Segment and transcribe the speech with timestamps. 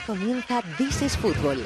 [0.00, 1.64] Comienza This is Fútbol.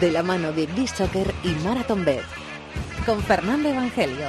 [0.00, 2.24] De la mano de This Soccer y Marathon Bet.
[3.06, 4.26] Con Fernando Evangelio.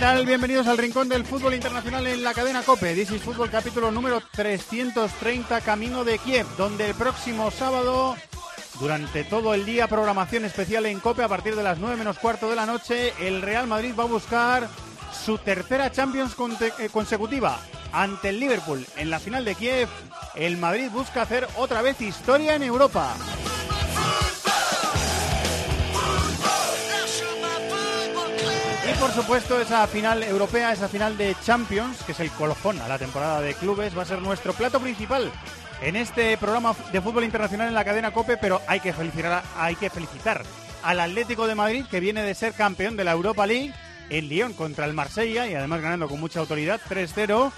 [0.00, 0.24] Tal?
[0.24, 2.94] Bienvenidos al Rincón del Fútbol Internacional en la cadena COPE.
[2.94, 8.16] This is Fútbol capítulo número 330 Camino de Kiev, donde el próximo sábado,
[8.78, 12.48] durante todo el día, programación especial en COPE a partir de las 9 menos cuarto
[12.48, 14.68] de la noche, el Real Madrid va a buscar
[15.12, 16.34] su tercera Champions
[16.78, 17.60] eh, consecutiva
[17.92, 18.86] ante el Liverpool.
[18.96, 19.88] En la final de Kiev,
[20.34, 23.14] el Madrid busca hacer otra vez historia en Europa.
[28.90, 32.88] Y por supuesto esa final europea, esa final de Champions, que es el colofón a
[32.88, 35.30] la temporada de clubes, va a ser nuestro plato principal
[35.80, 39.76] en este programa de fútbol internacional en la cadena COPE, pero hay que felicitar, hay
[39.76, 40.42] que felicitar
[40.82, 43.72] al Atlético de Madrid, que viene de ser campeón de la Europa League
[44.08, 47.52] en Lyon contra el Marsella y además ganando con mucha autoridad 3-0.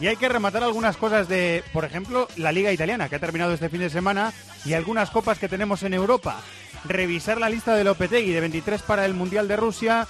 [0.00, 3.54] Y hay que rematar algunas cosas de, por ejemplo, la Liga Italiana, que ha terminado
[3.54, 4.34] este fin de semana,
[4.66, 6.40] y algunas copas que tenemos en Europa.
[6.84, 10.06] Revisar la lista de Lopetegui de 23 para el Mundial de Rusia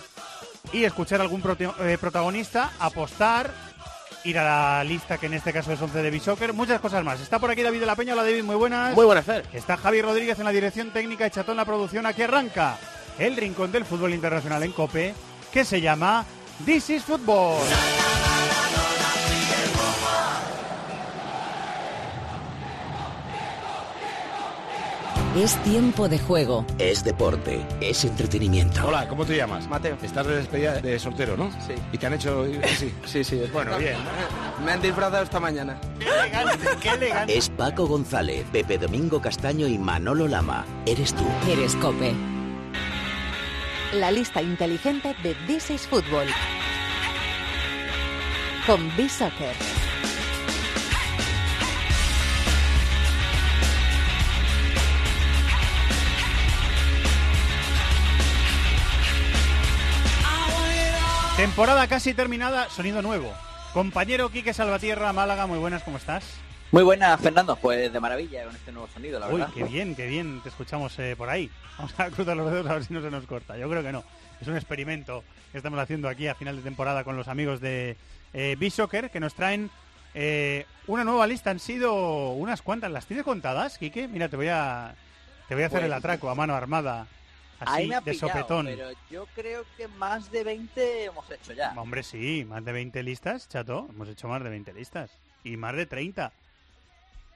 [0.73, 3.51] y escuchar algún prote- eh, protagonista, apostar,
[4.25, 4.45] ir a
[4.79, 7.21] la lista que en este caso es 11 de Bishoker, muchas cosas más.
[7.21, 8.95] Está por aquí David de la Peña, hola David, muy buenas.
[8.95, 9.45] Muy buenas, Fer.
[9.53, 12.07] Está Javi Rodríguez en la dirección técnica y Chatón la producción.
[12.07, 12.79] Aquí arranca
[13.19, 15.15] el rincón del fútbol internacional en COPE,
[15.53, 16.25] que se llama
[16.65, 17.59] This is Football.
[25.37, 26.65] Es tiempo de juego.
[26.79, 28.87] Es deporte, es entretenimiento.
[28.87, 29.67] Hola, ¿cómo te llamas?
[29.67, 29.97] Mateo.
[30.01, 31.51] Estás de despedida de soltero, ¿no?
[31.67, 31.75] Sí.
[31.93, 32.45] ¿Y te han hecho
[32.79, 32.95] sí?
[33.05, 33.43] Sí, sí.
[33.53, 33.97] Bueno, bien.
[34.65, 35.77] Me han disfrazado esta mañana.
[35.99, 37.37] Qué elegante, qué elegante.
[37.37, 40.65] Es Paco González, Pepe Domingo Castaño y Manolo Lama.
[40.87, 41.25] Eres tú.
[41.51, 42.15] Eres Cope.
[43.95, 46.27] La lista inteligente de This is Fútbol.
[48.67, 49.55] Con B-Soccer.
[61.37, 63.33] Temporada casi terminada, sonido nuevo.
[63.73, 66.25] Compañero Quique Salvatierra, Málaga, muy buenas, ¿cómo estás?
[66.71, 67.57] Muy buenas, Fernando.
[67.57, 69.53] Pues de maravilla con este nuevo sonido, la Uy, verdad.
[69.53, 71.51] qué bien, qué bien, te escuchamos eh, por ahí.
[71.77, 73.57] Vamos a cruzar los dedos a ver si no se nos corta.
[73.59, 74.05] Yo creo que no.
[74.41, 77.97] Es un experimento que estamos haciendo aquí a final de temporada con los amigos de
[78.33, 79.71] eh, B-Soccer que nos traen
[80.15, 81.51] eh, una nueva lista.
[81.51, 82.93] Han sido unas cuantas.
[82.93, 84.07] ¿Las tienes contadas, Quique?
[84.07, 84.95] Mira, te voy a,
[85.49, 87.07] te voy a hacer Pues- el atraco a mano armada.
[87.61, 88.67] Así, Ahí me ha de pillado, sopetón.
[88.67, 91.73] pero yo creo que más de 20 hemos hecho ya.
[91.77, 93.87] Hombre, sí, más de 20 listas, chato.
[93.91, 95.11] Hemos hecho más de 20 listas.
[95.45, 96.33] Y más de 30.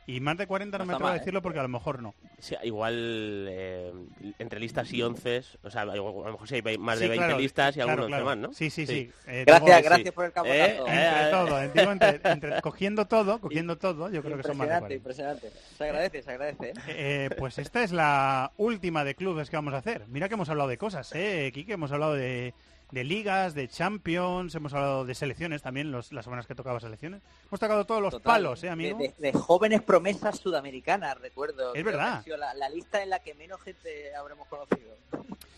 [0.08, 1.18] Y más de 40 no, No me atrevo mal, ¿eh?
[1.18, 2.14] decirlo porque a lo mejor no.
[2.38, 3.92] Sí, igual eh,
[4.38, 7.26] entre listas y once, o sea, a lo mejor sí hay más de Sí, 20
[7.26, 8.24] claro, listas y claro, algunos claro.
[8.24, 8.54] más, ¿no?
[8.54, 9.10] Sí, sí, sí.
[9.26, 10.10] Eh, Gracias, gracias sí.
[10.12, 10.86] por el Eh, cabotazo.
[10.88, 14.74] Entre todo, digo, entre- entre- cogiendo todo, cogiendo todo, yo creo que son más de
[14.76, 14.94] impresionante, 40.
[14.94, 15.52] impresionante.
[15.76, 16.68] Se agradece, se agradece.
[16.70, 16.72] ¿eh?
[16.88, 20.06] Eh, pues esta es la última de clubes que vamos a hacer.
[20.08, 21.74] Mira que hemos hablado de cosas, ¿eh, Kike?
[21.74, 22.54] Hemos hablado de,
[22.90, 27.20] de ligas, de champions, hemos hablado de selecciones también, los, las semanas que tocaba selecciones.
[27.48, 28.24] Hemos tocado todos los Total.
[28.32, 28.98] palos, ¿eh, De, amigo?
[28.98, 31.74] de- de jóvenes promesas sudamericanas, recuerdo.
[31.74, 32.14] Es verdad.
[32.18, 34.88] ha sido la, la lista en la que menos gente habremos conocido.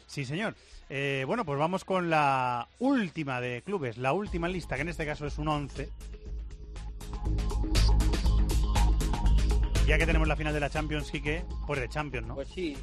[0.06, 0.56] Sí, señor.
[0.88, 5.06] Eh, bueno, pues vamos con la última de clubes, la última lista, que en este
[5.06, 5.88] caso es un 11.
[9.86, 12.34] Ya que tenemos la final de la Champions, Quique, pues de Champions, ¿no?
[12.34, 12.76] Pues sí,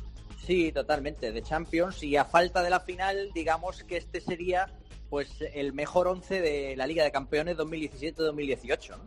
[0.47, 1.31] sí, totalmente.
[1.31, 4.67] De Champions y a falta de la final, digamos que este sería
[5.09, 8.89] pues el mejor once de la Liga de Campeones 2017-2018.
[8.89, 9.03] ¿no?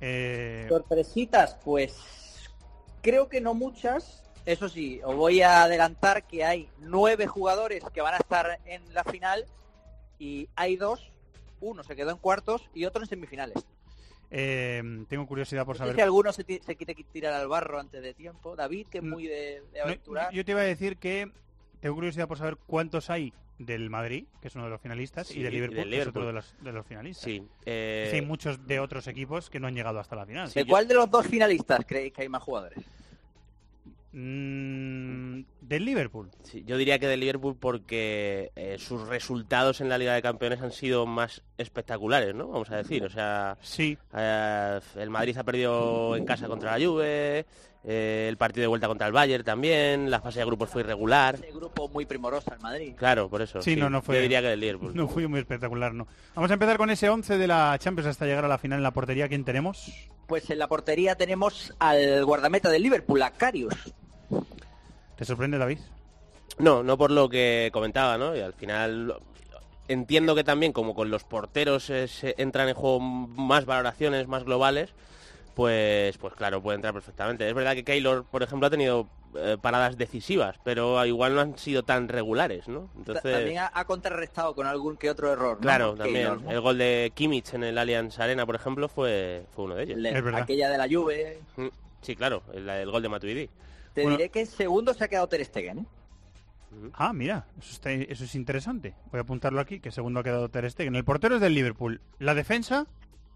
[0.00, 1.94] Eh, Sorpresitas, pues
[3.02, 4.24] creo que no muchas.
[4.46, 8.82] Eso sí, os voy a adelantar que hay nueve jugadores que van a estar en
[8.92, 9.44] la final
[10.18, 11.12] y hay dos,
[11.60, 13.64] uno se quedó en cuartos y otro en semifinales.
[14.30, 15.94] Eh, tengo curiosidad por No saber...
[15.96, 18.54] si alguno se, se quiere tirar al barro antes de tiempo.
[18.56, 20.32] David, que es Mm, muy de, de No, aventurar.
[20.32, 21.30] yo te iba a decir que
[21.80, 25.40] tengo curiosidad por saber cuántos hay del Madrid, que es uno de los finalistas, Sí,
[25.40, 26.26] y del y Liverpool, del que es otro Liverpool.
[26.26, 27.24] de los, de los finalistas.
[27.24, 27.38] Sí.
[27.40, 30.50] Sí, eh, hay muchos de otros equipos que no han llegado hasta la final.
[30.50, 32.78] ¿De cuál de los dos finalistas creéis que hay más jugadores?
[34.12, 36.30] Mm, del Liverpool.
[36.42, 40.60] sí, yo diría que del Liverpool porque eh, sus resultados en la Liga de Campeones
[40.62, 42.48] han sido más espectaculares, ¿no?
[42.48, 46.84] Vamos a decir, o sea, Sí, eh, el Madrid ha perdido en casa contra la
[46.84, 47.46] Juve,
[47.84, 51.36] eh, el partido de vuelta contra el Bayern también, la fase de grupos fue irregular.
[51.36, 52.94] Ese grupo muy primoroso en Madrid.
[52.96, 53.62] Claro, por eso.
[53.62, 54.92] Sí, no, no fue- Yo diría que del Liverpool.
[54.94, 56.06] No fue muy espectacular, ¿no?
[56.34, 58.82] Vamos a empezar con ese 11 de la Champions hasta llegar a la final en
[58.82, 59.28] la portería.
[59.28, 59.90] ¿Quién tenemos?
[60.26, 63.74] Pues en la portería tenemos al guardameta del Liverpool, a Karius.
[65.20, 65.76] ¿Te sorprende, David?
[66.58, 68.34] No, no por lo que comentaba, ¿no?
[68.34, 69.16] Y al final
[69.86, 74.44] entiendo que también como con los porteros eh, se entran en juego más valoraciones, más
[74.44, 74.94] globales,
[75.54, 77.46] pues pues claro, puede entrar perfectamente.
[77.46, 81.58] Es verdad que Keylor, por ejemplo, ha tenido eh, paradas decisivas, pero igual no han
[81.58, 82.88] sido tan regulares, ¿no?
[82.96, 85.56] Entonces, También ha, ha contrarrestado con algún que otro error.
[85.56, 85.60] ¿no?
[85.60, 85.98] claro, Keylor,
[86.30, 86.50] también ¿no?
[86.50, 89.98] el gol de Kimmich en el Allianz Arena, por ejemplo, fue fue uno de ellos.
[89.98, 90.40] Le- Es verdad.
[90.40, 91.40] aquella de la Juve.
[91.56, 91.66] Mm,
[92.00, 93.50] Sí, claro, el, el gol de Matuidi.
[93.94, 94.16] Te Bueno.
[94.16, 95.86] diré que segundo se ha quedado Ter Stegen, ¿eh?
[96.94, 98.94] Ah, mira, eso, está- eso es interesante.
[99.10, 100.94] Voy a apuntarlo aquí, que segundo ha quedado Ter Stegen.
[100.94, 102.00] El portero es del Liverpool.
[102.20, 102.86] ¿La defensa?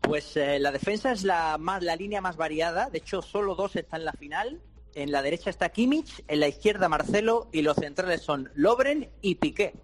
[0.01, 2.91] Pues eh, la defensa es la más la línea más variada.
[2.91, 4.61] De hecho, solo dos están en la final.
[4.95, 9.35] En la derecha está Kimmich, en la izquierda Marcelo y los centrales son Lobren y
[9.37, 9.75] Piqué.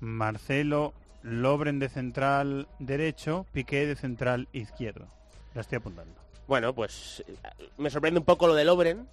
[0.00, 0.92] Marcelo,
[1.22, 5.06] Lobren de central derecho, Piqué de central izquierdo.
[5.54, 6.14] La estoy apuntando.
[6.48, 7.34] Bueno, pues eh,
[7.78, 9.08] me sorprende un poco lo de Lobren,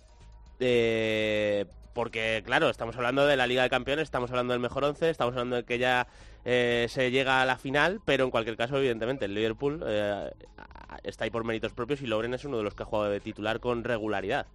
[0.63, 5.09] eh, porque claro, estamos hablando de la Liga de Campeones, estamos hablando del mejor once,
[5.09, 6.07] estamos hablando de que ya
[6.45, 10.31] eh, se llega a la final, pero en cualquier caso, evidentemente, el Liverpool eh,
[11.03, 13.19] está ahí por méritos propios y Lobren es uno de los que ha jugado de
[13.19, 14.47] titular con regularidad.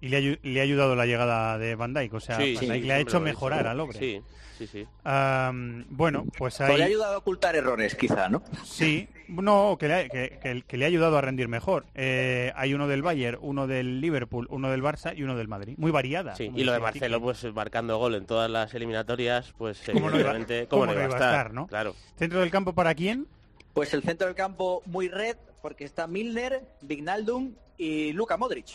[0.00, 2.14] Y le ha, le ha ayudado la llegada de Van Dijk.
[2.14, 3.88] O sea, Sí, Van sí, Dijk le ha hecho lo he mejorar dicho.
[3.90, 3.92] a.
[3.94, 4.20] Sí,
[4.58, 4.86] sí, sí.
[5.04, 6.82] Am, bueno, pues Pues le ha ahí...
[6.92, 8.42] ayudado a ocultar errores, quizá, ¿no?
[8.64, 11.86] Sí, no, que le, ha, que, que- que le ha ayudado a rendir mejor.
[11.94, 15.74] Eh, hay uno del Bayern, uno del Liverpool, uno del Barça y uno del Madrid.
[15.78, 16.36] Muy variada.
[16.36, 20.20] Sí, y lo de Marcelo, pues marcando gol en todas las eliminatorias, pues ¿Cómo no
[20.20, 20.34] iba-
[20.68, 21.66] cómo no iba a estar, no?
[21.66, 21.94] Claro.
[22.18, 23.26] ¿Centro del campo para quién?
[23.72, 28.66] Pues el centro del campo muy red, porque está Milner, Vignaldum y Luka Modric.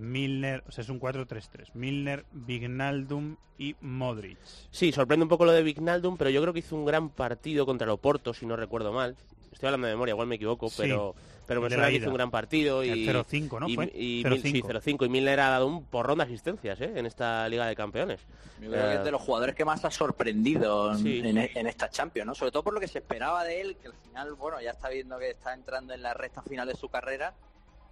[0.00, 1.70] Milner, o sea, es un 4-3-3.
[1.74, 4.38] Milner, Vignaldum y Modric.
[4.70, 7.66] Sí, sorprende un poco lo de Vignaldum, pero yo creo que hizo un gran partido
[7.66, 9.16] contra el Oporto, si no recuerdo mal.
[9.52, 11.14] Estoy hablando de memoria, igual me equivoco, Sí, pero,
[11.46, 12.82] pero me suena que hizo un gran partido.
[12.84, 13.68] Y, El 0-5, ¿no?
[13.68, 13.92] y, ¿Fue?
[13.94, 14.30] y 0-5.
[14.30, 15.06] Mil- sí, 0-5.
[15.06, 16.92] Y Milner ha dado un porrón de asistencias ¿eh?
[16.96, 18.20] en esta Liga de Campeones.
[18.60, 21.20] Yo creo que es de los jugadores que más ha sorprendido Sí.
[21.24, 22.34] en- en esta Champions, ¿no?
[22.34, 24.88] Sobre todo por lo que se esperaba de él, que al final, bueno, ya está
[24.88, 27.34] viendo que está entrando en la recta final de su carrera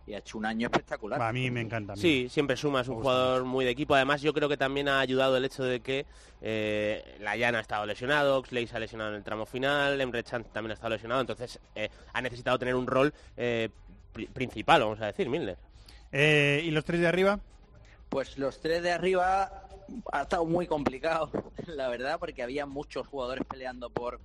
[0.08, 1.20] y ha hecho un año espectacular.
[1.20, 1.92] A mí me encanta.
[1.92, 2.00] a mí.
[2.02, 3.94] Sí, siempre suma, es un jugador muy de equipo.
[3.94, 6.06] Además, yo creo que también ha ayudado el hecho de que
[6.40, 10.44] eh, Layana ha estado lesionado, Oxley se ha lesionado en el tramo final, Emre Can
[10.44, 13.68] también ha estado lesionado, entonces eh, ha necesitado tener un rol eh,
[14.12, 15.58] pri- principal, vamos a decir, Milner.
[16.10, 17.38] Eh, ¿Y los tres de arriba?
[18.08, 19.68] Pues los tres de arriba
[20.12, 21.30] ha estado muy complicado,
[21.66, 24.20] la verdad, porque había muchos jugadores peleando por,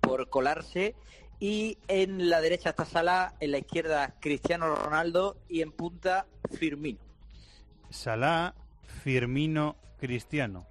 [0.00, 0.94] por colarse.
[1.42, 6.24] Y en la derecha está Salah, en la izquierda Cristiano Ronaldo y en punta
[6.56, 7.00] Firmino.
[7.90, 8.54] Salah,
[9.02, 10.68] Firmino, Cristiano.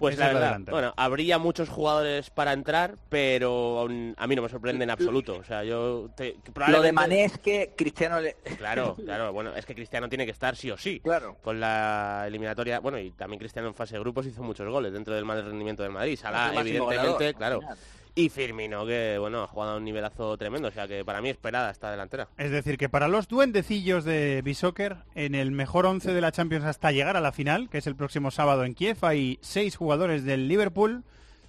[0.00, 3.82] Pues Esa la verdad, bueno, habría muchos jugadores para entrar, pero
[4.16, 5.36] a mí no me sorprende en absoluto.
[5.36, 6.34] O sea, yo te-
[6.66, 8.34] Lo de Mané es que Cristiano le...
[8.58, 10.98] Claro, claro, bueno, es que Cristiano tiene que estar sí o sí.
[10.98, 11.36] Claro.
[11.44, 15.14] Con la eliminatoria, bueno, y también Cristiano en fase de grupos hizo muchos goles dentro
[15.14, 16.18] del mal rendimiento del Madrid.
[16.18, 17.58] Salah, evidentemente, goleador, claro.
[17.58, 18.01] imagínate.
[18.14, 21.30] Y Firmino, que bueno, ha jugado a un nivelazo tremendo, o sea que para mí
[21.30, 22.28] esperada esta delantera.
[22.36, 26.66] Es decir, que para los duendecillos de Bisoccer, en el mejor 11 de la Champions
[26.66, 30.24] hasta llegar a la final, que es el próximo sábado en Kiev, hay seis jugadores
[30.24, 31.04] del Liverpool,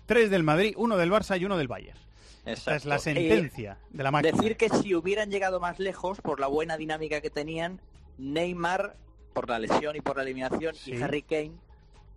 [0.05, 1.99] tres del Madrid, uno del Barça y uno del Bayern.
[2.45, 4.31] Esta es la sentencia de la máquina.
[4.35, 7.81] Decir que si hubieran llegado más lejos, por la buena dinámica que tenían,
[8.17, 8.95] Neymar,
[9.33, 10.93] por la lesión y por la eliminación, Sí.
[10.93, 11.51] y Harry Kane,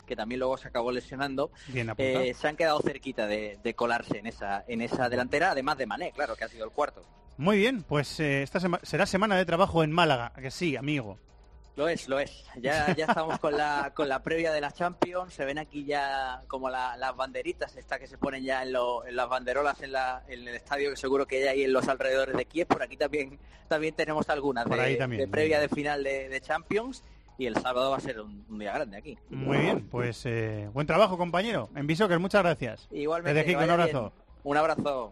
[0.07, 1.51] que también luego se acabó lesionando,
[1.99, 5.87] eh, se han quedado cerquita de, de colarse en esa, en esa delantera, además de
[5.87, 7.03] Mané, claro, que ha sido el cuarto.
[7.37, 10.77] Muy bien, pues eh, esta sema- será semana de trabajo en Málaga, ¿a que sí,
[10.77, 11.19] amigo.
[11.77, 12.47] Lo es, lo es.
[12.57, 15.35] Ya, ya estamos con la, con la previa de la Champions.
[15.35, 19.05] Se ven aquí ya como la- las banderitas, estas que se ponen ya en, lo-
[19.07, 22.35] en las banderolas en, la- en el estadio, que seguro que hay en los alrededores
[22.35, 22.67] de Kiev.
[22.67, 25.21] Por aquí también, también tenemos algunas de, ahí también.
[25.21, 27.05] de previa de final de, de Champions.
[27.39, 29.19] Y el sábado va a ser un, un día grande aquí.
[29.31, 31.69] Muy bien, pues eh, buen trabajo, compañero.
[31.75, 32.89] En Bisoccer, muchas gracias.
[32.91, 33.35] Igualmente.
[33.35, 34.01] Desde aquí, un abrazo.
[34.01, 34.13] bien.
[34.45, 35.11] Un abrazo.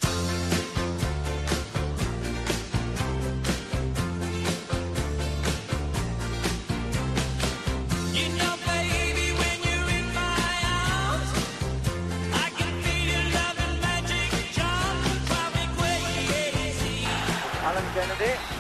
[17.95, 18.54] Kennedy,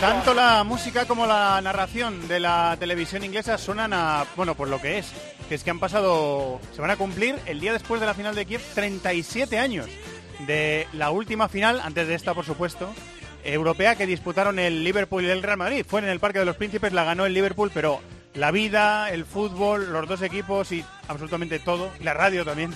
[0.00, 4.80] Tanto la música como la narración de la televisión inglesa suenan a, bueno, por lo
[4.80, 5.12] que es,
[5.48, 8.34] que es que han pasado, se van a cumplir el día después de la final
[8.34, 9.86] de Kiev 37 años
[10.46, 12.92] de la última final, antes de esta por supuesto,
[13.44, 15.84] europea que disputaron el Liverpool y el Real Madrid.
[15.86, 18.00] Fue en el Parque de los Príncipes, la ganó el Liverpool, pero
[18.34, 22.72] la vida, el fútbol, los dos equipos y absolutamente todo, la radio también,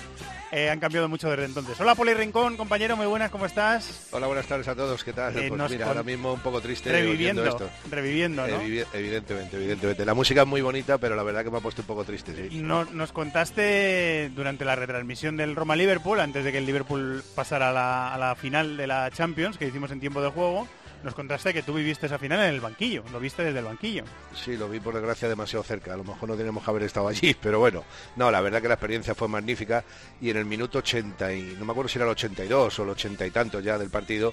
[0.52, 1.80] eh, han cambiado mucho desde entonces.
[1.80, 4.06] Hola Poli Rincón, compañero, muy buenas, ¿cómo estás?
[4.12, 5.02] Hola, buenas tardes a todos.
[5.02, 5.36] ¿Qué tal?
[5.36, 7.70] Eh, pues mira, ahora mismo un poco triste Reviviendo, esto.
[7.90, 8.60] reviviendo, ¿no?
[8.62, 10.04] Evi- evidentemente, evidentemente.
[10.04, 12.34] La música es muy bonita, pero la verdad que me ha puesto un poco triste,
[12.50, 12.58] sí.
[12.60, 17.72] No- nos contaste durante la retransmisión del Roma-Liverpool, antes de que el Liverpool pasara a
[17.72, 20.68] la, a la final de la Champions, que hicimos en tiempo de juego,
[21.02, 24.04] nos contaste que tú viviste esa final en el banquillo, lo viste desde el banquillo.
[24.34, 25.94] Sí, lo vi por desgracia demasiado cerca.
[25.94, 27.84] A lo mejor no teníamos que haber estado allí, pero bueno.
[28.16, 29.84] No, la verdad que la experiencia fue magnífica
[30.20, 32.90] y en el minuto 80 y no me acuerdo si era el 82 o el
[32.90, 34.32] 80 y tantos ya del partido.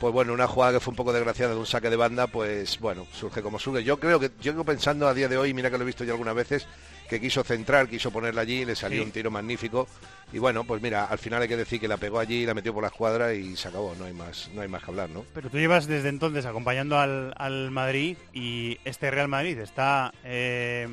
[0.00, 2.78] Pues bueno, una jugada que fue un poco desgraciada de un saque de banda, pues
[2.80, 3.84] bueno, surge como surge.
[3.84, 6.12] Yo creo que, yo pensando a día de hoy, mira que lo he visto ya
[6.12, 6.66] algunas veces,
[7.10, 9.04] que quiso centrar, quiso ponerla allí, le salió Sí.
[9.06, 9.86] un tiro magnífico.
[10.32, 12.72] Y bueno, pues mira, al final hay que decir que la pegó allí, la metió
[12.72, 15.24] por la escuadra y se acabó, no hay más, no hay más que hablar, ¿no?
[15.34, 20.86] Pero tú llevas desde entonces acompañando al, al Madrid y este Real Madrid está eh,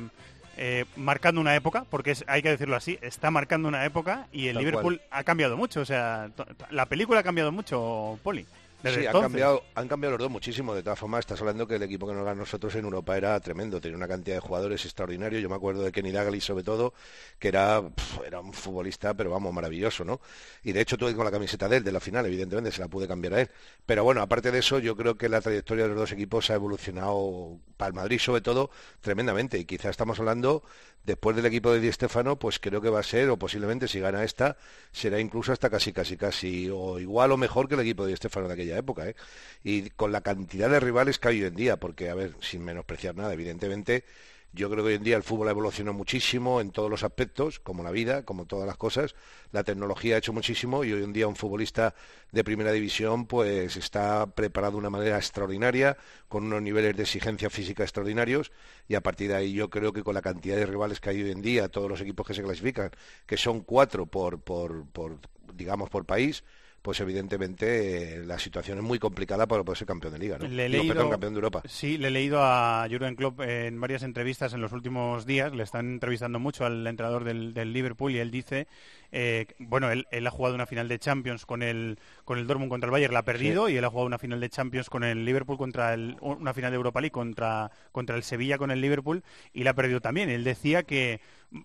[0.56, 4.48] eh, marcando una época, porque es- hay que decirlo así, está marcando una época y
[4.48, 5.80] el Tal Liverpool ha cambiado mucho.
[5.80, 6.30] O sea,
[6.70, 8.44] la película ha cambiado mucho, Poli.
[8.84, 10.72] Sí, han cambiado, han cambiado los dos muchísimo.
[10.72, 13.38] De todas formas, estás hablando que el equipo que nos ganó nosotros en Europa era
[13.40, 13.80] tremendo.
[13.80, 15.42] Tenía una cantidad de jugadores extraordinarios.
[15.42, 16.94] Yo me acuerdo de Kenny Dalglish, sobre todo,
[17.40, 20.20] que era, pf, era un futbolista, pero vamos, maravilloso, ¿no?
[20.62, 22.86] Y de hecho tuve con la camiseta de él, de la final, evidentemente, se la
[22.88, 23.50] pude cambiar a él.
[23.84, 26.54] Pero bueno, aparte de eso, yo creo que la trayectoria de los dos equipos ha
[26.54, 28.70] evolucionado, para el Madrid sobre todo,
[29.00, 29.58] tremendamente.
[29.58, 30.62] Y quizá estamos hablando,
[31.04, 33.98] después del equipo de Di Stéfano, pues creo que va a ser, o posiblemente si
[33.98, 34.56] gana esta,
[34.92, 38.16] será incluso hasta casi, casi, casi, o igual o mejor que el equipo de Di
[38.16, 39.16] Stéfano de aquella época, ¿eh?
[39.64, 42.64] Y con la cantidad de rivales que hay hoy en día, porque, a ver, sin
[42.64, 44.04] menospreciar nada, evidentemente,
[44.52, 47.60] yo creo que hoy en día el fútbol ha evolucionado muchísimo en todos los aspectos,
[47.60, 49.14] como la vida, como todas las cosas.
[49.52, 51.94] La tecnología ha hecho muchísimo y hoy en día un futbolista
[52.32, 55.98] de primera división pues está preparado de una manera extraordinaria,
[56.28, 58.50] con unos niveles de exigencia física extraordinarios
[58.88, 61.22] y a partir de ahí yo creo que con la cantidad de rivales que hay
[61.22, 62.90] hoy en día, todos los equipos que se clasifican,
[63.26, 65.18] que son cuatro por, por, por
[65.54, 66.42] digamos, por país,
[66.82, 70.46] pues evidentemente eh, la situación es muy complicada para poder ser campeón de liga, ¿no?
[70.48, 71.62] Le he Digo, leído- perdón, campeón de Europa.
[71.66, 75.52] Sí, le he leído a Jurgen Klopp en varias entrevistas en los últimos días.
[75.54, 78.66] Le están entrevistando mucho al entrenador del, del Liverpool y él dice,
[79.12, 82.70] eh, bueno, él, él ha jugado una final de Champions con el con el Dortmund
[82.70, 85.02] contra el Bayern, la ha perdido y él ha jugado una final de Champions con
[85.04, 88.80] el Liverpool contra el una final de Europa League contra contra el Sevilla con el
[88.80, 89.22] Liverpool
[89.52, 90.28] y la ha perdido también.
[90.30, 91.20] Él decía que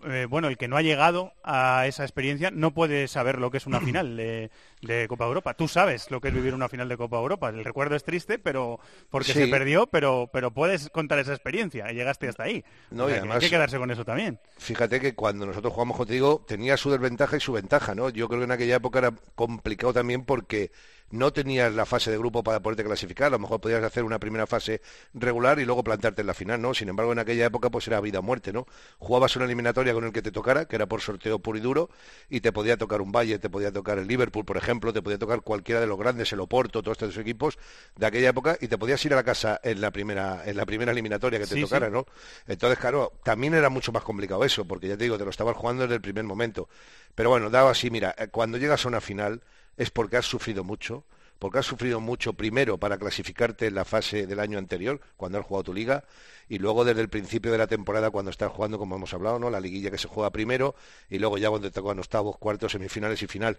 [0.06, 3.58] eh, bueno, el que no ha llegado a esa experiencia no puede saber lo que
[3.58, 4.50] es una final de,
[4.82, 5.54] de Copa Europa.
[5.56, 7.50] Tú sabes lo que es vivir una final de Copa Europa.
[7.50, 9.40] El recuerdo es triste, pero porque Sí.
[9.40, 11.92] se perdió, pero pero puedes contar esa experiencia.
[11.92, 12.64] y Llegaste hasta ahí.
[12.92, 14.40] No, O y que además- hay que quedarse con eso también.
[14.58, 18.10] Fíjate que cuando nosotros jugamos contigo tenía su desventaja y su ventaja, ¿no?
[18.10, 20.72] Yo creo que en aquella época era complicado también porque
[21.14, 24.20] no tenías la fase de grupo para poderte clasificar, a lo mejor podías hacer una
[24.20, 24.82] primera fase
[25.14, 26.74] regular y luego plantarte en la final, ¿no?
[26.74, 28.66] Sin embargo, en aquella época pues era vida o muerte, ¿no?
[29.00, 31.90] Jugabas una eliminatoria con el que te tocara, que era por sorteo puro y duro,
[32.30, 35.18] y te podía tocar un Valle, te podía tocar el Liverpool, por ejemplo, te podía
[35.20, 37.58] tocar cualquiera de los grandes, el Oporto, todos estos equipos
[37.96, 40.66] de aquella época, y te podías ir a la casa en la primera, en la
[40.66, 41.62] primera eliminatoria que te Sí, sí.
[41.62, 42.06] tocara, ¿no?
[42.48, 45.56] Entonces, claro, también era mucho más complicado eso, porque ya te digo, te lo estabas
[45.56, 46.68] jugando desde el primer momento.
[47.16, 49.42] Pero bueno, daba así, mira, eh, cuando llegas a una final
[49.78, 51.06] es porque has sufrido mucho,
[51.40, 55.46] porque has sufrido mucho primero para clasificarte en la fase del año anterior, cuando has
[55.46, 56.06] jugado tu liga,
[56.48, 59.50] y luego desde el principio de la temporada cuando estás jugando, como hemos hablado, ¿no?
[59.50, 60.76] La liguilla que se juega primero,
[61.10, 63.58] y luego ya cuando te tocan octavos, cuartos, semifinales y final.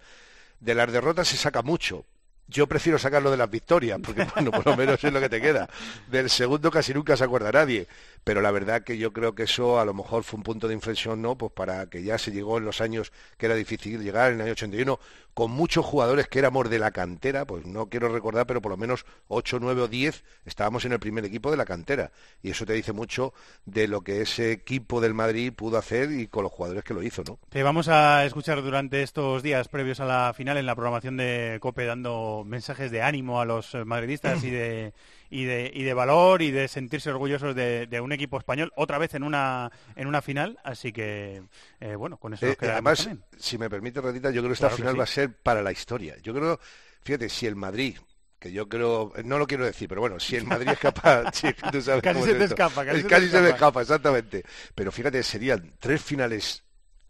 [0.60, 2.06] De las derrotas se saca mucho.
[2.46, 5.40] Yo prefiero sacarlo de las victorias, porque bueno, por lo menos es lo que te
[5.40, 5.68] queda.
[6.08, 7.86] Del segundo casi nunca se acuerda nadie.
[8.22, 10.74] Pero la verdad que yo creo que eso a lo mejor fue un punto de
[10.74, 11.36] inflexión, ¿no?
[11.36, 14.42] Pues para que ya se llegó en los años que era difícil llegar, en el
[14.42, 14.98] año 81,
[15.34, 18.76] con muchos jugadores que éramos de la cantera, pues no quiero recordar, pero por lo
[18.76, 22.12] menos 8, 9 o 10 estábamos en el primer equipo de la cantera.
[22.42, 23.34] Y eso te dice mucho
[23.66, 27.02] de lo que ese equipo del Madrid pudo hacer y con los jugadores que lo
[27.02, 27.38] hizo, ¿no?
[27.48, 31.58] Te vamos a escuchar durante estos días previos a la final en la programación de
[31.60, 34.92] COPE dando mensajes de ánimo a los eh, madridistas y de,
[35.30, 38.98] y de, y de valor y de sentirse orgullosos de, de un equipo español otra
[38.98, 40.58] vez en una, en una final.
[40.64, 41.42] Así que,
[41.80, 43.24] eh, bueno, con eso Eh, nos quedamos además, también.
[43.38, 45.00] si me permite, Radita, yo creo que esta Claro que final sí.
[45.00, 46.16] va a ser para la historia.
[46.22, 46.60] Yo creo,
[47.02, 47.96] fíjate, si el Madrid,
[48.38, 51.48] que yo creo, no lo quiero decir, pero bueno, si el Madrid es capaz, sí,
[51.70, 52.44] tú sabes Casi se es te esto.
[52.44, 54.44] escapa, casi Es se casi se me escapa, exactamente.
[54.74, 56.64] Pero fíjate, serían tres finales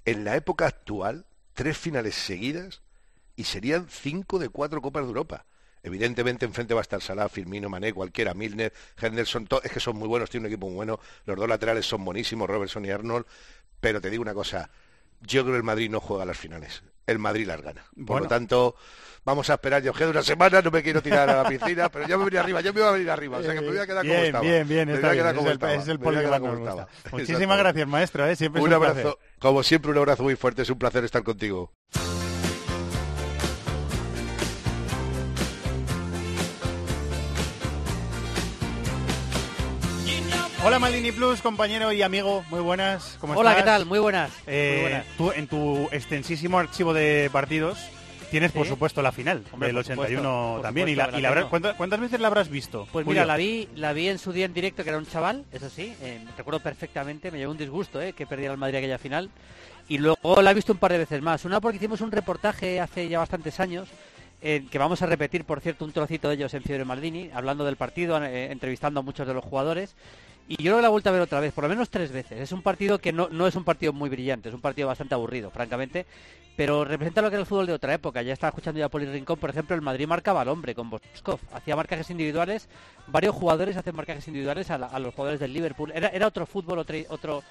[0.05, 2.83] en la época actual, tres finales seguidas,
[3.37, 5.47] y serían cinco de cuatro Copas de Europa.
[5.85, 10.09] Evidentemente enfrente va a estar Salah, Firmino, Mané, cualquiera, Milner, Henderson, es que son muy
[10.09, 13.27] buenos, tiene un equipo muy bueno, los dos laterales son buenísimos, Robertson y Arnold,
[13.81, 14.71] pero te digo una cosa,
[15.21, 17.83] yo creo que el Madrid no juega las finales, el Madrid las gana.
[17.95, 18.23] Por Bueno.
[18.25, 18.77] lo tanto,
[19.27, 22.09] vamos a esperar, yo quedo una semana, no me quiero tirar a la piscina, pero
[22.09, 23.79] ya me voy arriba, yo me voy a venir arriba, o sea que me voy
[23.79, 24.43] a quedar como bien, estaba.
[24.45, 25.37] bien, bien, Me está voy a bien.
[25.37, 26.89] como Es el, es el me voy a quedar como estaba.
[27.13, 28.27] Muchísimas gracias, maestro.
[28.27, 28.37] ¿eh?
[28.37, 28.91] Siempre es Un placer.
[28.91, 31.73] abrazo, como siempre, un abrazo muy fuerte, es un placer estar contigo.
[40.65, 43.19] Hola Maldini Plus, compañero y amigo, muy buenas.
[43.21, 43.63] ¿Cómo Hola, estás?
[43.65, 43.87] ¿qué tal?
[43.87, 44.31] Muy buenas.
[44.47, 45.07] Eh, Muy buenas.
[45.19, 47.79] Tú, en tu extensísimo archivo de partidos,
[48.31, 50.89] tienes, por supuesto, la final Hombre, del por supuesto, 81 por también.
[50.89, 51.45] y la, y.
[51.51, 52.89] ¿cuántas, cuántas veces la habrás visto?
[52.93, 53.21] Pues Julio?
[53.23, 55.69] mira, la vi, la vi en su día en directo, que era un chaval, eso
[55.69, 59.29] sí, eh, recuerdo perfectamente, me llevó un disgusto, eh, que perdiera el Madrid aquella final.
[59.87, 61.45] Y luego la he visto un par de veces más.
[61.45, 63.87] Una porque hicimos un reportaje hace ya bastantes años,
[64.41, 67.67] eh, que vamos a repetir, por cierto, un trocito de ellos en Fiebre Maldini, hablando
[67.67, 69.95] del partido, eh, entrevistando a muchos de los jugadores.
[70.47, 72.39] Y yo que la he vuelto a ver otra vez, por lo menos tres veces.
[72.39, 75.15] Es un partido que no, no es un partido muy brillante, es un partido bastante
[75.15, 76.05] aburrido, francamente.
[76.57, 78.23] Pero representa lo que era el fútbol de otra época.
[78.23, 81.41] Ya estaba escuchando ya Poli Rincón, por ejemplo, el Madrid marcaba al hombre con Boskov.
[81.53, 82.69] Hacía marcajes individuales,
[83.07, 85.93] varios jugadores hacen marcajes individuales a, a los jugadores del Liverpool.
[85.95, 87.43] Era, era otro fútbol, otro, otro,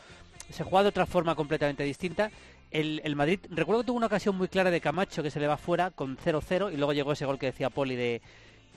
[0.52, 2.32] se jugaba de otra forma completamente distinta.
[2.72, 5.48] El, el Madrid, recuerdo que tuvo una ocasión muy clara de Camacho que se le
[5.48, 8.22] va fuera con 0-0 y luego llegó ese gol que decía Poli de,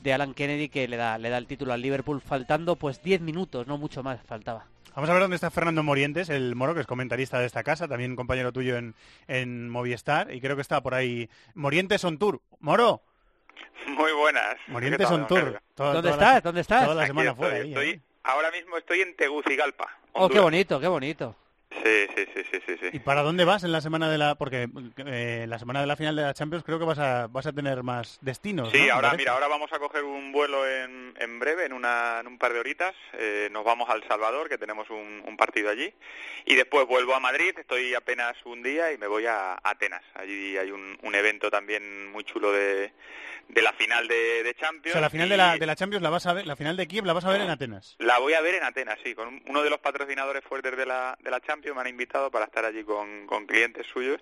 [0.06, 3.20] de Alan Kennedy que le da, le da el título al Liverpool faltando pues 10
[3.22, 4.64] minutos, no mucho más faltaba.
[4.94, 7.88] Vamos a ver dónde está Fernando Morientes, el moro, que es comentarista de esta casa,
[7.88, 8.94] también compañero tuyo en,
[9.26, 11.28] en Movistar, y creo que está por ahí.
[11.54, 12.40] Morientes on tour.
[12.60, 13.02] Moro,
[13.88, 14.54] Muy buenas.
[14.68, 15.60] Morientes ¿Qué tal, on tour.
[15.74, 16.42] Toda- ¿Dónde toda la- estás?
[16.44, 16.82] ¿Dónde estás?
[16.84, 17.56] Toda la Aquí semana estoy, fuera.
[17.64, 18.00] ahí, estoy- ¿eh?
[18.22, 19.88] Ahora mismo estoy en Tegucigalpa.
[20.12, 20.42] Oh, qué Honduras.
[20.44, 21.36] bonito, qué bonito.
[21.84, 22.76] Sí, sí, sí, sí, sí.
[22.80, 22.88] sí.
[22.92, 24.34] ¿Y para dónde vas en la semana de la...?
[24.34, 24.68] Porque
[25.06, 27.52] eh, la semana de la final de la Champions creo que vas a, vas a
[27.52, 28.94] tener más destinos, Sí, ¿no?
[28.94, 32.38] ahora, mira, ahora vamos a coger un vuelo en, en breve, en, una, en un
[32.38, 32.94] par de horitas.
[33.14, 35.92] Eh, nos vamos al Salvador, que tenemos un, un partido allí.
[36.44, 40.02] Y después vuelvo a Madrid, estoy apenas un día y me voy a Atenas.
[40.14, 42.92] Allí hay un, un evento también muy chulo de,
[43.48, 44.92] de la final de, de O Champions.
[44.92, 46.76] sea, la final y de la, de la Champions la vas a ver, la final
[46.76, 47.96] de Kiev la vas a ver en Atenas.
[47.98, 50.86] La voy a ver en Atenas, sí, con un- uno de los patrocinadores fuertes de
[50.86, 54.20] la, de la Champions me han invitado para estar allí con, con clientes suyos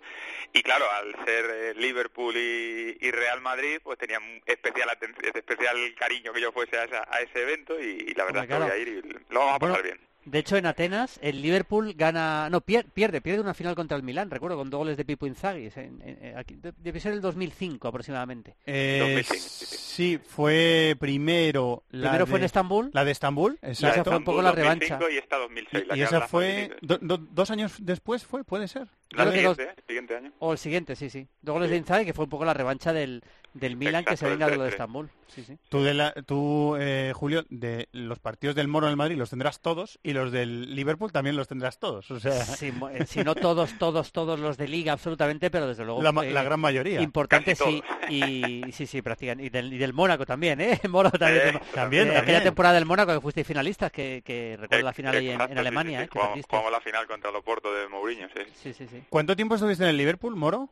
[0.52, 4.88] y claro, al ser eh, Liverpool y, y Real Madrid, pues tenían especial
[5.35, 8.54] especial cariño que yo fuese a, esa- a ese evento y, y la verdad Hombre,
[8.57, 10.13] es que voy a ir y lo vamos a pasar Bueno, bien.
[10.26, 14.02] De hecho, en Atenas, el Liverpool gana, no, pier- pierde, pierde una final contra el
[14.02, 17.12] Milán, recuerdo, con dos goles de Pipo Inzaghi, en- en- en- aquí- de- debe ser
[17.12, 18.56] el 2005 aproximadamente.
[18.66, 23.68] Eh, 2005, sí, fue primero la Primero de, fue en Estambul, la de Estambul, La
[23.68, 24.16] de esa fue exacto.
[24.16, 24.96] un poco la revancha.
[24.98, 25.87] 2005 Y esta 2006.
[25.88, 26.76] la Y esa fue Madrid.
[26.82, 28.88] do- do- dos años después, fue, puede ser.
[29.16, 29.83] La creo que siguiente, dos- ¿eh?
[29.87, 30.33] siguiente año.
[30.38, 31.27] o el siguiente, sí, sí.
[31.42, 31.72] Dos goles Sí.
[31.72, 33.22] de Inzaghi, que fue un poco la revancha del,
[33.53, 34.72] del Milán, que se venga de lo de 3-3.
[34.72, 35.11] Estambul.
[35.29, 35.57] Sí, sí.
[35.68, 39.31] Tú, de la- tú eh, Julio, de los partidos del Moro en el Madrid los
[39.31, 42.09] tendrás todos y los del Liverpool también los tendrás todos.
[42.11, 46.03] O sea, eh, si no todos, todos, todos los de Liga, absolutamente, pero desde luego...
[46.03, 47.00] la, eh, gran mayoría.
[47.00, 49.46] Importante, sí, y sí, sí, prácticamente.
[49.46, 50.81] Y del, y del Mónaco también, ¿eh?
[50.88, 51.57] Moro también.
[51.57, 52.16] Eh, También, también.
[52.16, 56.00] aquella temporada del Mónaco que fuisteis finalistas, que, que recuerdo la final ahí en, Alemania,
[56.00, 56.05] sí, sí.
[56.05, 56.09] ¿eh?
[56.40, 58.42] Que Jugamos, la final contra el Oporto de Mourinho, sí.
[58.62, 59.03] Sí, sí, sí.
[59.08, 60.68] ¿Cuánto tiempo estuviste en el Liverpool, Moro?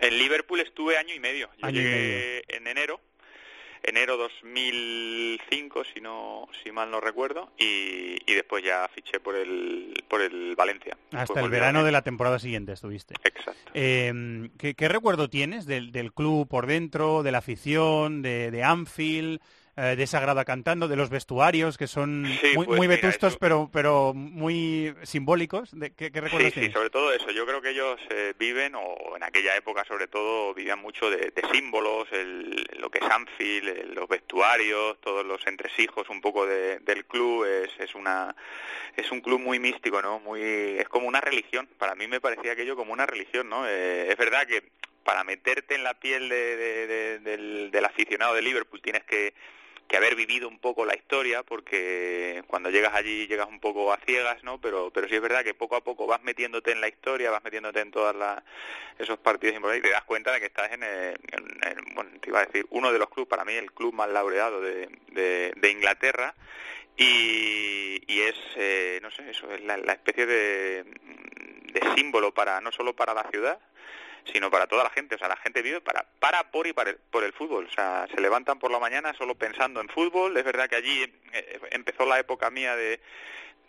[0.00, 1.48] En Liverpool estuve año y medio.
[1.58, 3.00] Yo Año llegué en enero,
[3.82, 10.04] enero 2005, si no, si mal no recuerdo, y, y después ya fiché por el,
[10.08, 10.96] por el Valencia.
[11.12, 13.14] Hasta el verano de la temporada siguiente estuviste.
[13.24, 13.72] Exacto.
[13.74, 18.62] Eh, ¿qué, qué recuerdo tienes del, del club por dentro, de la afición, de, de
[18.62, 19.40] Anfield,
[19.78, 23.36] eh, de esa grada cantando, de los vestuarios que son Sí, muy, pues muy vetustos
[23.38, 25.70] pero, pero muy simbólicos?
[25.78, 27.30] ¿De, ¿Qué, qué recuerdos Sí, sobre todo eso.
[27.30, 31.30] Yo creo que ellos eh, viven, o en aquella época sobre todo, vivían mucho de,
[31.30, 36.46] de símbolos, el- lo que es Anfield, el- los vestuarios, todos los entresijos un poco
[36.46, 37.44] de- del club.
[37.44, 38.34] Es, es, una,
[38.96, 40.18] es un club muy místico, ¿no?
[40.20, 41.68] Muy, es como una religión.
[41.78, 43.66] Para mí me parecía aquello como una religión, ¿no?
[43.68, 44.62] Eh, es verdad que
[45.04, 49.32] para meterte en la piel de- de- de- del, del aficionado de Liverpool tienes que
[49.88, 53.96] que haber vivido un poco la historia, porque cuando llegas allí llegas un poco a
[53.98, 54.60] ciegas, ¿no?
[54.60, 57.42] Pero, pero sí es verdad que poco a poco vas metiéndote en la historia, vas
[57.42, 58.14] metiéndote en todos
[58.98, 62.10] esos partidos importantes y te das cuenta de que estás en, el- en- en- bueno,
[62.20, 64.88] te iba a decir, uno de los clubes, para mí el club más laureado de,
[65.70, 66.34] Inglaterra,
[66.96, 72.60] y, y es, eh, no sé, eso es la, la especie de, de símbolo para,
[72.60, 73.58] no solo para la ciudad,
[74.32, 75.14] sino para toda la gente.
[75.14, 77.66] O sea, la gente vive para, para por y para por el fútbol.
[77.66, 80.36] O sea, se levantan por la mañana solo pensando en fútbol.
[80.36, 81.02] Es verdad que allí
[81.32, 83.00] eh, empezó la época mía de,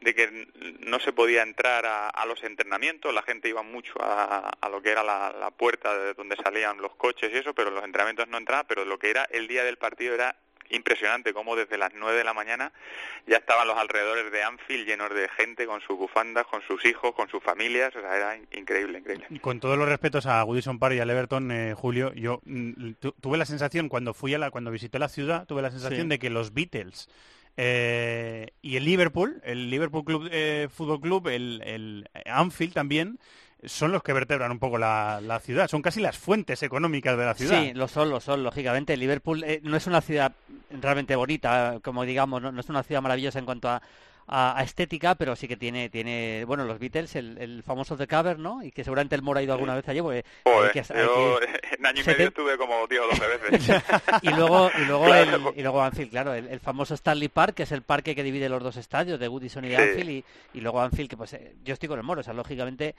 [0.02, 0.48] de que
[0.80, 3.14] no se podía entrar a, los entrenamientos.
[3.14, 6.82] La gente iba mucho a, a lo que era la, la puerta de donde salían
[6.82, 8.66] los coches y eso, pero los entrenamientos no entraba.
[8.66, 10.36] Pero lo que era el día del partido era
[10.70, 12.72] impresionante cómo desde las 9 de la mañana
[13.28, 17.14] ya estaban los alrededores de Anfield llenos de gente con sus bufandas, con sus hijos,
[17.14, 19.28] con sus familias, o sea, era increíble, increíble.
[19.42, 23.38] Con todos los respetos a Goodison Park y al Everton, eh, Julio, yo mm, tuve
[23.38, 26.30] la sensación cuando fui a la, cuando visité la ciudad, tuve la sensación de que
[26.30, 27.10] los Beatles
[27.58, 33.20] eh, y el Liverpool, el Liverpool Club, eh, Fútbol Club, el, el Anfield también,
[33.66, 37.34] son los que vertebran un poco la, ciudad, son casi las fuentes económicas de la
[37.34, 37.62] ciudad.
[37.62, 38.96] Sí, lo son, lo son, lógicamente.
[38.96, 40.32] Liverpool eh, no es una ciudad
[40.70, 43.82] realmente bonita, como digamos, no, es una ciudad maravillosa en cuanto a,
[44.32, 48.64] a, estética, pero sí que tiene, tiene bueno, los Beatles, el, famoso The Cavern, ¿no?
[48.64, 50.02] Y que seguramente el Mora ha ido alguna vez allí.
[50.02, 51.40] Porque yo
[51.78, 53.84] en año y medio estuve como 10 o 12 veces.
[54.22, 57.72] y luego, y luego, el, y luego Anfield, claro, el, famoso Stanley Park, que es
[57.72, 60.82] el parque que divide los dos estadios de Goodison y de Anfield, y, y, luego
[60.82, 62.96] Anfield, que pues eh, yo estoy con el Moro, o sea, lógicamente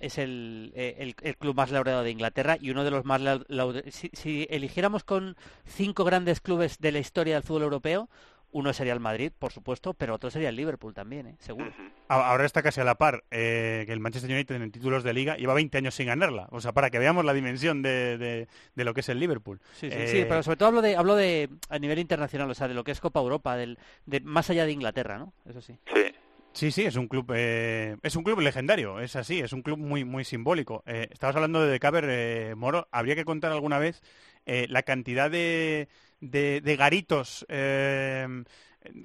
[0.00, 3.20] es el, eh, el, el, club más laureado de Inglaterra y uno de los más
[3.20, 3.94] laureados.
[3.94, 8.08] Si, si eligiéramos con cinco grandes clubes de la historia del fútbol europeo,
[8.54, 11.36] uno sería el Madrid, por supuesto, pero otro sería el Liverpool también, ¿eh?
[11.40, 11.72] seguro.
[12.06, 15.36] Ahora está casi a la par eh, que el Manchester United en títulos de liga
[15.36, 16.46] lleva 20 años sin ganarla.
[16.52, 19.60] O sea, para que veamos la dimensión de, lo que es el Liverpool.
[19.72, 22.68] Sí, sí, sí, pero sobre todo hablo de, hablo de a nivel internacional, o sea,
[22.68, 25.34] de lo que es Copa Europa, del, de, más allá de Inglaterra, ¿no?
[25.44, 25.76] Eso sí.
[25.92, 26.14] Sí.
[26.52, 29.76] Sí, sí, es un club, eh, es un club legendario, es así, es un club
[29.76, 30.84] muy, muy simbólico.
[30.86, 34.00] Eh, estabas hablando de Caber Moro, habría que contar alguna vez
[34.46, 35.88] la cantidad de,
[36.30, 37.46] de, de garitos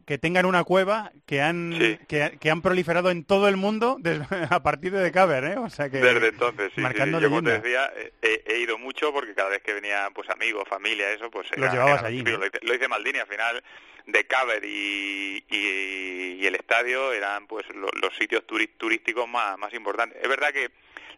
[0.05, 4.61] que tengan una cueva que han que, han proliferado en todo el mundo desde, a
[4.61, 5.57] partir de Caber, ¿eh?
[5.57, 9.33] O sea que desde entonces, sí, marcando Yo, como te decía, he, ido mucho porque
[9.33, 12.23] cada vez que venía pues amigos, familia, eso, pues los llevabas allí.
[12.23, 13.63] Lo, hice, Maldini al final
[14.05, 20.19] de Caber y, y, el estadio eran pues los, sitios turísticos más, más importantes.
[20.21, 20.71] Es verdad que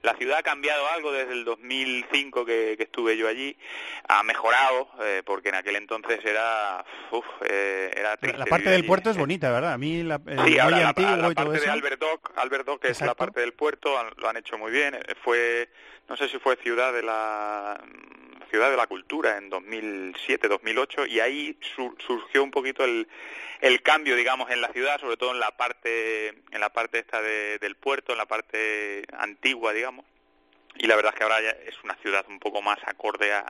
[0.04, 3.56] la ciudad ha cambiado algo desde el 2005 que, estuve yo allí,
[4.08, 9.10] ha mejorado, eh, porque en aquel entonces era, uf, eh, era La parte del puerto
[9.10, 9.74] es bonita, ¿verdad?
[9.74, 13.16] A mí la, sí, ahora la, parte de Albert Dock, Albert Dock, que es la
[13.16, 14.96] parte del puerto, lo han hecho muy bien.
[14.96, 15.70] Eh, fue,
[16.10, 17.80] no sé si fue ciudad de la
[18.52, 21.58] Ciudad de la Cultura en 2007-2008 y ahí
[22.06, 23.08] surgió un poquito el,
[23.62, 27.22] el, cambio, digamos, en la ciudad, sobre todo en la parte, en la parte esta
[27.22, 30.06] del puerto, en la parte antigua, digamos.
[30.76, 33.46] Y la verdad es que ahora ya es una ciudad un poco más acorde a,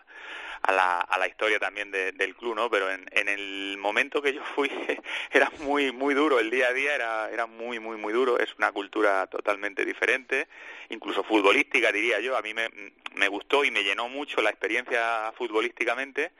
[0.69, 2.69] la, a la historia también del club, ¿no?
[2.69, 4.69] Pero en, en, el momento que yo fui
[5.31, 8.53] era muy muy duro, el día a día era, era muy muy muy duro, es
[8.57, 10.47] una cultura totalmente diferente,
[10.89, 12.69] incluso futbolística diría yo, a mí me,
[13.15, 16.31] me gustó y me llenó mucho la experiencia futbolísticamente,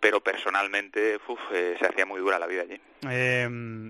[0.00, 1.18] pero personalmente
[1.52, 2.80] eh, se hacía muy dura la vida allí.
[3.10, 3.48] Eh,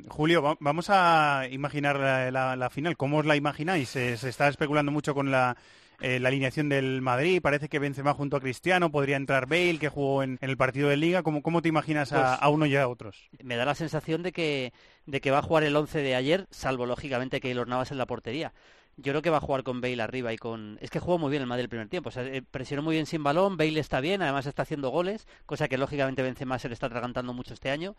[0.08, 3.88] Julio, vamos a imaginar la, la, final, ¿cómo os la imagináis?
[3.88, 5.56] se está especulando mucho con la
[6.00, 9.88] eh, la alineación del Madrid, parece que Benzema junto a Cristiano, podría entrar Bale, que
[9.88, 11.22] jugó en, el partido de Liga.
[11.22, 13.28] ¿Cómo, cómo te imaginas a, pues uno y a otros?
[13.42, 14.72] Me da la sensación de que,
[15.06, 17.98] de que va a jugar el 11 de ayer, salvo lógicamente que los Navas en
[17.98, 18.52] la portería
[18.96, 20.78] yo creo que va a jugar con Bale arriba y con...
[20.80, 23.22] Es que jugó muy bien el Madrid el primer tiempo, eh, presionó muy bien sin
[23.22, 26.86] balón, Bale está bien, además está haciendo goles, cosa que lógicamente Benzema se le está
[26.86, 27.94] atragantando mucho este año,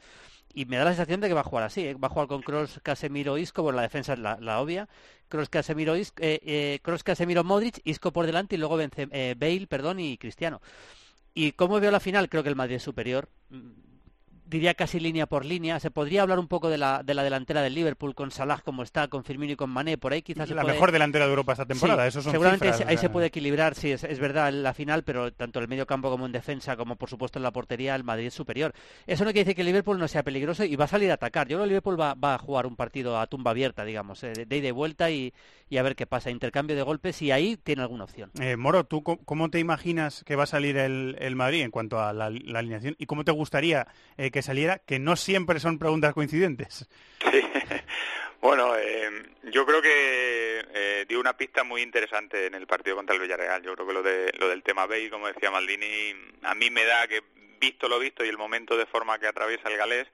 [0.54, 1.94] y me da la sensación de que va a jugar así, ¿eh?
[1.94, 4.90] va a jugar con Kroos, Casemiro, Isco, bueno, la defensa es la, obvia,
[5.30, 10.62] Kroos, Casemiro, eh, Casemiro, Modric, Isco por delante y luego Bale, perdón, y Cristiano.
[11.36, 13.30] Y cómo veo la final, creo que el Madrid es superior
[14.48, 15.80] diría casi línea por línea.
[15.80, 18.84] Se podría hablar un poco de la, de la delantera del Liverpool con Salah como
[18.84, 19.98] está, con Firmino y con Mané.
[19.98, 22.10] Por ahí quizás la mejor delantera de Europa esta temporada.
[22.10, 25.70] seguramente ahí se puede equilibrar, sí, es, es, verdad la final, pero tanto en el
[25.70, 28.74] medio campo como en defensa, como por supuesto en la portería, el Madrid es superior.
[29.06, 31.16] Eso no quiere decir que el Liverpool no sea peligroso y va a salir a
[31.16, 31.48] atacar.
[31.48, 34.24] Yo creo que el Liverpool va, va a jugar un partido a tumba abierta, digamos,
[34.24, 35.34] eh, de ida y vuelta y,
[35.70, 36.32] y, a ver qué pasa.
[36.32, 38.32] Intercambio de golpes y ahí tiene alguna opción.
[38.40, 42.00] Eh, Moro, ¿tú cómo te imaginas que va a salir el, el Madrid en cuanto
[42.00, 46.13] a la, alineación y cómo te gustaría eh, que saliera que no siempre son preguntas
[46.13, 46.88] coincidentes.
[48.39, 49.10] Bueno, eh,
[49.45, 53.63] yo creo que eh, dio una pista muy interesante en el partido contra el Villarreal.
[53.63, 56.86] Yo creo que lo, de, lo del tema Bale, como decía Maldini, a mí me
[56.86, 57.23] da que,
[57.60, 60.08] visto lo visto y el momento de forma que atraviesa el galés,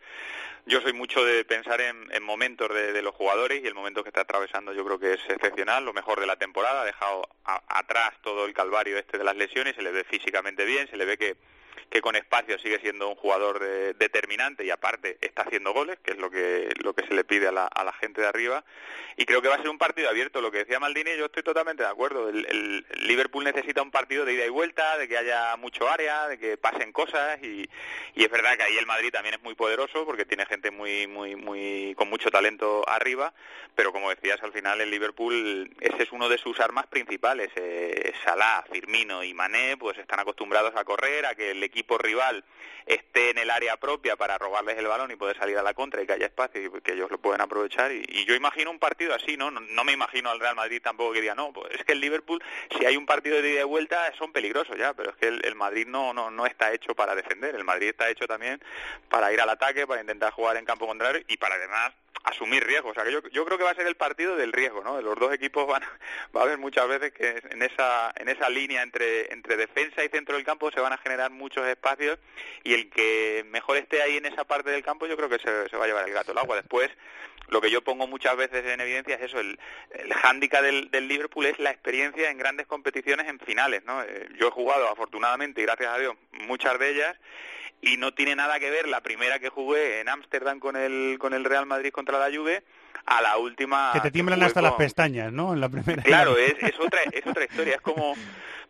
[0.66, 4.22] yo soy mucho de pensar en, momentos de, los jugadores y el momento que está
[4.22, 8.46] atravesando yo creo que es excepcional, lo mejor de la temporada, ha dejado atrás todo
[8.46, 11.36] el calvario este de las lesiones, se le ve físicamente bien, se le ve que
[11.90, 16.12] que con espacio sigue siendo un jugador eh, determinante y aparte está haciendo goles, que
[16.12, 18.64] es lo que, lo que se le pide a la, a la gente de arriba.
[19.16, 20.42] Y creo que va a ser un partido abierto.
[20.42, 22.30] Lo que decía Maldini, yo estoy totalmente de acuerdo.
[22.30, 26.38] El, Liverpool necesita un partido de ida y vuelta, de que haya mucho área, de
[26.38, 27.70] que pasen cosas y,
[28.16, 31.08] y es verdad que ahí el Madrid también es muy poderoso porque tiene gente muy
[31.08, 33.34] muy muy con mucho talento arriba,
[33.76, 37.50] pero como decías al final el Liverpool ese es uno de sus armas principales.
[37.56, 42.44] Eh, Salah, Firmino y Mané pues están acostumbrados a correr, a que el equipo rival
[42.86, 46.02] esté en el área propia para robarles el balón y poder salir a la contra
[46.02, 48.80] y que haya espacio y que ellos lo pueden aprovechar y, y yo imagino un
[48.80, 49.52] partido así, ¿no?
[49.52, 49.60] ¿no?
[49.62, 52.44] No me imagino al Real Madrid tampoco que diga, no, pues es que el Liverpool,
[52.78, 55.46] si hay un partido de ida y vuelta, son peligrosos ya, pero es que el,
[55.46, 58.62] el Madrid no, no, no está hecho para defender, el Madrid está hecho también
[59.10, 62.92] para ir al ataque, para intentar jugar en campo contrario y para además asumir riesgos.
[62.92, 65.02] O sea, que yo, yo creo que va a ser el partido del riesgo, ¿no?
[65.02, 65.84] Los dos equipos van,
[66.36, 70.10] va a haber muchas veces que en esa, en esa línea entre, entre defensa y
[70.10, 72.18] centro del campo se van a generar muchos espacios
[72.64, 75.78] y el que mejor esté ahí en esa parte del campo yo creo que se,
[75.78, 76.56] va a llevar el gato al agua.
[76.56, 76.90] Después,
[77.50, 79.60] lo que yo pongo muchas veces en evidencia es eso, el,
[79.92, 84.02] el hándicap del, del Liverpool es la experiencia en grandes competiciones en finales, ¿no?
[84.02, 87.16] Eh, yo he jugado afortunadamente y gracias a Dios muchas de ellas
[87.84, 91.34] y no tiene nada que ver la primera que jugué en Ámsterdam con el con
[91.34, 92.64] el Real Madrid contra la Juve
[93.06, 95.54] a la última Que te tiemblan hasta las pestañas, ¿no?
[95.54, 96.02] En la primera.
[96.04, 98.16] Claro, es, es otra es otra historia, es como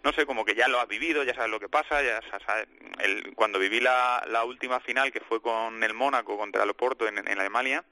[0.04, 2.40] no sé, como que ya lo has vivido, ya sabes lo que pasa, ya sa-
[2.46, 2.68] sabes,
[3.00, 7.08] el, cuando viví la, la última final que fue con el Mónaco contra el Oporto
[7.08, 7.86] en, en Alemania,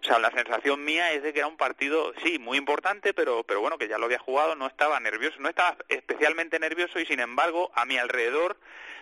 [0.00, 3.42] o sea, la sensación mía es de que era un partido, sí, muy importante, pero,
[3.42, 7.06] pero bueno, que ya lo había jugado, no estaba nervioso, no estaba especialmente nervioso y
[7.06, 8.56] sin embargo a mi alrededor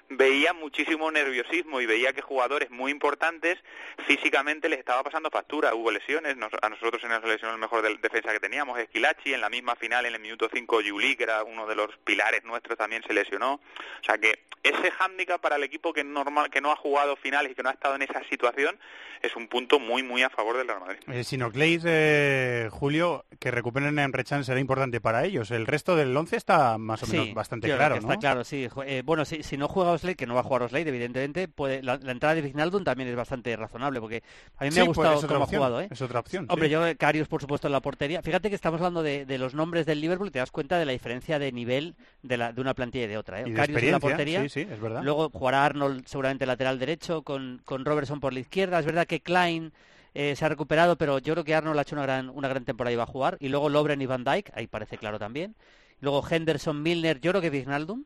[0.09, 3.59] veía muchísimo nerviosismo y veía que jugadores muy importantes
[4.07, 7.83] físicamente les estaba pasando factura, hubo lesiones, nos- a nosotros se nos lesionó el mejor
[7.83, 11.25] del defensa que teníamos, Esquilachi, en la misma final en el minuto 5 Juli, que
[11.25, 15.57] era uno de los pilares nuestros, también se lesionó, o sea que ese hándicap para
[15.57, 18.03] el equipo que normal que no ha jugado finales y que no ha estado en
[18.03, 18.79] esa situación
[19.23, 20.99] es un punto muy muy a favor del Real Madrid.
[21.09, 25.51] Eh, si no Clays, eh, Julio, que recuperen en Rechan será importante para ellos.
[25.51, 28.01] El resto del once está más o menos Sí, bastante claro, ¿no?
[28.03, 28.69] Está claro, sí.
[28.85, 31.99] Eh, bueno, si, si no juega Que no va a jugar Oslade, evidentemente, puede, la,
[31.99, 34.23] la entrada de Vignaldum también es bastante razonable, porque
[34.57, 35.89] a mí me Sí, ha pues, gustado es otra cómo opción, ha jugado, ¿eh?
[35.91, 36.73] es otra opción, Hombre, sí.
[36.73, 38.23] yo, Carius, por supuesto, en la portería.
[38.23, 40.85] Fíjate que estamos hablando de, de los nombres del Liverpool y te das cuenta de
[40.87, 43.45] la diferencia de nivel de, la, de una plantilla y de otra, ¿eh?
[43.47, 44.43] Y de Karius en la portería.
[44.43, 45.03] sí, sí, es verdad.
[45.03, 48.79] Luego jugará Arnold seguramente lateral derecho, con, con Robertson por la izquierda.
[48.79, 49.73] Es verdad que Klein
[50.15, 52.65] eh, se ha recuperado, pero yo creo que Arnold ha hecho una gran, una gran
[52.65, 53.37] temporada y va a jugar.
[53.41, 55.55] Y luego Lobren y Van Dijk, ahí parece claro también.
[56.01, 58.05] Luego Henderson, Milner, yo creo que Vignaldum.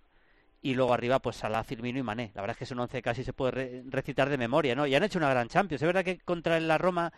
[0.62, 2.32] Y luego arriba, pues Salah, Firmino y Mané.
[2.34, 4.86] La verdad es que es un once casi se puede re- recitar de memoria, ¿no?
[4.86, 5.80] Y han hecho una gran Champions.
[5.82, 7.12] Es verdad que contra la Roma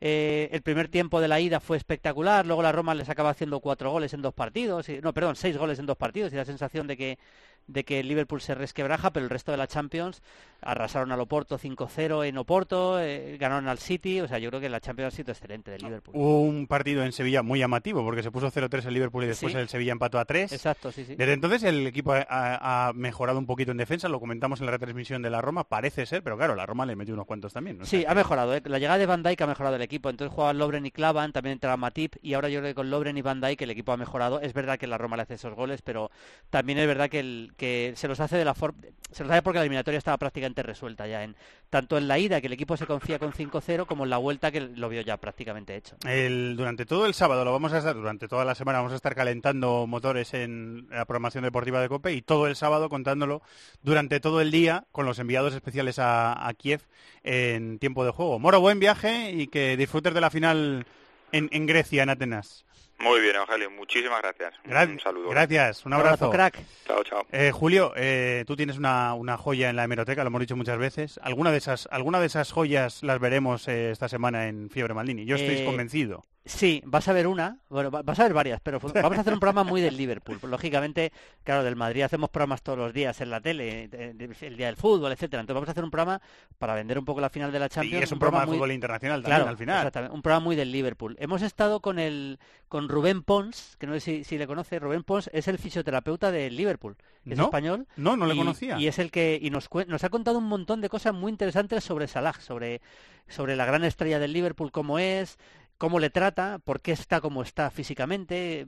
[0.00, 2.44] eh, el primer tiempo de la ida fue espectacular.
[2.46, 4.88] Luego la Roma les acaba haciendo cuatro goles en dos partidos.
[4.88, 6.32] y- no, perdón, seis goles en dos partidos.
[6.32, 7.18] Y la sensación de que
[7.68, 10.22] de que el Liverpool se resquebraja, pero el resto de la Champions
[10.60, 14.68] arrasaron al Oporto 5-0 en Oporto, eh, ganaron al City, o sea, yo creo que
[14.68, 16.14] la Champions ha sido excelente del Liverpool.
[16.16, 19.52] Hubo un partido en Sevilla muy llamativo porque se puso 0-3 el Liverpool y después
[19.52, 19.58] Sí.
[19.58, 20.50] el Sevilla empató a 3.
[20.52, 21.14] Exacto, sí, sí.
[21.14, 24.66] Desde entonces el equipo ha, ha- ha mejorado un poquito en defensa, lo comentamos en
[24.66, 27.52] la retransmisión de la Roma, parece ser, pero claro, la Roma le metió unos cuantos
[27.52, 27.78] también.
[27.78, 27.84] ¿no?
[27.84, 28.54] Sí, ha mejorado.
[28.56, 28.62] ¿eh?
[28.64, 30.10] La llegada de Van Dijk ha mejorado el equipo.
[30.10, 33.16] Entonces jugaban Lobren y Clavan, también entraba Matip y ahora yo creo que con Lobren
[33.16, 34.40] y Van Dijk el equipo ha mejorado.
[34.40, 36.10] Es verdad que la Roma le hace esos goles, pero
[36.50, 38.80] también es verdad que, el, que se los hace de la forma...
[39.10, 41.24] Se los hace porque la eliminatoria estaba prácticamente resuelta ya.
[41.24, 41.34] en
[41.70, 44.50] Tanto en la ida, que el equipo se confía con 5-0, como en la vuelta,
[44.50, 45.96] que lo vio ya prácticamente hecho.
[46.02, 49.14] Durante todo el sábado lo vamos a estar, durante toda la semana vamos a estar
[49.14, 53.42] calentando motores en la programación deportiva de Cope y todo el sábado contándolo
[53.82, 56.82] durante todo el día con los enviados especiales a, Kiev
[57.24, 58.38] en tiempo de juego.
[58.38, 60.86] Moro, buen viaje y que disfrutes de la final
[61.32, 62.66] en Grecia, en Atenas.
[63.00, 64.54] Muy bien, Evangelio, muchísimas gracias.
[64.64, 65.28] Gra- un saludo.
[65.30, 66.30] Gracias, un Un abrazo, abrazo.
[66.32, 66.64] crack.
[66.86, 67.26] Chao, chao.
[67.30, 70.78] Eh, Julio, eh, tú tienes una, una joya en la hemeroteca, lo hemos dicho muchas
[70.78, 71.20] veces.
[71.22, 75.24] ¿Alguna de esas, alguna de esas joyas las veremos eh, esta semana en Fiebre Maldini?
[75.26, 76.24] Yo estoy Eh, convencido.
[76.48, 79.34] Sí, vas a ver una, bueno, va- vas a ver varias, pero vamos a hacer
[79.34, 80.38] un programa muy del Liverpool.
[80.44, 81.12] Lógicamente,
[81.44, 84.76] claro, del Madrid hacemos programas todos los días en la tele, de- el día del
[84.76, 85.40] fútbol, etcétera.
[85.42, 86.22] Entonces vamos a hacer un programa
[86.58, 88.04] para vender un poco la final de la Y Champions.
[88.04, 89.76] es un programa de muy- fútbol internacional también Claro, al final.
[89.78, 91.16] exactamente, un programa muy del Liverpool.
[91.20, 94.78] Hemos estado con el con Rubén Pons, que no sé si, si le conoce.
[94.78, 96.96] Rubén Pons es el fisioterapeuta del Liverpool.
[97.26, 97.44] Es ¿No?
[97.44, 97.86] español.
[97.96, 98.78] No, no le y- conocía.
[98.78, 101.82] Y es el que y nos, nos ha contado un montón de cosas muy interesantes
[101.84, 102.80] sobre Salah, sobre,
[103.26, 105.38] sobre la gran estrella del Liverpool, cómo es,
[105.78, 108.66] cómo le trata, por qué está como está físicamente.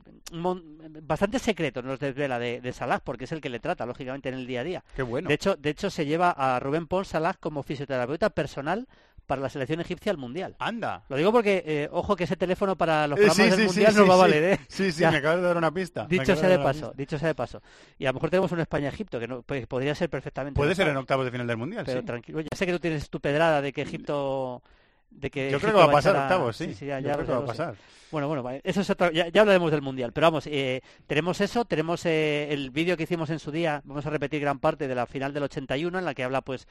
[1.02, 4.36] Bastante secreto nos desvela de, de Salah, porque es el que le trata, lógicamente, en
[4.36, 4.84] el día a día.
[4.96, 5.28] Qué bueno.
[5.28, 8.86] De hecho, de hecho, se lleva a Rubén Pons Salah como fisioterapeuta personal
[9.26, 10.56] para la selección egipcia al Mundial.
[10.58, 11.04] Anda.
[11.08, 13.66] Lo digo porque, eh, ojo, que ese teléfono para los Eh, programas sí, del sí,
[13.66, 14.60] Mundial sí, sí, va a valer, ¿eh?
[14.68, 15.10] Sí, sí, Ya.
[15.12, 16.06] me acabas de dar una pista.
[16.08, 16.94] Dicho sea de paso, pista.
[16.96, 17.62] dicho sea de paso.
[17.98, 20.56] Y a lo mejor tenemos un España-Egipto, que no, pues, podría ser perfectamente.
[20.58, 22.06] Puede ¿no ser en octavos de final del Mundial, Pero sí.
[22.06, 24.62] tranquilo, ya sé que tú tienes tu pedrada de que Egipto
[25.10, 26.72] de que Yo creo Egipto que va a pasar octavos, sí.
[26.86, 27.46] ya, Yo ya- creo que va a sé.
[27.46, 27.74] pasar.
[28.10, 31.64] Bueno, bueno, eso es otro, ya, ya hablaremos del Mundial, pero vamos, eh, tenemos eso,
[31.64, 34.94] tenemos eh, el vídeo que hicimos en su día, vamos a repetir gran parte de
[34.96, 36.66] la final del 81, en la que habla pues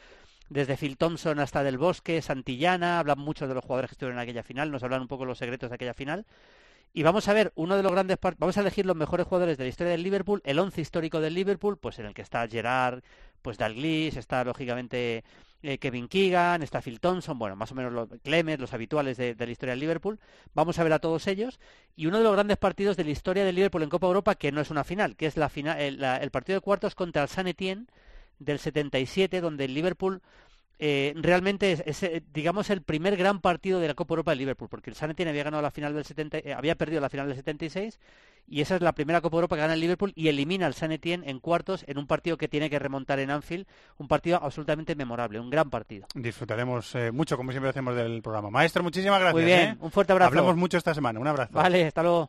[0.50, 4.24] desde Phil Thompson hasta Del Bosque, Santillana, hablan muchos de los jugadores que estuvieron en
[4.24, 6.26] aquella final, nos hablan un poco los secretos de aquella final.
[6.92, 9.58] Y vamos a ver uno de los grandes par- vamos a elegir los mejores jugadores
[9.60, 12.48] de la historia del Liverpool, el once histórico del Liverpool, pues en el que está
[12.48, 13.02] Gerard,
[13.44, 15.24] pues Dalglish, está lógicamente
[15.62, 19.36] eh, Kevin Keegan, está Phil Thompson, bueno, más o menos los Clemens, los habituales de,
[19.38, 20.20] la historia del Liverpool.
[20.54, 21.60] Vamos a ver a todos ellos
[21.96, 24.52] y uno de los grandes partidos de la historia del Liverpool en Copa Europa que
[24.52, 27.24] no es una final, que es la final, el, la- el partido de cuartos contra
[27.24, 27.88] el San Etienne
[28.40, 30.22] del 77, donde el Liverpool
[30.82, 34.40] eh, realmente es, es, eh, digamos, el primer gran partido de la Copa Europa del
[34.40, 37.10] Liverpool, porque el San Etienne había ganado la final del 70, eh, había perdido la
[37.10, 38.00] final del 76
[38.50, 40.92] y esa es la primera Copa Europa que gana el Liverpool y elimina al San
[40.92, 43.66] Etienne en cuartos en un partido que tiene que remontar en Anfield,
[43.98, 46.08] un partido absolutamente memorable, un gran partido.
[46.16, 48.50] Disfrutaremos eh, mucho, como siempre hacemos del programa.
[48.50, 49.34] Maestro, muchísimas gracias.
[49.34, 49.78] Muy bien, ¿eh?
[49.80, 50.30] un fuerte abrazo.
[50.30, 51.20] Hablamos mucho esta semana.
[51.20, 51.54] Un abrazo.
[51.54, 52.28] Vale, hasta luego.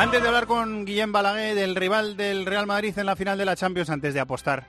[0.00, 3.44] Antes de hablar con Guillem Balaguer del rival del Real Madrid en la final de
[3.44, 4.64] la Champions, antes de apostar,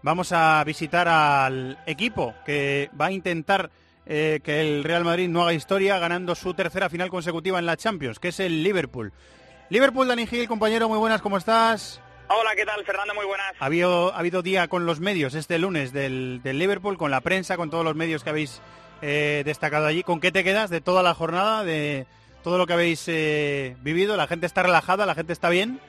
[0.00, 3.70] vamos a visitar al equipo que va a intentar
[4.06, 7.76] eh, que el Real Madrid no haga historia ganando su tercera final consecutiva en la
[7.76, 9.12] Champions, que es el Liverpool.
[9.68, 12.00] Liverpool, Dani Gil, compañero, muy buenas, ¿cómo estás?
[12.28, 13.14] Hola, ¿qué tal, Fernando?
[13.14, 13.52] Muy buenas.
[13.60, 17.20] Ha habido, ha habido día con los medios este lunes del, del Liverpool, con la
[17.20, 18.62] prensa, con todos los medios que habéis
[19.02, 20.02] eh, destacado allí.
[20.02, 22.06] ¿Con qué te quedas de toda la jornada, de
[22.42, 24.16] todo lo que habéis eh, vivido?
[24.16, 25.06] ¿La gente está relajada?
[25.06, 25.80] ¿La gente está bien?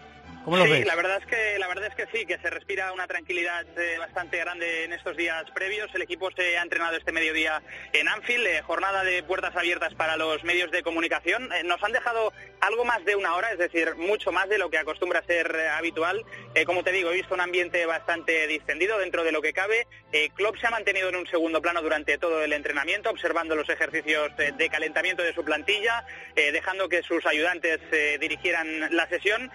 [0.44, 0.88] ¿Cómo lo sí, ves?
[0.88, 3.98] la verdad es que la verdad es que sí, que se respira una tranquilidad eh,
[4.00, 5.94] bastante grande en estos días previos.
[5.94, 7.62] El equipo se ha entrenado este mediodía
[7.94, 11.52] en Anfield, eh, jornada de puertas abiertas para los medios de comunicación.
[11.54, 14.72] Eh, nos han dejado algo más de una hora, es decir, mucho más de lo
[14.72, 16.26] que acostumbra ser habitual.
[16.66, 19.88] Como te digo, he visto un ambiente bastante distendido dentro de lo que cabe.
[20.36, 24.32] Klopp se ha mantenido en un segundo plano durante todo el entrenamiento, observando los ejercicios
[24.36, 27.80] de calentamiento de su plantilla, dejando que sus ayudantes
[28.20, 29.52] dirigieran la sesión.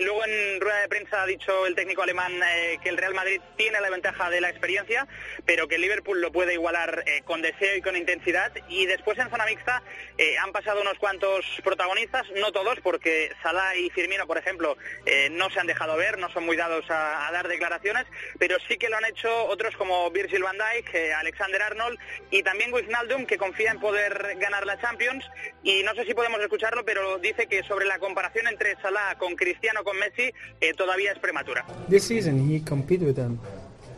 [0.00, 0.29] Luego en
[0.60, 3.90] rueda de prensa ha dicho el técnico alemán eh, que el Real Madrid tiene la
[3.90, 5.06] ventaja de la experiencia,
[5.46, 8.52] pero que el Liverpool lo puede igualar eh, con deseo y con intensidad.
[8.68, 9.82] Y después en zona mixta
[10.18, 15.28] eh, han pasado unos cuantos protagonistas, no todos, porque Salah y Firmino, por ejemplo, eh,
[15.30, 18.06] no se han dejado ver, no son muy dados a, a dar declaraciones,
[18.38, 21.98] pero sí que lo han hecho otros como Virgil van Dijk, eh, Alexander Arnold
[22.30, 25.24] y también Wijnaldum, que confía en poder ganar la Champions.
[25.62, 29.36] Y no sé si podemos escucharlo, pero dice que sobre la comparación entre Salah con
[29.36, 30.19] Cristiano con Messi
[30.60, 31.64] eh, todavía es prematura.
[31.88, 33.38] This season he compete with them.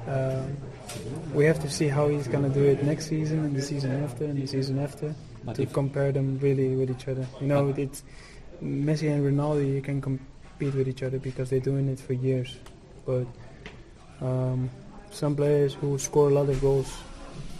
[0.08, 0.42] Uh,
[1.34, 4.24] we have to see how he's gonna do it next season and the season after
[4.24, 7.26] and the season after But to if- compare them really with each other.
[7.40, 8.02] You know, it's
[8.62, 9.62] Messi and Ronaldo.
[9.74, 12.58] You can compete with each other because they're doing it for years.
[13.06, 13.26] But
[14.20, 14.70] um,
[15.10, 16.92] some players who score a lot of goals,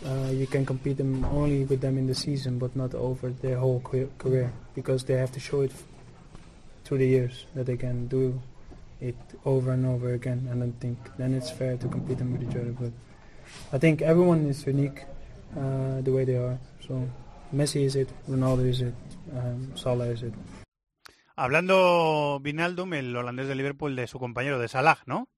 [0.07, 3.57] uh, you can compete them only with them in the season, but not over their
[3.59, 3.81] whole
[4.18, 5.72] career because they have to show it
[6.85, 8.40] through the years that they can do
[9.03, 10.49] it over and over again.
[10.51, 12.73] And I think then it's fair to compete them with each other.
[12.73, 12.93] But
[13.73, 15.05] I think everyone is unique
[15.57, 16.59] uh, the way they are.
[16.87, 17.09] So
[17.55, 18.95] Messi is it, Ronaldo is it,
[19.37, 20.35] um, Salah is it.
[21.37, 25.29] Hablando Vinaldum, el holandés de Liverpool, de su compañero de Salah, ¿no?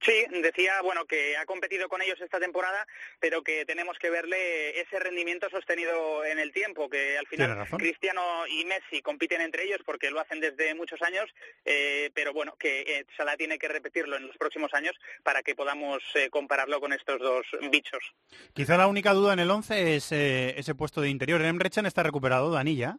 [0.00, 2.86] Sí, decía bueno que ha competido con ellos esta temporada,
[3.18, 7.66] pero que tenemos que verle ese rendimiento sostenido en el tiempo, que al final.
[7.78, 11.26] Cristiano y Messi compiten entre ellos porque lo hacen desde muchos años,
[11.64, 15.54] eh, pero bueno, que eh, Salah tiene que repetirlo en los próximos años para que
[15.54, 18.02] podamos eh, compararlo con estos dos bichos.
[18.54, 21.40] Quizá la única duda en el 11 es eh, ese puesto de interior.
[21.42, 22.98] Emre Can está recuperado, Danilla.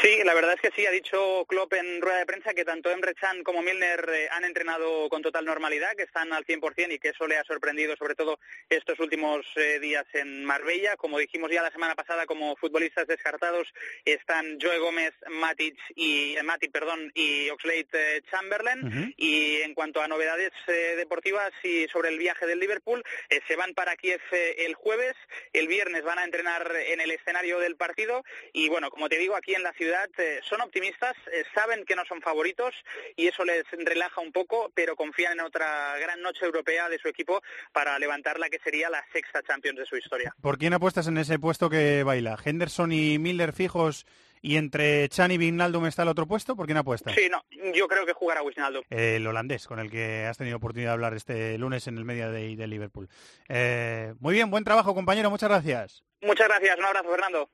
[0.00, 2.90] Sí, la verdad es que sí, ha dicho Klopp en rueda de prensa que tanto
[2.90, 6.98] Emre Can como Milner eh, han entrenado con total normalidad, que están al 100% y
[6.98, 10.96] que eso le ha sorprendido sobre todo estos últimos eh, días en Marbella.
[10.96, 13.68] Como dijimos ya la semana pasada, como futbolistas descartados
[14.04, 19.14] están Joe Gómez, Matic y eh, Matic, perdón, y Oxlade eh, Chamberlain.
[19.16, 23.04] Y en cuanto a novedades eh, deportivas y sobre el viaje del Liverpool,
[23.46, 25.14] se van para Kiev el jueves,
[25.52, 29.36] el viernes van a entrenar en el escenario del partido y bueno, como te digo,
[29.36, 32.72] aquí en la ciudad eh, son optimistas, eh, saben que no son favoritos
[33.16, 37.08] y eso les relaja un poco, pero confían en otra gran noche europea de su
[37.08, 40.32] equipo para levantar la que sería la sexta Champions de su historia.
[40.40, 42.38] ¿Por quién apuestas en ese puesto que baila?
[42.44, 44.06] ¿Henderson y Milner fijos
[44.40, 46.54] y entre Chan y Wijnaldum está el otro puesto?
[46.54, 47.14] ¿Por quién apuestas?
[47.14, 48.84] Sí, no, yo creo que jugará Wijnaldum.
[48.90, 52.30] el holandés, con el que has tenido oportunidad de hablar este lunes en el Media
[52.30, 53.08] Day de Liverpool.
[53.48, 56.04] Eh, muy bien, buen trabajo, compañero, muchas gracias.
[56.20, 57.50] Muchas gracias, un abrazo, Fernando.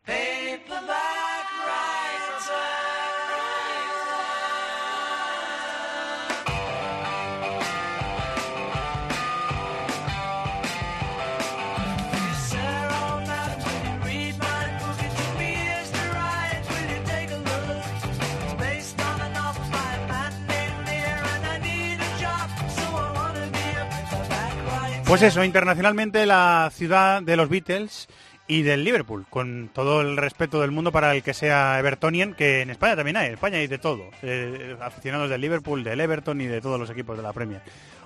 [25.08, 28.08] Pues eso, internacionalmente la ciudad de los Beatles
[28.48, 32.62] y del Liverpool, con todo el respeto del mundo para el que sea Evertonian, que
[32.62, 36.40] en España también hay, en España hay de todo, eh, aficionados del Liverpool, del Everton
[36.40, 37.60] y de todos los equipos de la Premier.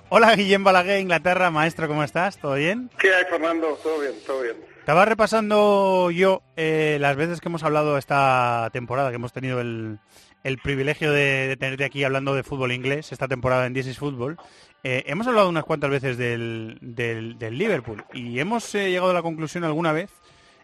[0.09, 2.37] Hola Guillem Balaguer, Inglaterra, maestro, ¿cómo estás?
[2.37, 2.91] ¿Todo bien?
[2.99, 3.79] ¿Qué hay, Fernando?
[3.81, 4.57] Todo bien, todo bien.
[4.79, 9.99] Estaba repasando yo eh, las veces que hemos hablado esta temporada, que hemos tenido el,
[10.43, 13.97] el privilegio de, de, tenerte aquí hablando de fútbol inglés, esta temporada en This is
[13.97, 14.37] Football.
[14.83, 19.13] Eh, hemos hablado unas cuantas veces del, del, del Liverpool y hemos eh, llegado a
[19.13, 20.11] la conclusión alguna vez,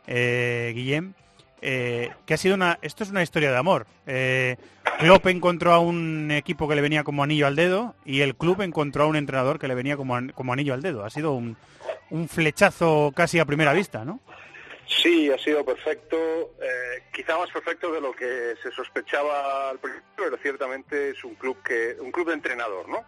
[0.08, 1.14] eh, Guillem,
[1.62, 3.86] eh, que ha sido una, esto es una historia de amor.
[4.08, 4.58] Eh,
[5.26, 9.04] encontró a un equipo que le venía como anillo al dedo y el club encontró
[9.04, 11.06] a un entrenador que le venía como, como anillo al dedo.
[11.06, 11.58] Ha sido un,
[12.10, 14.20] un flechazo casi a primera vista, ¿no?
[14.88, 16.18] Sí, ha sido perfecto,
[16.62, 21.36] eh, quizá más perfecto de lo que se sospechaba al principio, pero ciertamente es un
[21.36, 23.06] club que un club de entrenador, ¿no?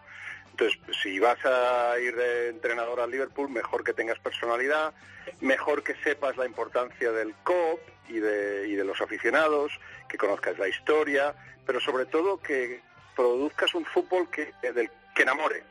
[0.52, 4.92] Entonces, si vas a ir de entrenador al Liverpool, mejor que tengas personalidad,
[5.40, 9.72] mejor que sepas la importancia del COP y de, y de los aficionados,
[10.08, 11.34] que conozcas la historia,
[11.66, 12.82] pero sobre todo que
[13.16, 15.64] produzcas un fútbol que, del, que enamore.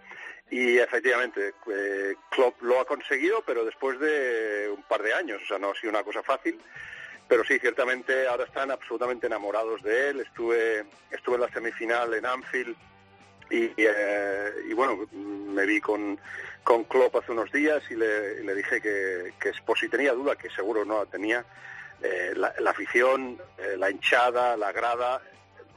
[0.50, 5.48] Y efectivamente, eh, Klopp lo ha conseguido, pero después de un par de años, o
[5.48, 6.60] sea, no ha sido una cosa fácil.
[7.28, 10.20] Pero sí, ciertamente ahora están absolutamente enamorados de él.
[10.20, 12.76] Estuve, estuve en la semifinal en Anfield
[13.52, 16.20] y, eh, y bueno, me vi con,
[16.64, 20.14] con Klopp hace unos días y le, y le dije que, que por si tenía
[20.14, 21.45] duda, que seguro no la tenía,
[22.02, 25.22] eh, la, la, afición, eh, la hinchada, la grada,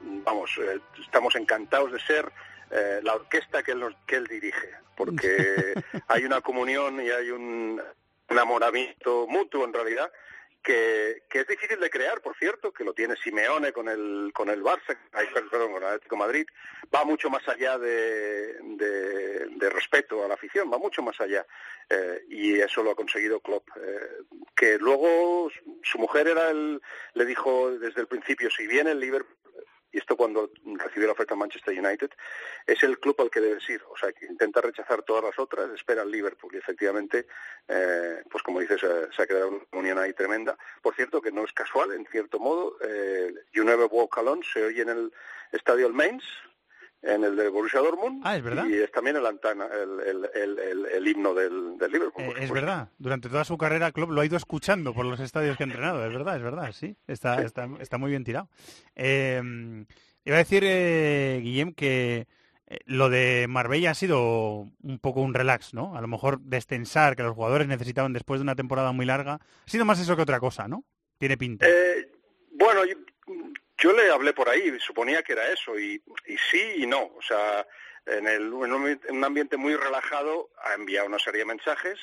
[0.00, 2.30] vamos, eh, estamos encantados de ser
[3.02, 5.74] la orquesta que él, nos, que él dirige, porque
[6.08, 7.80] hay una comunión y hay un
[8.28, 10.10] enamoramiento mutuo en realidad
[10.64, 14.48] que, que, es difícil de crear, por cierto, que lo tiene Simeone con el con
[14.48, 14.96] el Barça,
[15.50, 16.46] perdón, con el Atlético Madrid,
[16.92, 21.46] va mucho más allá de, de, de, respeto a la afición, va mucho más allá.
[21.90, 23.68] Eh, y eso lo ha conseguido Klopp.
[23.76, 24.24] Eh,
[24.56, 25.50] que luego
[25.82, 26.80] su mujer era el,
[27.12, 29.36] le dijo desde el principio, si viene el Liverpool,
[29.94, 32.10] y esto cuando recibió la oferta Manchester United,
[32.66, 33.80] es el club al que debes ir.
[33.88, 36.52] O sea, intenta rechazar todas las otras, espera al Liverpool.
[36.52, 37.26] Y efectivamente,
[37.68, 40.58] eh, pues como dices, se, se, ha creado una unión ahí tremenda.
[40.82, 44.64] Por cierto, que no es casual, en cierto modo, eh, You Never Walk Alone se
[44.64, 45.12] oye en el
[45.52, 46.24] estadio El Mainz,
[47.06, 48.22] en el de Borussia Dortmund.
[48.24, 48.66] Ah, es verdad.
[48.66, 50.00] Y es también el, antana, el,
[50.34, 52.24] el, el, el himno del, del Liverpool.
[52.24, 52.88] Eh, es verdad.
[52.98, 56.04] Durante toda su carrera, Klopp lo ha ido escuchando por los estadios que ha entrenado.
[56.04, 56.96] Es verdad, es verdad, sí.
[57.06, 57.44] Está, sí.
[57.44, 58.48] está, está muy bien tirado.
[58.96, 59.84] Eh,
[60.24, 62.26] iba a decir, eh, Guillem, que
[62.66, 65.96] eh, lo de Marbella ha sido un poco un relax, ¿no?
[65.96, 69.34] A lo mejor destensar que los jugadores necesitaban después de una temporada muy larga.
[69.34, 70.84] Ha sido más eso que otra cosa, ¿no?
[71.18, 71.66] Tiene pinta.
[71.68, 72.10] Eh,
[72.52, 72.80] bueno,
[73.84, 77.12] yo, le hablé por ahí, suponía que era eso, y, y sí y no.
[77.16, 77.66] O sea,
[78.06, 81.98] en, el, en, un, en, un, ambiente muy relajado ha enviado una serie de mensajes,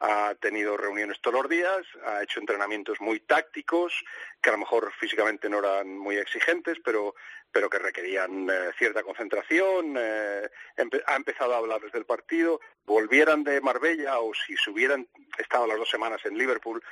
[0.00, 3.92] ha tenido reuniones todos los días, ha hecho entrenamientos muy tácticos,
[4.40, 7.14] que a lo mejor físicamente no eran muy exigentes, pero,
[7.52, 13.44] pero que requerían eh, cierta concentración, eh, empe ha empezado a hablarles del partido, volvieran
[13.44, 15.06] de Marbella o si se hubieran
[15.38, 16.82] estado las dos semanas en Liverpool,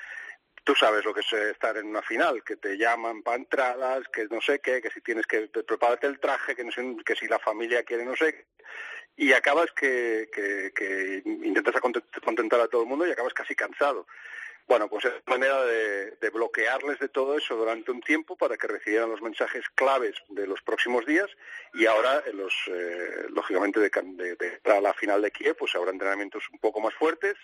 [0.70, 4.26] tú sabes lo que es estar en una final, que te llaman para entradas, que
[4.30, 7.26] no sé qué, que si tienes que prepararte el traje, que, no sé, que si
[7.26, 8.46] la familia quiere no sé qué,
[9.16, 11.74] y acabas que, que, que intentas
[12.24, 14.06] contentar a todo el mundo y acabas casi cansado.
[14.70, 19.10] Bueno, pues es manera de, bloquearles de todo eso durante un tiempo para que recibieran
[19.10, 21.26] los mensajes claves de los próximos días
[21.74, 25.90] y ahora, los, eh, lógicamente, de, de, de, para la final de Kiev, pues habrá
[25.90, 27.34] entrenamientos un poco más fuertes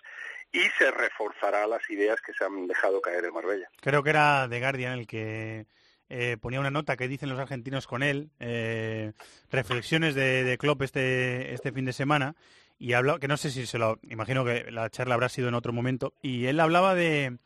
[0.53, 3.69] y se reforzará las ideas que se han dejado caer en Marbella.
[3.81, 5.67] Creo que era The Guardian el que
[6.09, 9.15] eh, ponía una nota que dicen los argentinos con él, eh,
[9.51, 12.37] reflexiones de, de Klopp este, este fin de semana,
[12.79, 15.55] y habló, que no sé si se lo, imagino que la charla habrá sido en
[15.55, 17.39] otro momento, y él hablaba de,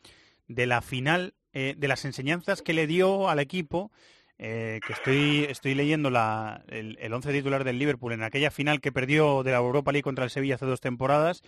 [0.47, 3.91] de la final, eh, de las enseñanzas que le dio al equipo
[4.37, 8.81] eh, que estoy, estoy leyendo la, el, el once titular del Liverpool en aquella final
[8.81, 11.43] que perdió de la Europa League contra el Sevilla hace dos temporadas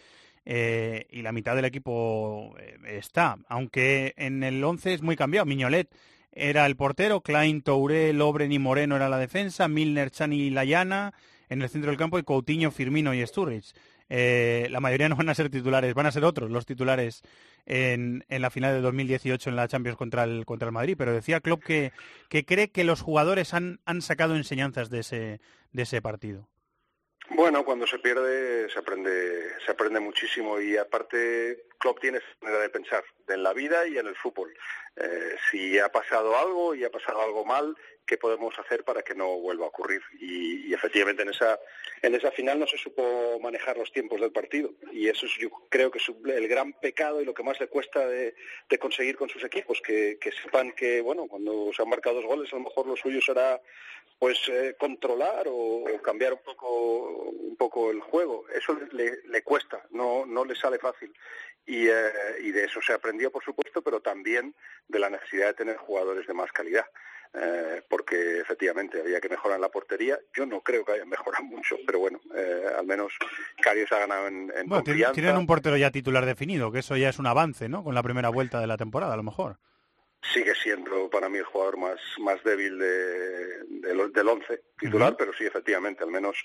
[0.45, 2.55] eh, y la mitad del equipo
[2.86, 5.45] está, aunque en el 11 es muy cambiado.
[5.45, 5.89] Miñolet
[6.31, 11.13] era el portero, Klein, Touré, Lobren y Moreno era la defensa, Milner, Chani y Layana
[11.53, 13.73] en el centro del campo y Coutinho, Firmino y Sturridge.
[14.09, 17.23] Eh, la mayoría no van a ser titulares, van a ser otros los titulares
[17.65, 21.13] en, en, la final de 2018 en la Champions contra el, contra el Madrid, pero
[21.13, 21.93] decía Klopp que,
[22.29, 25.39] que cree que los jugadores han, han sacado enseñanzas de ese,
[25.71, 26.49] de ese partido.
[27.29, 29.11] Bueno, cuando se pierde se aprende,
[29.65, 33.97] se aprende muchísimo y aparte Klopp tiene esa manera de pensar en la vida y
[33.97, 34.55] en el fútbol.
[34.95, 37.75] Eh, si ha pasado algo y ha pasado algo mal,
[38.05, 40.01] ¿qué podemos hacer para que no vuelva a ocurrir?
[40.17, 41.59] Y, efectivamente en esa,
[42.01, 45.49] en esa final no se supo manejar los tiempos del partido y eso es, yo
[45.69, 48.34] creo que es el gran pecado y lo que más le cuesta de,
[48.79, 52.51] conseguir con sus equipos, que, que, sepan que, bueno, cuando se han marcado dos goles
[52.51, 53.61] a lo mejor lo suyo será
[54.19, 58.45] pues eh, controlar o, o, cambiar un poco, un poco el juego.
[58.55, 61.13] Eso le, le cuesta, no, no le sale fácil.
[61.66, 62.11] Y, eh,
[62.41, 64.53] y, de eso se aprendió, por supuesto, pero también
[64.88, 66.86] de la necesidad de tener jugadores de más calidad.
[67.36, 70.20] Eh, porque efectivamente había que mejorar la portería.
[70.36, 73.11] Yo no creo que hayan mejorado mucho, pero bueno, eh, al menos
[73.59, 75.14] Carios ha ganado en, en bueno, confianza.
[75.14, 77.84] Tienen un portero ya titular definido, que eso ya es un avance, ¿no?
[77.84, 79.57] Con la primera vuelta de la temporada, a lo mejor.
[80.22, 85.16] Sigue siendo para mí el jugador más, más débil de, de, del once titular, uh
[85.16, 85.18] -huh.
[85.18, 86.38] pero sí, efectivamente, al menos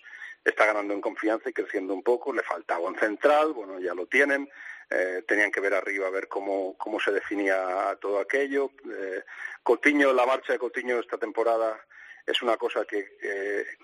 [0.42, 2.32] está ganando en confianza y creciendo un poco.
[2.32, 4.48] Le faltaba un central, bueno, ya lo tienen.
[4.90, 8.70] Eh, tenían que ver arriba a ver cómo, cómo se definía todo aquello.
[8.90, 9.22] Eh,
[9.62, 11.78] Coutinho, la marcha de Coutinho esta temporada
[12.26, 13.06] es una cosa que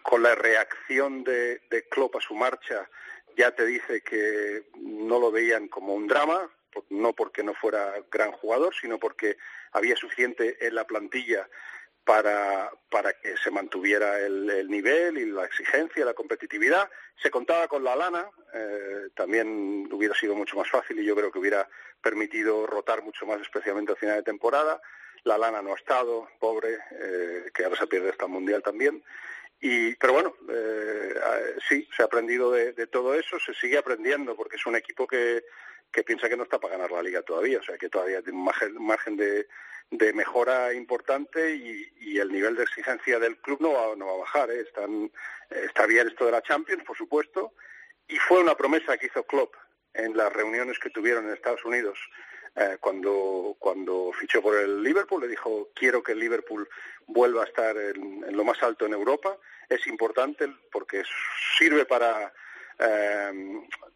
[0.03, 2.89] con la reacción de, de Klopp a su marcha
[3.37, 6.51] ya te dice que no lo veían como un drama,
[6.91, 9.37] no porque no fuera gran jugador, sino porque
[9.73, 11.49] había suficiente en la plantilla
[12.05, 16.89] para, para que se mantuviera el, el, nivel y la exigencia, la competitividad.
[17.21, 21.33] Se contaba con la lana, eh, también hubiera sido mucho más fácil y yo creo
[21.33, 21.69] que hubiera
[22.03, 24.81] permitido rotar mucho más, especialmente al final de temporada.
[25.25, 29.03] La lana no ha estado, pobre, eh, que ahora se pierde esta mundial también.
[29.61, 31.15] Y, pero bueno, eh,
[31.67, 35.07] sí, se ha aprendido de, de, todo eso, se sigue aprendiendo porque es un equipo
[35.07, 35.43] que,
[35.95, 38.37] que piensa que no está para ganar la liga todavía, o sea que todavía tiene
[38.37, 39.47] un margen, de,
[40.13, 44.51] mejora importante y, el nivel de exigencia del club no va, no va a bajar.
[44.51, 44.61] ¿eh?
[44.61, 45.11] Están,
[45.51, 47.55] está bien esto de la Champions, por supuesto,
[48.09, 49.55] y fue una promesa que hizo Klopp
[49.93, 51.99] en las reuniones que tuvieron en Estados Unidos
[52.57, 55.23] eh, cuando, cuando fichó por el Liverpool.
[55.23, 56.69] Le dijo, quiero que el Liverpool
[57.07, 59.37] vuelva a estar en lo más alto en Europa.
[59.69, 61.03] Es importante porque
[61.59, 62.33] sirve para,
[62.79, 63.33] eh,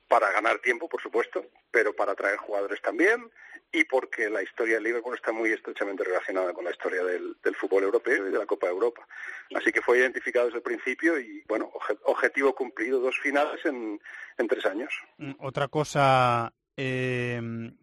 [0.09, 3.31] para ganar tiempo, por supuesto, pero para atraer jugadores también
[3.73, 7.85] y porque la historia del Liverpool está muy estrechamente relacionada con la historia del, fútbol
[7.85, 9.07] europeo y de la Copa de Europa.
[9.55, 11.71] Así que fue identificado desde el principio y, bueno,
[12.05, 14.01] objetivo cumplido, dos finales en,
[14.49, 14.93] tres años.
[15.41, 17.41] Otra cosa eh,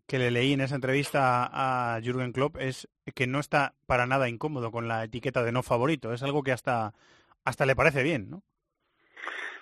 [0.07, 4.29] que le leí en esa entrevista a Jürgen Klopp es que no está para nada
[4.29, 6.13] incómodo con la etiqueta de no favorito.
[6.13, 6.93] Es algo que hasta,
[7.43, 8.43] hasta le parece bien, ¿no?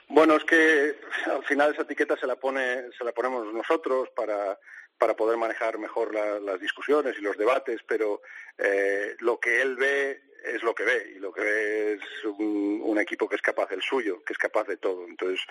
[0.09, 0.95] Bueno, es que
[1.25, 4.57] al final esa etiqueta se la pone, se la ponemos nosotros para
[4.97, 8.21] para poder manejar mejor la, las discusiones y los debates, pero
[8.57, 12.97] eh, lo que él ve es lo que ve y lo que ve es un,
[12.99, 15.05] equipo que es capaz del suyo, que es capaz de todo.
[15.05, 15.41] Entonces,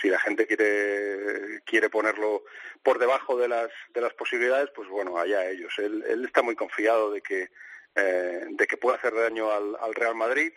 [0.00, 2.44] si la gente quiere quiere ponerlo
[2.82, 5.74] por debajo de las de las posibilidades, pues bueno, allá ellos.
[5.78, 7.50] Él, él está muy confiado de que
[7.96, 10.52] eh, de que puede hacer daño al, al Real Madrid.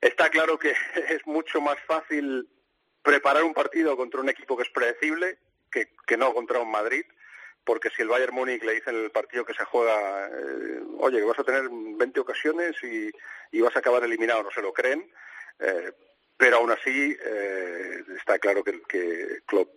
[0.00, 0.70] Está claro que
[1.08, 2.48] es mucho más fácil
[3.02, 5.38] preparar un partido contra un equipo que es predecible
[5.70, 7.04] que, que no contra un Madrid
[7.68, 11.18] porque si el Bayern Múnich le dice en el partido que se juega, eh, oye,
[11.18, 13.10] que vas a tener 20 ocasiones y,
[13.52, 15.06] y, vas a acabar eliminado, no se lo creen,
[15.58, 15.92] eh,
[16.34, 19.68] pero aún así eh, está claro que, que Klopp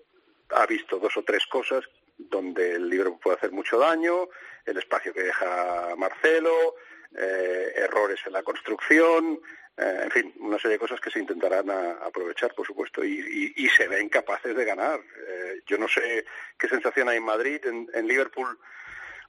[0.51, 1.83] ha visto dos o tres cosas
[2.17, 4.29] donde el Liverpool puede hacer mucho daño,
[4.65, 6.75] el espacio que deja Marcelo,
[7.17, 9.41] eh, errores en la construcción,
[9.77, 13.19] eh, en fin, una serie de cosas que se intentarán a, aprovechar, por supuesto, y,
[13.55, 14.99] y, y, se ven capaces de ganar.
[14.99, 16.25] Eh, yo no sé
[16.57, 18.59] qué sensación hay en Madrid, en, en, Liverpool,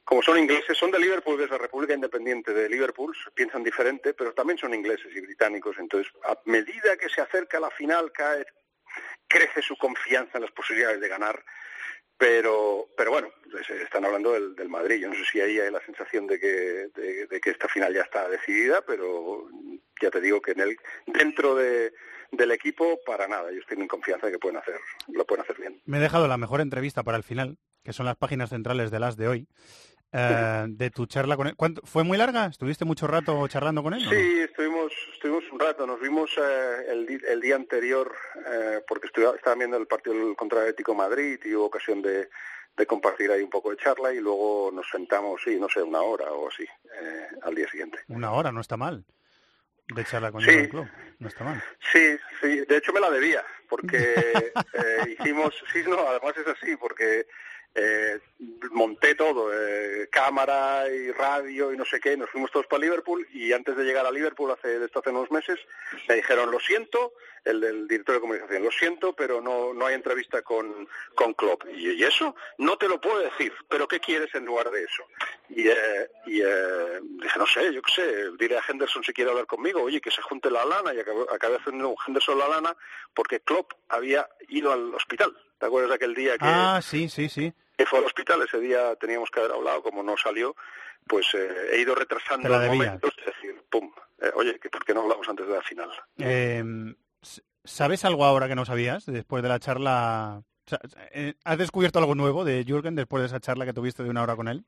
[0.04, 4.34] como son ingleses, son de Liverpool, de la República Independiente de Liverpool, piensan diferente, pero
[4.34, 8.44] también son ingleses y británicos, entonces a medida que se acerca la final, cae,
[9.28, 11.42] crece su confianza en las posibilidades de ganar
[12.22, 13.28] pero pero bueno
[13.82, 15.00] están hablando del, Madrid.
[15.00, 16.46] Yo no sé si ahí hay la sensación de que
[16.94, 19.48] de, de, que esta final ya está decidida pero
[20.00, 21.92] ya te digo que en el dentro de,
[22.30, 23.50] del equipo para nada.
[23.50, 24.76] Ellos tienen confianza de que pueden hacer
[25.08, 25.82] lo pueden hacer bien.
[25.84, 29.00] Me he dejado la mejor entrevista para el final que son las páginas centrales de
[29.00, 29.48] las de hoy
[30.12, 31.54] eh, de tu charla con él.
[31.56, 32.46] ¿Cuánto- ¿Fue muy larga?
[32.46, 34.02] ¿Estuviste mucho rato charlando con él?
[34.02, 34.10] o no?
[34.10, 35.86] Sí, estuvimos, estuvimos un rato.
[35.86, 38.14] Nos vimos eh, el, el día anterior
[38.46, 42.28] eh, porque estuvi- estaba viendo el partido contra el de Madrid y hubo ocasión de,
[42.76, 46.00] de compartir ahí un poco de charla y luego nos sentamos, sí, no sé, una
[46.02, 47.98] hora o así, eh, al día siguiente.
[48.08, 49.04] Una hora, no está mal.
[49.94, 50.46] De charla con Sí.
[50.50, 50.88] Jürgen Klopp.
[51.18, 51.62] No está mal.
[51.92, 53.96] Sí, sí, de hecho me la debía, porque
[54.74, 57.26] eh, hicimos, sí, no, además es así, porque
[57.74, 58.20] eh,
[58.70, 63.26] monté todo, eh, cámara y radio y no sé qué, nos fuimos todos para Liverpool
[63.32, 65.58] y antes de llegar a Liverpool, hace esto hace unos meses,
[66.08, 67.14] me dijeron, lo siento,
[67.44, 71.64] el director de comunicación, lo siento, pero no, no hay entrevista con, con Klopp.
[71.74, 75.04] Y, eso no te lo puedo decir, pero ¿qué quieres en lugar de eso?
[75.48, 79.30] Y, eh, y eh, dije, no sé, yo qué sé, diré a Henderson si quiere
[79.30, 82.48] hablar conmigo, oye, que se junte la lana, y acabé, acabé haciendo un Henderson la
[82.48, 82.76] lana
[83.14, 85.36] porque Klopp había ido al hospital.
[85.62, 87.52] ¿Te acuerdas de aquel día que, Ah, sí, sí, sí.
[87.78, 88.42] que fue al hospital?
[88.42, 90.56] Ese día teníamos que haber hablado, como no salió,
[91.06, 92.84] pues eh, he ido retrasando Te la el debía.
[92.86, 93.88] momento, es decir, pum,
[94.20, 95.88] eh, oye, que ¿por qué no hablamos antes de la final?
[96.18, 96.64] Eh,
[97.62, 100.42] ¿Sabes algo ahora que no sabías después de la charla?
[100.66, 100.80] O sea,
[101.12, 104.24] eh, ¿Has descubierto algo nuevo de Jürgen después de esa charla que tuviste de una
[104.24, 104.64] hora con él?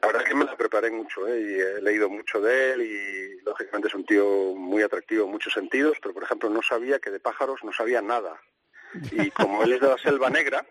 [0.00, 1.38] La verdad es que me la preparé mucho ¿eh?
[1.42, 5.52] y he leído mucho de él y lógicamente es un tío muy atractivo en muchos
[5.52, 8.40] sentidos, pero por ejemplo no sabía que de pájaros no sabía nada.
[8.94, 10.64] Y como él es de la selva negra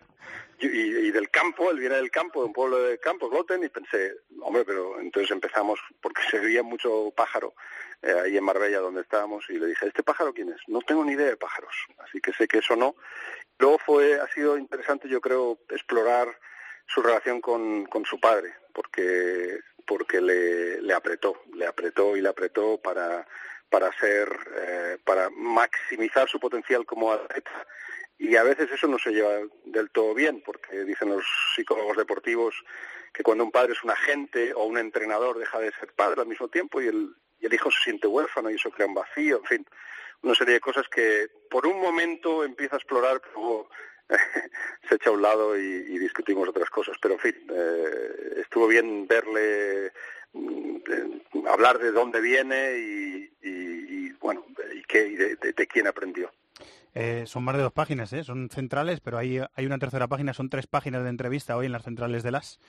[0.59, 4.15] y, del campo, él viene del campo, de un pueblo de campo, Gloten, y pensé,
[4.41, 7.53] hombre, pero entonces empezamos, porque se veía mucho pájaro
[8.01, 10.61] eh, ahí en Marbella donde estábamos, y le dije, ¿este pájaro quién es?
[10.67, 12.95] No tengo ni idea de pájaros, así que sé que eso no.
[13.59, 16.27] Luego fue, ha sido interesante, yo creo, explorar
[16.87, 22.29] su relación con, con su padre, porque porque le, le apretó, le apretó y le
[22.29, 23.27] apretó para
[23.69, 27.51] para ser eh, para maximizar su potencial como atleta
[28.17, 32.55] y a veces eso no se lleva del todo bien porque dicen los psicólogos deportivos
[33.13, 36.27] que cuando un padre es un agente o un entrenador deja de ser padre al
[36.27, 39.65] mismo tiempo y el, hijo se siente huérfano y eso crea un vacío, en fin,
[40.23, 43.69] una serie de cosas que por un momento empieza a explorar, pero luego
[44.89, 46.97] se echa a un lado y, discutimos otras cosas.
[46.99, 49.91] Pero en fin, eh, estuvo bien verle
[50.33, 54.43] mm, eh, hablar de dónde viene y, y- bueno,
[54.73, 56.31] y, qué, y de quién aprendió.
[56.95, 58.23] Eh, son más de dos páginas, ¿eh?
[58.23, 61.73] son centrales, pero hay, hay una tercera página, son tres páginas de entrevista hoy en
[61.73, 62.59] las centrales de las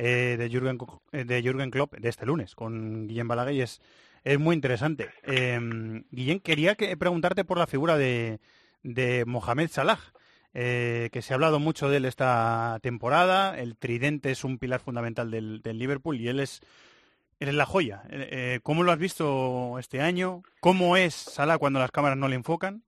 [0.00, 0.78] eh, de, Jürgen,
[1.10, 3.80] eh, de Klopp de este lunes con Guillem Balaguer y es,
[4.22, 5.08] es muy interesante.
[5.24, 5.58] Eh,
[6.12, 8.38] Guillem, quería que, preguntarte por la figura de,
[8.84, 9.98] de Mohamed Salah,
[10.52, 15.32] que se ha hablado mucho de él esta temporada, el tridente es un pilar fundamental
[15.32, 16.60] del, del Liverpool y él es,
[17.40, 18.04] él es la joya.
[18.62, 20.42] ¿Cómo lo has visto este año?
[20.60, 22.84] ¿Cómo es Salah cuando las cámaras no le enfocan?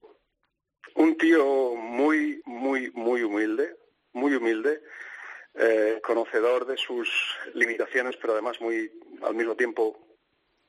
[0.94, 3.76] Un tío muy, muy, muy humilde,
[4.12, 4.82] muy humilde,
[5.54, 7.08] eh, conocedor de sus
[7.54, 8.90] limitaciones, pero además muy,
[9.22, 9.98] al mismo tiempo,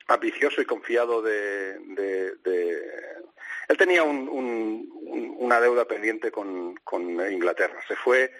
[0.07, 1.77] ambicioso y confiado de...
[1.79, 2.35] de-
[3.67, 7.01] Él tenía un- un- un- una deuda pendiente con, con
[7.31, 7.79] Inglaterra.
[7.87, 8.31] Se fue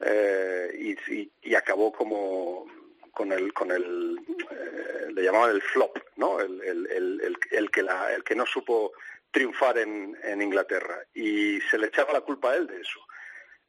[0.00, 2.66] eh, y, y- y acabó como
[3.12, 4.18] con el con el
[4.50, 8.46] eh, le llamaban el flop no el, el, el- el que la, el que no
[8.46, 8.92] supo
[9.32, 11.04] triunfar en, en Inglaterra.
[11.14, 13.00] Y se le echaba la culpa a él de eso.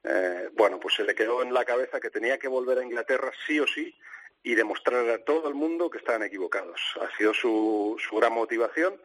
[0.03, 3.31] Eh, bueno pues se le quedó en la cabeza que tenía que volver a Inglaterra
[3.47, 3.97] sí o sí
[4.43, 6.79] y demostrarle a todo el mundo que estaban equivocados.
[7.01, 9.01] Ha sido su, su gran motivación.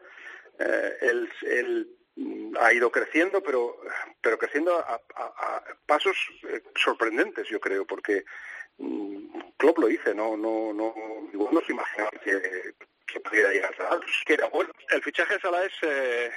[0.59, 3.79] Eh, él, él mm, ha ido creciendo, pero,
[4.21, 5.01] pero creciendo a,
[5.85, 6.17] pasos
[6.49, 8.25] eh, sorprendentes, yo creo, porque
[8.77, 10.93] mm, Klopp lo dice, no, no, no,
[11.31, 12.73] igual no se imaginaba que,
[13.11, 14.71] que pudiera llegar a bueno.
[14.89, 16.31] El fichaje de Salah es, eh,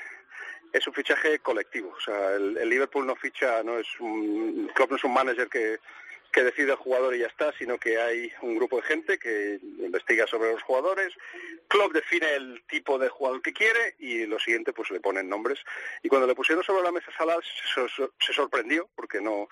[0.73, 4.97] es un fichaje colectivo, o sea, el, Liverpool no ficha, no es un, Klopp no
[4.97, 5.79] es un manager que
[6.33, 9.61] que decide el jugador y ya está, sino que hay un grupo de gente que
[9.79, 11.13] investiga sobre los jugadores.
[11.69, 15.61] Klopp define el tipo de jugador que quiere y lo siguiente pues le ponen nombres.
[16.03, 17.37] Y cuando le pusieron sobre la mesa Salah
[18.19, 19.49] se sorprendió porque no,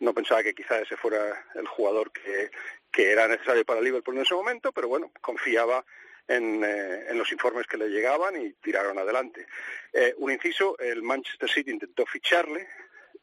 [0.00, 2.50] no pensaba que quizá ese fuera el jugador que,
[2.90, 5.84] que era necesario para Liverpool en ese momento, pero bueno, confiaba
[6.28, 9.46] en, eh, en los informes que le llegaban y tiraron adelante.
[9.92, 12.68] Eh, un inciso, el Manchester City intentó ficharle.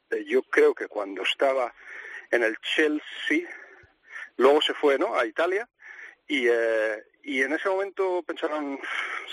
[0.09, 1.73] Eh, yo creo que cuando estaba
[2.29, 3.47] en el Chelsea,
[4.37, 5.17] luego se fue ¿no?
[5.17, 5.67] a Italia
[6.27, 8.79] y, eh, y en ese momento pensaron,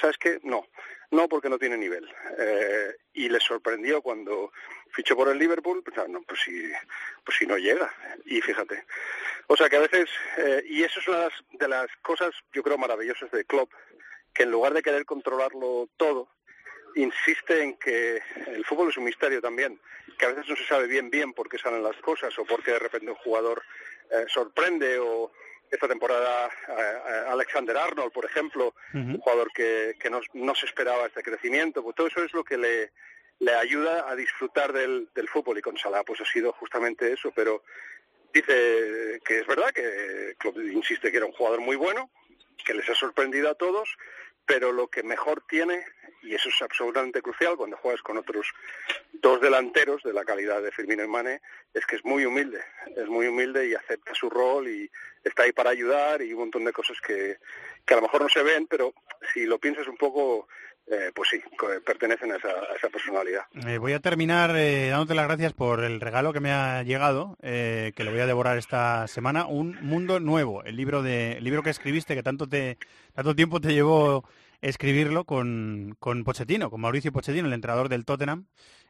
[0.01, 0.41] ¿sabes qué?
[0.43, 0.67] No,
[1.11, 2.09] no porque no tiene nivel.
[2.39, 4.53] Eh, y les sorprendió cuando
[4.93, 6.71] fichó por el Liverpool, pensaron, no, pues si,
[7.25, 7.93] pues si no llega.
[8.25, 8.85] Y fíjate.
[9.47, 12.79] O sea que a veces, eh, y eso es una de las, cosas, yo creo,
[12.79, 13.73] maravillosas de Klopp,
[14.35, 16.29] que en lugar de querer controlarlo todo,
[16.95, 19.81] insiste en que el fútbol es un misterio también,
[20.19, 22.63] que a veces no se sabe bien bien por qué salen las cosas o por
[22.63, 23.63] qué de repente un jugador
[24.11, 25.31] eh, sorprende o,
[25.71, 31.07] esta temporada eh, Alexander Arnold, por ejemplo, un jugador que, que no, no, se esperaba
[31.07, 32.93] este crecimiento, pues todo eso es lo que le,
[33.41, 37.63] le ayuda a disfrutar del, fútbol y con Salah pues ha sido justamente eso, pero
[38.33, 40.37] dice que es verdad que
[40.73, 42.11] insiste que era un jugador muy bueno,
[42.65, 43.97] que les ha sorprendido a todos,
[44.45, 45.85] pero lo que mejor tiene,
[46.23, 48.47] y eso es absolutamente crucial cuando juegas con otros
[49.13, 51.43] dos delanteros de la calidad de Firmino y Mane,
[51.75, 52.61] es que es muy humilde,
[52.97, 54.91] es muy humilde y acepta su rol y
[55.23, 57.39] está ahí para ayudar y un montón de cosas que,
[57.85, 58.95] que a lo mejor no se ven, pero
[59.33, 60.49] si lo piensas un poco,
[60.91, 61.41] eh, pues sí,
[61.85, 63.43] pertenecen a esa, personalidad.
[63.67, 67.37] Eh, voy a terminar eh, dándote las gracias por el regalo que me ha llegado,
[67.43, 71.63] que lo voy a devorar esta semana, Un Mundo Nuevo, el libro, de, el libro
[71.63, 72.79] que escribiste, que tanto, te,
[73.15, 74.25] tanto tiempo te llevó
[74.63, 78.47] escribirlo con, con Pochettino, con Mauricio Pochettino, el entrenador del Tottenham.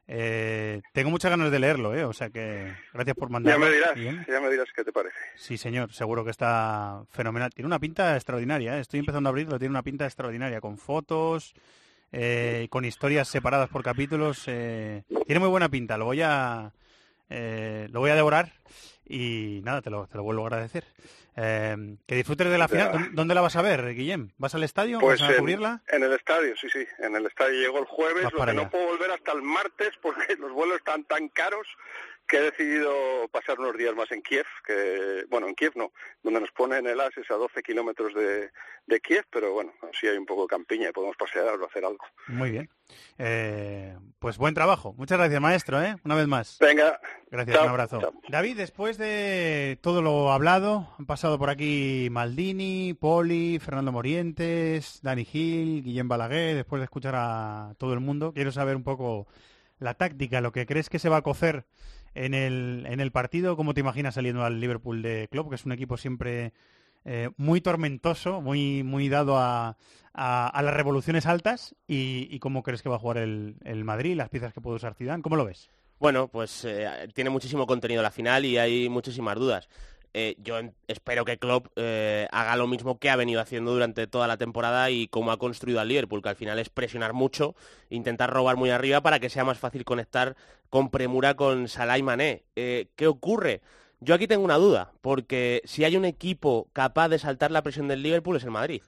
[0.07, 2.05] tengo muchas ganas de leerlo, ¿eh?
[2.05, 3.67] o sea que gracias por mandarlo.
[3.67, 5.19] Ya me dirás, ya me dirás qué te parece.
[5.35, 7.51] Sí, señor, seguro que está fenomenal.
[7.53, 11.55] Tiene una pinta extraordinaria, estoy empezando a abrirlo, tiene una pinta extraordinaria, con fotos,
[12.13, 14.45] eh, con historias separadas por capítulos.
[14.47, 16.73] Eh, tiene muy buena pinta, lo voy a,
[17.29, 18.53] eh, lo voy a devorar
[19.07, 20.85] y nada, te lo, te lo vuelvo a agradecer.
[21.35, 23.11] que disfrutes de la final.
[23.13, 24.31] ¿Dónde la vas a ver, Guillem?
[24.39, 25.01] ¿Vas al estadio?
[25.01, 25.83] Pues ¿Vas a cubrirla?
[25.89, 26.87] En el estadio, sí, sí.
[26.99, 30.37] En el estadio llegó el jueves, lo que no puedo volver hasta el martes porque
[30.39, 31.67] los vuelos están tan caros
[32.29, 32.93] que he decidido
[33.33, 37.01] pasar unos días más en Kiev, que, bueno, en Kiev no, donde nos ponen el
[37.01, 38.51] AS es a 12 kilómetros de,
[38.87, 41.85] de, Kiev, pero bueno, así hay un poco de campiña y podemos pasear o hacer
[41.85, 42.05] algo.
[42.29, 42.69] Muy bien.
[43.19, 44.95] Eh, pues buen trabajo.
[44.97, 45.97] Muchas gracias, maestro, ¿eh?
[46.05, 46.59] Una vez más.
[46.61, 47.01] Venga.
[47.31, 48.13] Gracias, un abrazo.
[48.29, 55.25] David, después de todo lo hablado, han pasado por aquí Maldini, Poli, Fernando Morientes, Dani
[55.25, 59.27] Gil, Guillem Balaguer, después de escuchar a todo el mundo, quiero saber un poco
[59.79, 61.65] la táctica, lo que crees que se va a cocer
[62.25, 63.57] en el, en el partido.
[63.57, 66.53] ¿Cómo te imaginas saliendo al Liverpool de Klopp, que es un equipo siempre
[67.05, 69.77] eh, muy tormentoso, muy, muy dado a,
[70.13, 71.77] a, las revoluciones altas?
[71.87, 74.95] Y, cómo crees que va a jugar el, el Madrid, las piezas que puede usar
[74.95, 75.23] Zidane?
[75.23, 75.71] ¿Cómo lo ves?
[76.01, 79.69] Bueno, pues eh, tiene muchísimo contenido la final y hay muchísimas dudas.
[80.15, 84.27] Eh, yo espero que Klopp eh, haga lo mismo que ha venido haciendo durante toda
[84.27, 87.55] la temporada y como ha construido al Liverpool, que al final es presionar mucho,
[87.91, 90.37] intentar robar muy arriba para que sea más fácil conectar
[90.71, 92.45] con premura con Salah y Mané.
[92.57, 93.61] Eh, ¿Qué ocurre?
[94.01, 97.89] Yo aquí tengo una duda, porque si hay un equipo capaz de saltar la presión
[97.89, 98.83] del Liverpool es el Madrid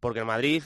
[0.00, 0.62] porque el Madrid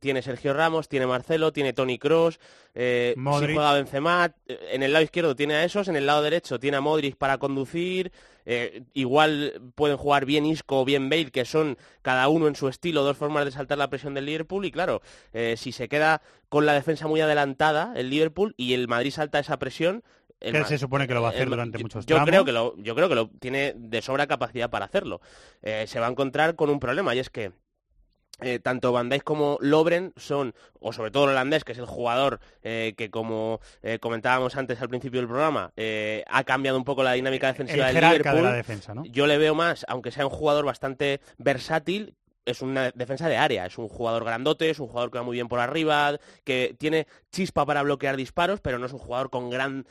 [0.00, 2.40] tiene Sergio Ramos, tiene Marcelo, tiene Tony Cross,
[2.74, 6.76] si juega Benzema, en el lado izquierdo tiene a esos, en el lado derecho tiene
[6.76, 8.10] a Modric para conducir,
[8.46, 12.68] eh, igual pueden jugar bien Isco o bien Bale, que son cada uno en su
[12.68, 15.02] estilo dos formas de saltar la presión del Liverpool, y claro,
[15.56, 19.58] si se queda con la defensa muy adelantada el Liverpool y el Madrid salta esa
[19.58, 20.02] presión,
[20.40, 22.94] que se supone que lo va a hacer durante muchos yo Creo que lo, yo
[22.94, 25.20] creo que lo tiene de sobra capacidad para hacerlo.
[25.62, 27.52] se va a encontrar con un problema y es que
[28.40, 31.86] eh, tanto Van Dijk como Lobren son, o sobre todo el holandés, que es el
[31.86, 35.72] jugador eh, que, como eh, comentábamos antes al principio del programa,
[36.26, 38.36] ha cambiado un poco la dinámica defensiva del Liverpool.
[38.36, 39.04] De la defensa, ¿no?
[39.06, 42.14] Yo le veo más, aunque sea un jugador bastante versátil,
[42.46, 45.34] es una defensa de área, es un jugador grandote, es un jugador que va muy
[45.34, 49.50] bien por arriba, que tiene chispa para bloquear disparos, pero no es un jugador con
[49.50, 49.84] gran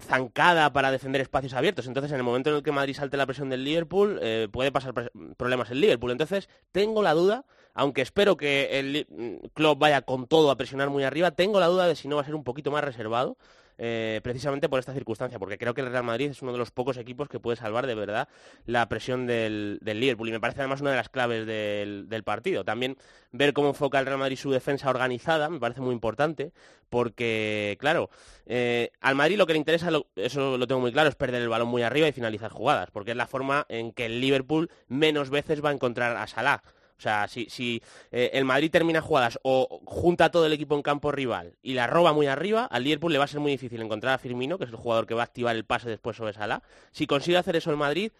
[0.00, 1.86] zancada para defender espacios abiertos.
[1.86, 4.72] Entonces, en el momento en el que Madrid salte la presión del Liverpool, eh, puede
[4.72, 6.10] pasar problemas el Liverpool.
[6.10, 7.44] Entonces, tengo la duda,
[7.74, 9.06] aunque espero que el
[9.54, 12.22] club vaya con todo a presionar muy arriba, tengo la duda de si no va
[12.22, 13.36] a ser un poquito más reservado
[13.78, 16.70] eh, precisamente por esta circunstancia, porque creo que el Real Madrid es uno de los
[16.70, 18.28] pocos equipos que puede salvar de verdad
[18.64, 22.64] la presión del, Liverpool y me parece además una de las claves del, partido.
[22.64, 22.96] También
[23.32, 26.52] ver cómo enfoca el Real Madrid su defensa organizada me parece muy importante,
[26.88, 28.10] porque claro,
[28.46, 31.48] eh, al Madrid lo que le interesa, eso lo tengo muy claro, es perder el
[31.48, 35.30] balón muy arriba y finalizar jugadas, porque es la forma en que el Liverpool menos
[35.30, 36.62] veces va a encontrar a Salah.
[36.98, 40.82] O sea, si, si eh, el Madrid termina jugadas o junta todo el equipo en
[40.82, 43.82] campo rival y la roba muy arriba, al Liverpool le va a ser muy difícil
[43.82, 46.32] encontrar a Firmino, que es el jugador que va a activar el pase después sobre
[46.32, 46.62] Salah.
[46.92, 48.12] Si consigue hacer eso el Madrid,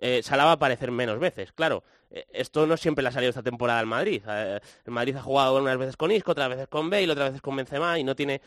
[0.00, 1.52] eh, va a aparecer menos veces.
[1.52, 4.22] Claro, eh, esto no siempre le ha salido esta temporada al Madrid.
[4.28, 7.42] Eh, el Madrid ha jugado unas veces con Isco, otras veces con Bale, otras veces
[7.42, 8.40] con Benzema y no tiene,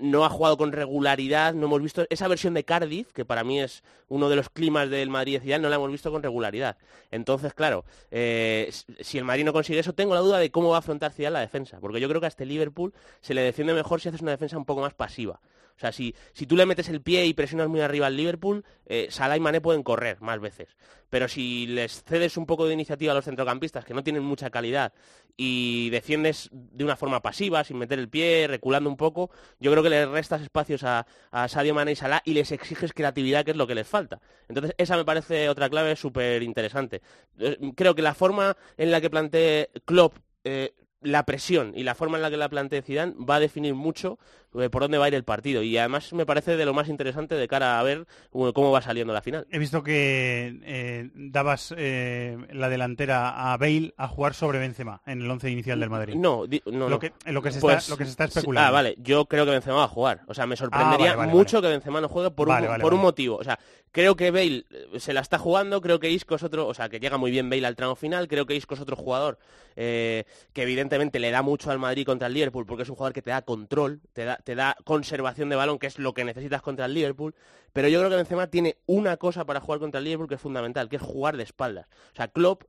[0.00, 1.54] no, ha jugado con regularidad.
[1.54, 4.90] No hemos visto esa versión de Cardiff, que para mí es uno de los climas
[4.90, 6.76] del Madrid y no la hemos visto con regularidad.
[7.10, 10.80] Entonces, claro, si el Madrid no consigue eso, tengo la duda de cómo va a
[10.80, 14.00] afrontar Zidane la defensa, porque yo creo que a este Liverpool se le defiende mejor
[14.00, 15.40] si haces una defensa un poco más pasiva.
[15.80, 18.66] O sea, si, si tú le metes el pie y presionas muy arriba al Liverpool,
[18.84, 20.76] eh, Salah y Mané pueden correr más veces.
[21.08, 24.50] Pero si les cedes un poco de iniciativa a los centrocampistas, que no tienen mucha
[24.50, 24.92] calidad,
[25.38, 29.82] y defiendes de una forma pasiva, sin meter el pie, reculando un poco, yo creo
[29.82, 33.52] que les restas espacios a, a Sadio Mané y Salah y les exiges creatividad, que
[33.52, 34.20] es lo que les falta.
[34.50, 37.00] Entonces, esa me parece otra clave súper interesante.
[37.38, 41.94] Eh, Creo que la forma en la que plantee Klopp eh, la presión y la
[41.94, 44.18] forma en la que la plantee Zidane va a definir mucho
[44.52, 47.34] por dónde va a ir el partido y además me parece de lo más interesante
[47.34, 49.46] de cara a ver cómo va saliendo la final.
[49.50, 55.22] He visto que eh, dabas eh, la delantera a Bale a jugar sobre Benzema en
[55.22, 56.14] el once inicial del Madrid.
[56.16, 58.38] No, di- no, lo que, lo que se Pues, está, lo que se está sí,
[58.38, 58.68] especulando.
[58.68, 60.22] Ah, vale, yo creo que Benzema va a jugar.
[60.26, 62.94] O sea, me sorprendería Ah, vale, vale, mucho que Benzema no juegue por, un, por
[62.94, 63.36] un motivo.
[63.36, 63.58] O sea,
[63.92, 66.88] creo que Bale eh, se la está jugando, creo que Isco es otro, o sea,
[66.88, 69.38] que llega muy bien Bale al tramo final, creo que Isco es otro jugador
[69.76, 73.12] eh, que evidentemente le da mucho al Madrid contra el Liverpool porque es un jugador
[73.14, 76.24] que te da control, te da, te da conservación de balón, que es lo que
[76.24, 77.34] necesitas contra el Liverpool.
[77.72, 80.40] Pero yo creo que Benzema tiene una cosa para jugar contra el Liverpool que es
[80.40, 81.86] fundamental, que es jugar de espaldas.
[82.12, 82.64] O sea, Klopp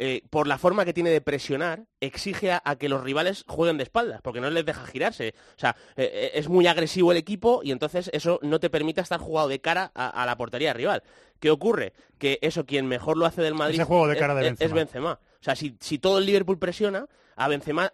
[0.00, 3.78] eh, por la forma que tiene de presionar, exige a, a que los rivales jueguen
[3.78, 5.34] de espaldas, porque no les deja girarse.
[5.56, 9.00] O sea, eh, eh, es muy agresivo el equipo y entonces eso no te permite
[9.00, 11.02] estar jugado de cara a, a la portería rival.
[11.40, 11.94] ¿Qué ocurre?
[12.16, 14.60] Que eso quien mejor lo hace del Madrid Ese juego de cara de es, es-
[14.60, 15.10] es Benzema.
[15.10, 15.20] Benzema.
[15.40, 17.08] O sea, si, si todo el Liverpool presiona,
[17.38, 17.92] a Benzema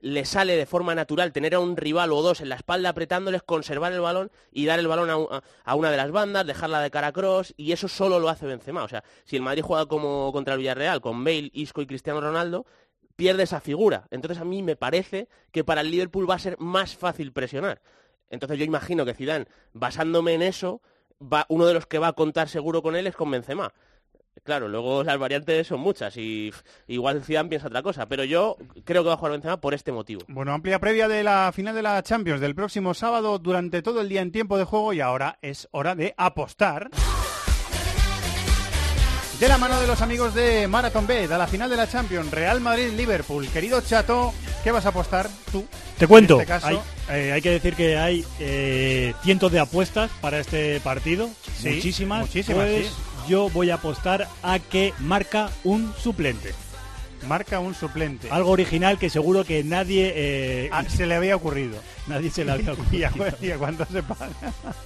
[0.00, 3.42] le sale de forma natural tener a un rival o dos en la espalda apretándoles,
[3.42, 5.08] conservar el balón y dar el balón
[5.64, 8.46] a una de las bandas, dejarla de cara a cross, y eso solo lo hace
[8.46, 8.84] Benzema.
[8.84, 12.20] O sea, si el Madrid juega como contra el Villarreal, con Bale, Isco y Cristiano
[12.20, 12.66] Ronaldo,
[13.16, 14.06] pierde esa figura.
[14.10, 17.80] Entonces a mí me parece que para el Liverpool va a ser más fácil presionar.
[18.28, 20.82] Entonces yo imagino que Zidane, basándome en eso,
[21.18, 23.72] va, uno de los que va a contar seguro con él es con Benzema.
[24.44, 26.52] Claro, luego las variantes son muchas y
[26.88, 29.92] igual Zidane piensa otra cosa, pero yo creo que va a jugar Benzema por este
[29.92, 30.22] motivo.
[30.26, 34.08] Bueno, amplia previa de la final de la Champions del próximo sábado durante todo el
[34.08, 36.90] día en tiempo de juego y ahora es hora de apostar.
[39.38, 42.30] De la mano de los amigos de Marathon Bet a la final de la Champions,
[42.30, 43.48] Real Madrid-Liverpool.
[43.48, 45.64] Querido Chato, ¿qué vas a apostar tú?
[45.98, 46.78] Te cuento, En este caso, hay,
[47.10, 51.28] eh, hay que decir que hay eh, cientos de apuestas para este partido,
[51.58, 52.20] Sí, muchísimas.
[52.20, 52.92] muchísimas, Pues sí.
[53.28, 56.52] Yo voy a apostar a que marca un suplente.
[57.28, 58.28] marca un suplente.
[58.32, 61.78] Algo original que seguro que nadie eh, Ah, se le había ocurrido.
[62.08, 63.36] nadie se le había ¿Y a, ocurrido.
[63.38, 64.28] cu- y a cuánto se paga?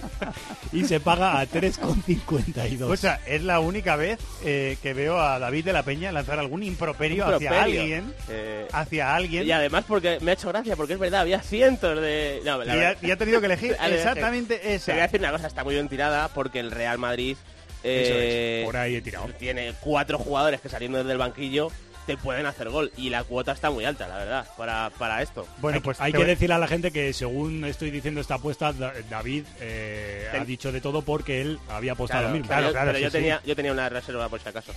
[0.71, 2.81] y se paga a 3,52.
[2.83, 6.37] O sea, es la única vez eh, que veo a David de la Peña lanzar
[6.37, 8.13] algún improperio, hacia alguien.
[8.29, 9.47] Eh, Hacia alguien.
[9.47, 12.41] y además porque me ha hecho gracia, porque es verdad, había cientos de...
[12.45, 14.91] No, la Y ha, y ha tenido que elegir exactamente Te esa.
[14.91, 17.35] voy a decir una cosa, está muy bien tirada porque el Real Madrid
[17.83, 19.27] eh, Por ahí he tirado.
[19.39, 21.71] tiene cuatro jugadores que saliendo desde el banquillo
[22.05, 25.45] te pueden hacer gol y la cuota está muy alta, la verdad, para, para esto.
[25.59, 28.35] Bueno, hay, pues hay que voy- decirle a la gente que según estoy diciendo esta
[28.35, 32.39] apuesta, Da- David eh, Ten- ha dicho de todo porque él había apostado Claro, lo
[32.39, 32.47] mismo.
[32.55, 33.17] pero yo- claro, pero yo, sí, sí.
[33.17, 34.71] tenía, yo tenía una reserva por si acaso.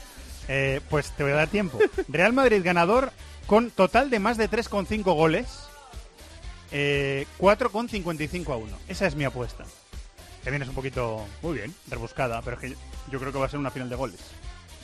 [0.49, 1.79] Eh, pues te voy a dar tiempo.
[2.09, 3.13] Real Madrid ganador
[3.47, 5.47] con total de más de 3,5 goles.
[6.73, 8.77] Eh, 4,55 a 1.
[8.89, 9.65] Esa es mi apuesta.
[10.43, 11.75] Que viene un poquito Muy bien.
[11.89, 12.77] rebuscada, pero es que
[13.11, 14.21] yo creo que va a ser una final de goles.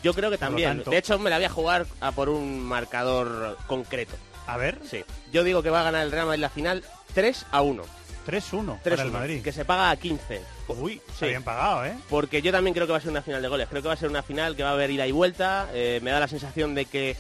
[0.03, 0.69] Yo creo que también.
[0.77, 4.15] tanto- De hecho, me la voy a jugar a por un marcador concreto.
[4.47, 5.05] A ver, Sí.
[5.33, 7.83] Yo digo que va a ganar el Real Madrid la final 3 a 1.
[8.27, 9.43] 3-1 3 para el Madrid.
[9.43, 10.41] Que se paga a 15.
[10.69, 11.01] Uy, Sí.
[11.21, 11.95] se habían pagado, ¿eh?
[12.11, 13.69] Porque yo también creo que va a ser una final de goles.
[13.69, 15.69] Creo que va a ser una final que va a haber ida y vuelta.
[15.73, 17.17] Eh, me da la sensación de que,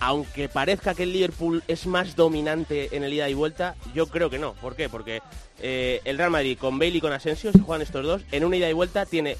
[0.00, 4.30] aunque parezca que el Liverpool es más dominante en el ida y vuelta, yo creo
[4.30, 4.54] que no.
[4.54, 4.88] ¿Por qué?
[4.88, 5.22] Porque
[5.60, 8.56] eh, el Real Madrid con Bale y con Asensio, si juegan estos dos, en una
[8.56, 9.36] ida y vuelta tiene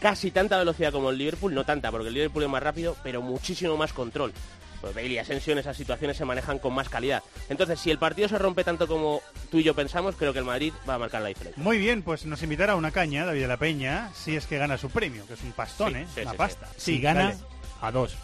[0.00, 3.22] casi tanta velocidad como el Liverpool, no tanta, porque el Liverpool es más rápido, pero
[3.22, 4.32] muchísimo más control.
[4.80, 7.22] Pues Bale y Asensio en esas situaciones se manejan con más calidad.
[7.48, 10.44] Entonces, si el partido se rompe tanto como tú y yo pensamos, creo que el
[10.44, 11.60] Madrid va a marcar la diferencia.
[11.62, 14.58] Muy bien, pues nos invitará a una caña, David de la Peña, si es que
[14.58, 16.06] gana su premio, que es un pastón, Sí, ¿eh?
[16.14, 16.68] sí, una sí, pasta.
[16.76, 17.36] Si Sí, gana dale.
[17.80, 18.16] a dos,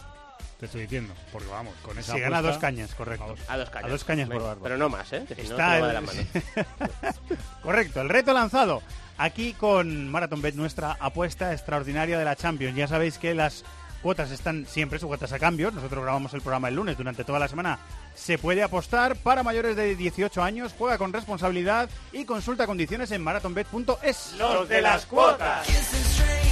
[0.60, 1.14] te estoy diciendo.
[1.32, 3.24] Porque vamos, con esa Si gana apuesta- dos cañas, correcto.
[3.24, 3.40] A dos.
[3.48, 3.88] A dos cañas.
[3.88, 4.60] A dos cañas por barba.
[4.62, 5.24] Pero no más, ¿eh?
[5.26, 6.26] Que si no, Está va de.
[7.62, 8.82] Correcto, el reto lanzado
[9.18, 12.76] aquí con Marathon Bet, nuestra apuesta extraordinaria de la Champions.
[12.76, 13.64] Ya sabéis que las
[14.02, 15.72] cuotas están siempre sujetas a cambios.
[15.72, 17.78] Nosotros grabamos el programa el lunes, durante toda la semana
[18.14, 19.16] se puede apostar.
[19.16, 24.34] Para mayores de 18 años, juega con responsabilidad y consulta condiciones en marathonbet.es.
[24.38, 26.51] Los de las cuotas.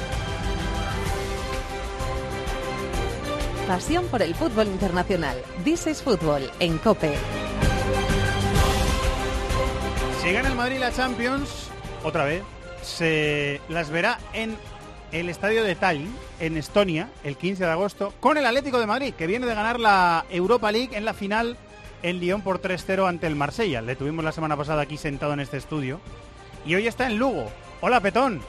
[3.67, 5.37] Pasión por el fútbol internacional.
[5.63, 7.13] This is Fútbol en COPE.
[10.21, 11.69] Si gana el Madrid la Champions,
[12.03, 12.43] otra vez,
[12.81, 14.57] se las verá en
[15.11, 19.13] el estadio de Tallinn, en Estonia, el 15 de agosto, con el Atlético de Madrid,
[19.13, 21.57] que viene de ganar la Europa League en la final
[22.03, 23.81] en Lyon por 3-0 ante el Marsella.
[23.81, 25.99] Le tuvimos la semana pasada aquí sentado en este estudio.
[26.65, 27.51] Y hoy está en Lugo.
[27.79, 28.41] Hola, Petón.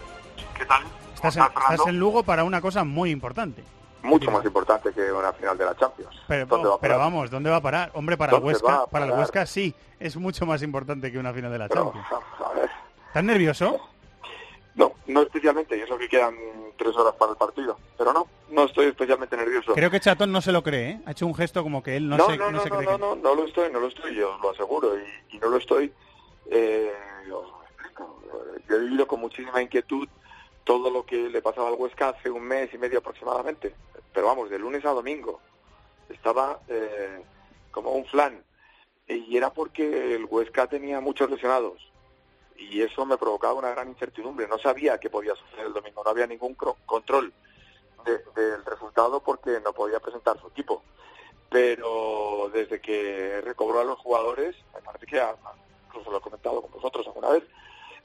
[0.57, 0.83] ¿Qué tal?
[1.15, 3.63] Estás en, estás en Lugo para una cosa muy importante.
[4.03, 6.15] Mucho más importante que una final de la Champions.
[6.27, 6.99] Pero, ¿Dónde va a pero parar?
[7.11, 7.91] vamos, ¿dónde va a parar?
[7.95, 9.13] Hombre, para el ¿Dónde va Huesca, para el?
[9.13, 12.07] Huesca sí, es mucho más importante que una final de la Pero, Champions.
[12.45, 12.71] a ver.
[13.09, 13.81] ¿Estás nervioso?
[14.75, 16.35] No, no especialmente, y eso que quedan
[16.79, 17.79] tres horas para el partido.
[17.99, 19.75] Pero no, no estoy especialmente nervioso.
[19.75, 21.01] Creo que Chatón no se lo cree, ¿eh?
[21.07, 22.89] Ha hecho un gesto como que él no, no, se, no, no, se no, cree
[22.89, 25.49] no, que- no, no lo estoy, no lo estoy, yo lo aseguro, y, y no
[25.49, 25.93] lo estoy.
[26.51, 26.91] Eh,
[27.33, 28.19] os lo explico.
[28.57, 30.09] Eh, Yo he vivido con muchísima inquietud
[30.65, 33.75] todo lo que le pasaba al Huesca hace un mes y medio aproximadamente.
[34.13, 35.41] Pero vamos, de lunes a domingo.
[36.09, 37.23] Estaba eh,
[37.71, 38.43] como un flan.
[39.09, 41.91] Y era porque el Huesca tenía muchos lesionados.
[42.57, 44.47] Y eso me provocaba una gran incertidumbre.
[44.47, 46.03] No sabía qué podía suceder el domingo.
[46.05, 47.33] No había ningún control
[48.05, 50.83] de- del resultado porque no podía presentar su equipo.
[51.51, 55.23] Pero desde que recobró a los jugadores, me parece que,
[55.87, 57.45] incluso lo he comentado con vosotros alguna vez,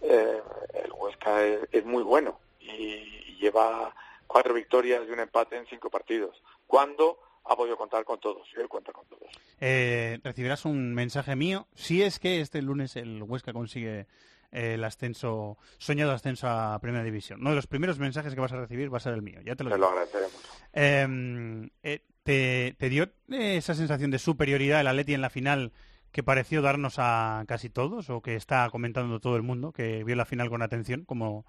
[0.01, 0.41] eh,
[0.73, 3.93] el Huesca es, es muy bueno y, lleva
[4.25, 6.41] cuatro victorias y un empate en cinco partidos.
[6.65, 8.47] ¿Cuándo ha podido contar con todos?
[8.57, 9.29] Y él cuenta con todos.
[9.59, 14.07] Eh, recibirás un mensaje mío si es que este lunes el Huesca consigue
[14.51, 17.41] eh, el ascenso, soñado ascenso a Primera División.
[17.41, 19.55] Uno de los primeros mensajes que vas a recibir va a ser el mío, ya
[19.55, 20.49] te lo Te lo agradeceré mucho.
[20.73, 25.73] Eh, eh, ¿te, te dio esa sensación de superioridad el Atleti en la final
[26.11, 30.15] que pareció darnos a casi todos o que está comentando todo el mundo, que vio
[30.15, 31.45] la final con atención, como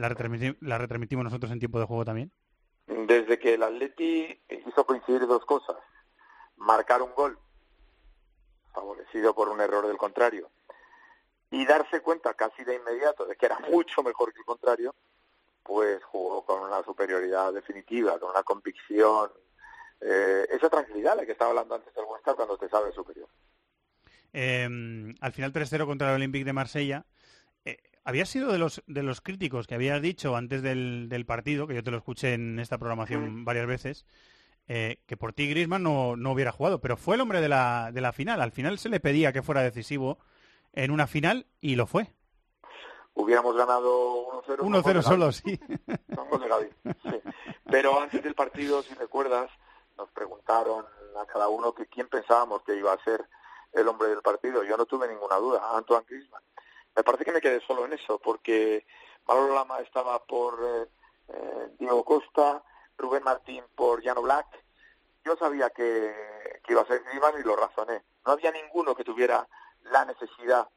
[0.00, 2.32] la, retransmiti- la retransmitimos nosotros en tiempo de juego también?
[2.86, 5.76] Desde que el Atleti hizo coincidir dos cosas,
[6.56, 7.38] marcar un gol,
[8.72, 10.50] favorecido por un error del contrario,
[11.50, 14.94] y darse cuenta casi de inmediato de que era mucho mejor que el contrario,
[15.62, 19.30] pues jugó con una superioridad definitiva, con una convicción,
[20.00, 23.28] eh, esa tranquilidad de la que estaba hablando antes del Huesca cuando te sabe superior.
[24.32, 27.04] Eh, al final 3-0 contra el Olympique de Marsella.
[28.10, 31.76] Habías sido de los, de los críticos que habías dicho antes del, del partido, que
[31.76, 34.04] yo te lo escuché en esta programación varias veces,
[34.66, 37.92] eh, que por ti Griezmann no, no hubiera jugado, pero fue el hombre de la,
[37.92, 38.40] de la final.
[38.40, 40.18] Al final se le pedía que fuera decisivo
[40.72, 42.12] en una final y lo fue.
[43.14, 44.58] Hubiéramos ganado 1-0.
[44.58, 45.60] 1-0 solo, de sí.
[47.70, 49.52] Pero antes del partido, si recuerdas,
[49.96, 50.84] nos preguntaron
[51.16, 53.24] a cada uno que quién pensábamos que iba a ser
[53.72, 54.64] el hombre del partido.
[54.64, 56.42] Yo no tuve ninguna duda, Antoine Griezmann.
[57.00, 58.84] Me parece que me quedé solo en eso, porque
[59.26, 60.86] Manolo Lama estaba por eh,
[61.28, 62.62] eh, Diego Costa,
[62.98, 64.46] Rubén Martín por Llano Black.
[65.24, 66.14] Yo sabía que,
[66.62, 68.02] que iba a ser Griezmann y lo razoné.
[68.26, 69.48] No había ninguno que tuviera
[69.84, 70.68] la necesidad,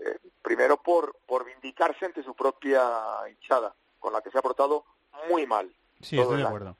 [0.00, 2.82] eh, primero por, por vindicarse ante su propia
[3.30, 4.84] hinchada, con la que se ha portado
[5.30, 5.74] muy mal.
[6.02, 6.76] Sí, estoy de acuerdo.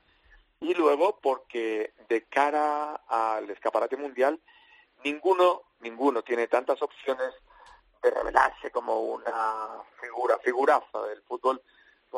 [0.61, 4.38] Y luego porque de cara al escaparate mundial,
[5.03, 7.32] ninguno, ninguno tiene tantas opciones
[8.03, 11.62] de revelarse como una figura, figuraza del fútbol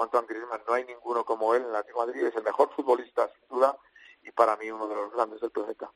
[0.00, 0.62] Antoine Griezmann.
[0.66, 2.26] No hay ninguno como él en el Atlético de Madrid.
[2.26, 3.76] Es el mejor futbolista, sin duda,
[4.22, 5.90] y para mí uno de los grandes del planeta.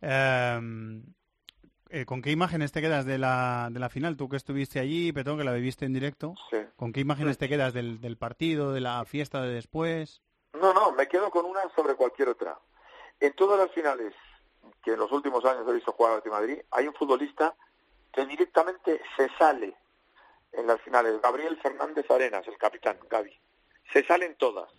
[0.00, 1.02] Eh,
[1.90, 4.16] eh, ¿Con qué imágenes te quedas de la, de la final?
[4.16, 6.34] Tú que estuviste allí, Petón, que la viviste en directo.
[6.76, 10.22] ¿Con qué imágenes te quedas del, del partido, de la fiesta de después?
[10.54, 12.58] No, no, me quedo con una sobre cualquier otra.
[13.20, 14.14] En todas las finales
[14.82, 17.54] que en los últimos años he visto jugar al Atlético de Madrid, hay un futbolista
[18.12, 19.74] que directamente se sale
[20.52, 21.20] en las finales.
[21.22, 23.36] Gabriel Fernández Arenas, el capitán, Gaby.
[23.92, 24.70] Se salen todas.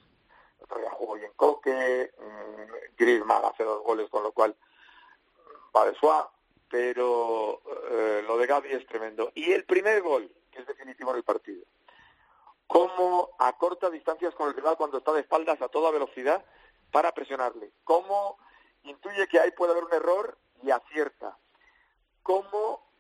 [0.60, 5.96] Otro jugó bien Coque, mm, Griezmann hace dos goles, con lo cual mm, va de
[5.96, 6.30] suave,
[6.70, 9.32] pero eh, lo de Gaby es tremendo.
[9.36, 11.66] Y el primer gol, que es definitivo en el partido,
[12.68, 16.46] cómo acorta distancias con el rival cuando está de espaldas a toda velocidad
[16.92, 18.38] para presionarle, cómo
[18.84, 21.38] intuye que ahí puede haber un error y acierta,
[22.22, 22.93] cómo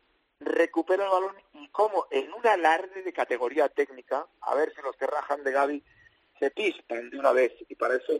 [0.45, 4.95] recupera el balón y cómo en un alarde de categoría técnica, a ver si los
[4.95, 5.83] que rajan de Gaby
[6.39, 8.13] se pispan de una vez y para eso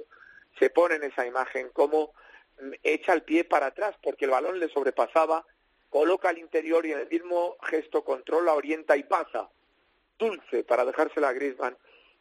[0.60, 2.14] se pone en esa imagen cómo
[2.62, 5.46] mm, echa el pie para atrás porque el balón le sobrepasaba,
[5.90, 9.50] coloca al interior y en el mismo gesto controla, orienta y pasa
[10.18, 11.78] dulce para dejársela a Griezmann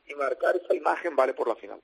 [0.07, 1.81] y marcar esa imagen vale por la final.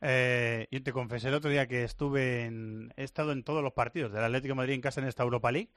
[0.00, 3.72] Eh, yo te confesé el otro día que estuve en, he estado en todos los
[3.72, 5.70] partidos del Atlético Madrid en casa en esta Europa League.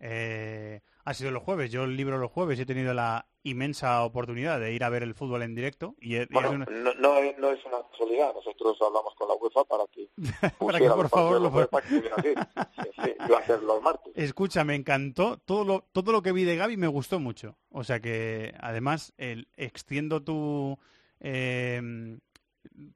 [0.00, 1.70] Eh, ha sido los jueves.
[1.70, 5.14] Yo libro los jueves y he tenido la inmensa oportunidad de ir a ver el
[5.14, 5.94] fútbol en directo.
[6.00, 6.66] Y, es, bueno, una...
[6.66, 8.34] no, no, es, no, es, una casualidad.
[8.34, 10.08] Nosotros hablamos con la UEFA para que,
[10.58, 14.12] para que por favor lo para que sí, sí, iba a ser los martes.
[14.16, 17.56] Escucha, me encantó todo lo, todo lo que vi de Gaby me gustó mucho.
[17.70, 20.78] O sea que además el, extiendo tu
[21.20, 22.18] eh,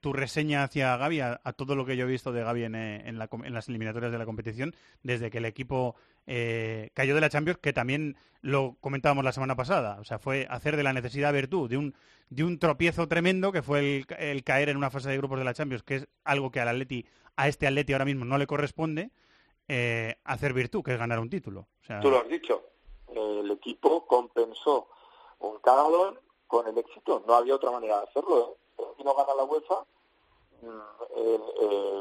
[0.00, 2.74] tu reseña hacia Gaby, a, a, todo lo que yo he visto de Gaby en,
[2.74, 5.94] en, la, en, las eliminatorias de la competición, desde que el equipo
[6.26, 9.98] eh, cayó de la Champions, que también lo comentábamos la semana pasada.
[10.00, 11.94] O sea, fue hacer de la necesidad virtud, de un,
[12.28, 15.54] de un tropiezo tremendo que fue el, caer en una fase de grupos de la
[15.54, 17.06] Champions, que es algo que al Atleti,
[17.36, 19.10] a este Atleti ahora mismo no le corresponde,
[19.68, 21.66] eh, hacer virtud, que es ganar un título.
[22.00, 22.62] Tú lo has dicho,
[23.08, 24.88] el equipo compensó
[25.40, 27.22] un cagadón con el éxito.
[27.26, 28.56] No había otra manera de hacerlo.
[28.78, 28.82] ¿eh?
[28.96, 29.84] Si no gana la UEFA,
[31.16, 31.42] el,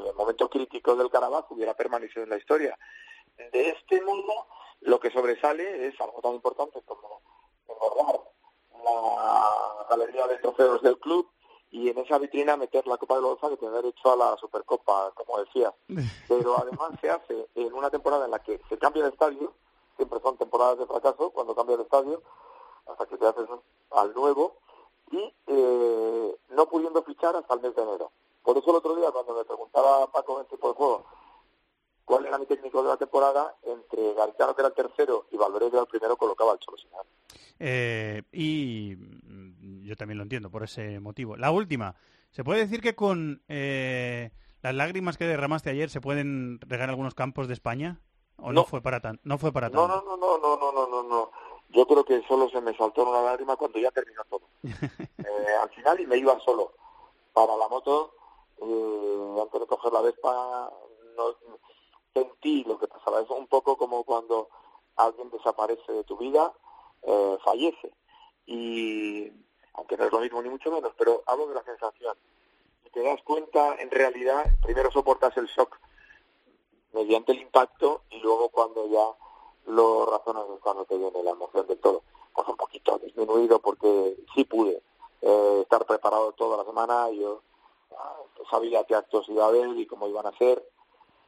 [0.07, 2.77] el, momento crítico del Carabaj hubiera permanecido en la historia.
[3.51, 4.47] De este modo,
[4.81, 7.21] lo que sobresale es algo tan importante como
[7.67, 8.21] engordar
[8.83, 11.29] la galería de trofeos del club
[11.71, 14.37] y en esa vitrina meter la Copa de la UEFA que tiene derecho a la
[14.37, 15.73] Supercopa, como decía.
[16.27, 19.53] Pero además se hace en una temporada en la que se cambia de estadio,
[19.95, 22.21] siempre son temporadas de fracaso cuando cambia de estadio,
[22.87, 23.47] hasta que te haces
[23.91, 24.57] al nuevo,
[25.11, 28.11] y eh, no pudiendo fichar hasta el mes de enero.
[28.43, 31.05] Por eso el otro día, cuando me preguntaba Paco en tipo de juego
[32.09, 35.69] cuál era mi técnico de la temporada, entre Garitano, que era el tercero, y Valverde,
[35.69, 37.09] que era el primero, colocaba al Cholo Simeone.
[37.59, 38.95] Eh, y
[39.85, 41.37] yo también lo entiendo por ese motivo.
[41.37, 41.93] La última,
[42.31, 44.31] ¿se puede decir que con eh,
[44.63, 48.01] las lágrimas que derramaste ayer se pueden regar algunos campos de España?
[48.37, 49.87] ¿O no, no fue para tan, no fue para tanto?
[49.87, 51.31] No, no, no, no, no, no, no, no.
[51.69, 54.41] Yo creo que solo se me saltó una lágrima cuando ya terminó todo.
[54.63, 56.73] eh, al final y me iba solo
[57.33, 58.15] para la moto.
[58.63, 60.71] Eh, antes de coger la Vespa,
[61.15, 61.35] no,
[62.13, 63.21] sentí lo que pasaba.
[63.21, 64.49] Es un poco como cuando
[64.95, 66.53] alguien desaparece de tu vida,
[67.03, 67.93] eh, fallece.
[68.45, 69.31] Y
[69.73, 72.17] aunque no es lo mismo ni mucho menos, pero hablo de la sensación.
[72.85, 75.79] Y te das cuenta, en realidad, primero soportas el shock
[76.93, 79.05] mediante el impacto y luego cuando ya
[79.71, 82.03] lo razonas es cuando te viene la emoción del todo.
[82.33, 84.81] Pues un poquito disminuido porque sí pude
[85.21, 87.09] eh, estar preparado toda la semana.
[87.11, 87.41] Yo
[87.91, 90.63] uh, sabía qué actos iba a haber y cómo iban a ser.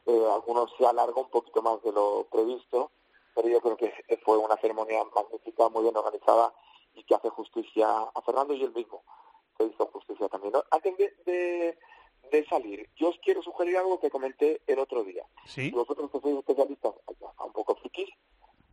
[0.06, 2.92] Eh, algunos se alargó un poquito más de lo previsto,
[3.36, 3.94] pero yo creo que
[4.24, 6.54] fue una ceremonia magnífica, muy bien organizada
[6.94, 9.04] y que hace justicia a Fernando y él mismo
[9.58, 10.54] se hizo justicia también.
[10.54, 10.64] ¿no?
[10.72, 11.78] Antes de, de,
[12.32, 15.26] de, salir, yo os quiero sugerir algo que comenté el otro día.
[15.46, 15.72] ¿Sí?
[15.72, 16.94] Vosotros que sois especialistas,
[17.46, 18.10] un poco frikis,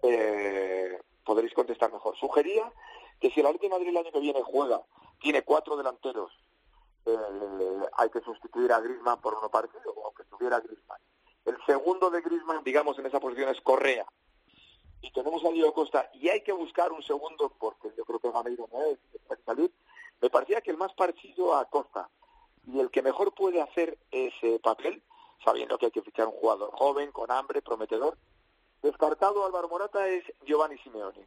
[0.03, 2.17] eh, podréis contestar mejor.
[2.17, 2.73] Sugería
[3.21, 4.83] que si el Atlético de Madrid el año que viene juega,
[5.21, 6.33] tiene cuatro delanteros,
[7.07, 7.17] eh,
[7.97, 11.01] hay que sustituir a Griezmann por uno parecido, o que estuviera Griezmann.
[11.49, 14.05] El segundo de Griezmann, digamos, en esa posición es Correa.
[15.01, 18.31] Y tenemos a Diego Costa, y hay que buscar un segundo, porque yo creo que
[18.31, 19.73] Gameiro no es, puede salir.
[20.21, 22.11] Me parecía que el más parecido a Costa,
[22.67, 25.03] y el que mejor puede hacer ese papel,
[25.43, 28.19] sabiendo que hay que fichar un jugador joven, con hambre, prometedor,
[28.83, 31.27] descartado Álvaro Morata es Giovanni Simeone,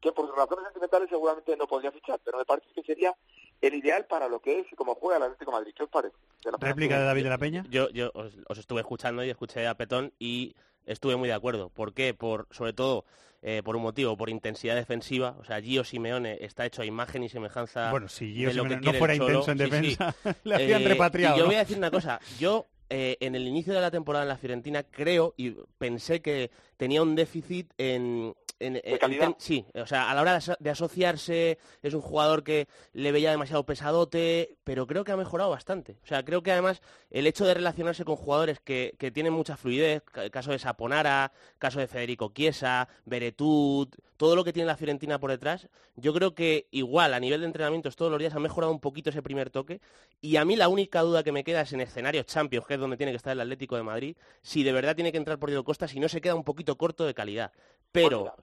[0.00, 3.16] que por razones sentimentales seguramente no podría fichar, pero me parece que sería
[3.60, 5.72] el ideal para lo que es y como juega el Atlético de Madrid.
[5.76, 6.14] ¿Qué os parece?
[6.44, 7.64] De la ¿Réplica de David de la Peña?
[7.70, 10.54] Yo, yo os, os, estuve escuchando y escuché a Petón y
[10.84, 11.70] estuve muy de acuerdo.
[11.70, 12.14] ¿Por qué?
[12.14, 13.04] Por, sobre todo
[13.42, 15.36] eh, por un motivo, por intensidad defensiva.
[15.40, 18.62] O sea, Gio Simeone está hecho a imagen y semejanza bueno, si Gio de lo
[18.64, 20.30] Simeone que no fuera intenso en defensa, sí.
[20.44, 21.36] le habían Eh, repatriado.
[21.36, 22.20] Y yo voy a decir una cosa.
[22.38, 26.50] Yo eh, en el inicio de la temporada en la Fiorentina creo y pensé que
[26.76, 28.34] tenía un déficit en...
[28.60, 29.26] en- en- calidad?
[29.28, 32.68] en- sí, o sea, a la hora de, aso- de asociarse es un jugador que
[32.92, 35.98] le veía demasiado pesadote, pero creo que ha mejorado bastante.
[36.02, 36.80] O sea, creo que además
[37.10, 41.32] el hecho de relacionarse con jugadores que, que tienen mucha fluidez, el caso de Saponara,
[41.58, 46.34] caso de Federico Chiesa, Beretut, todo lo que tiene la Fiorentina por detrás, yo creo
[46.34, 49.50] que igual a nivel de entrenamientos todos los días ha mejorado un poquito ese primer
[49.50, 49.80] toque
[50.22, 52.80] y a mí la única duda que me queda es en escenarios Champions, que es
[52.80, 55.50] donde tiene que estar el Atlético de Madrid, si de verdad tiene que entrar por
[55.50, 57.52] Diego Costa, si no se queda un poquito corto de calidad.
[57.92, 58.34] Pero a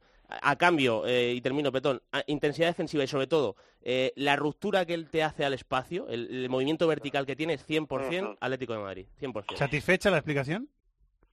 [0.41, 4.83] a cambio, eh, y termino, Petón, a- intensidad defensiva y sobre todo eh, la ruptura
[4.85, 8.37] que él te hace al espacio, el, el movimiento vertical que tiene es 100% Ujú.
[8.39, 9.55] Atlético de Madrid, 100%.
[9.57, 10.69] ¿Satisfecha la explicación?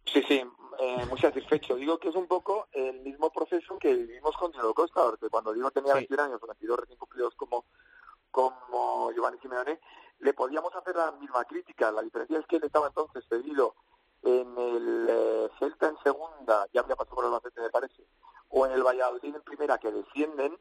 [0.05, 0.42] Sí, sí,
[0.80, 1.76] eh, muy satisfecho.
[1.76, 5.55] Digo que es un poco el mismo proceso que vivimos con Diego Costa, porque cuando
[5.55, 7.64] Diego tenía 21 años, o 22 recién cumplidos como,
[8.30, 9.78] como Giovanni Simeone,
[10.21, 11.91] le podíamos hacer la misma crítica.
[11.91, 13.75] La diferencia es que él estaba entonces cedido
[14.23, 18.05] en el eh, Celta en segunda, ya había pasado por el Albacete me parece,
[18.51, 20.59] o en el Valladolid en primera que descienden,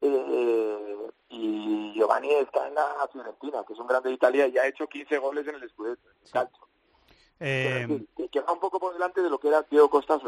[0.00, 4.66] eh, y Giovanni está en la Fiorentina, que es un grande de Italia y ha
[4.66, 6.66] hecho 15 goles en el Scudetto, el calcio.
[7.38, 10.18] Eh, que, que va un poco por delante de lo que era Diego Costa.
[10.18, 10.26] Sí.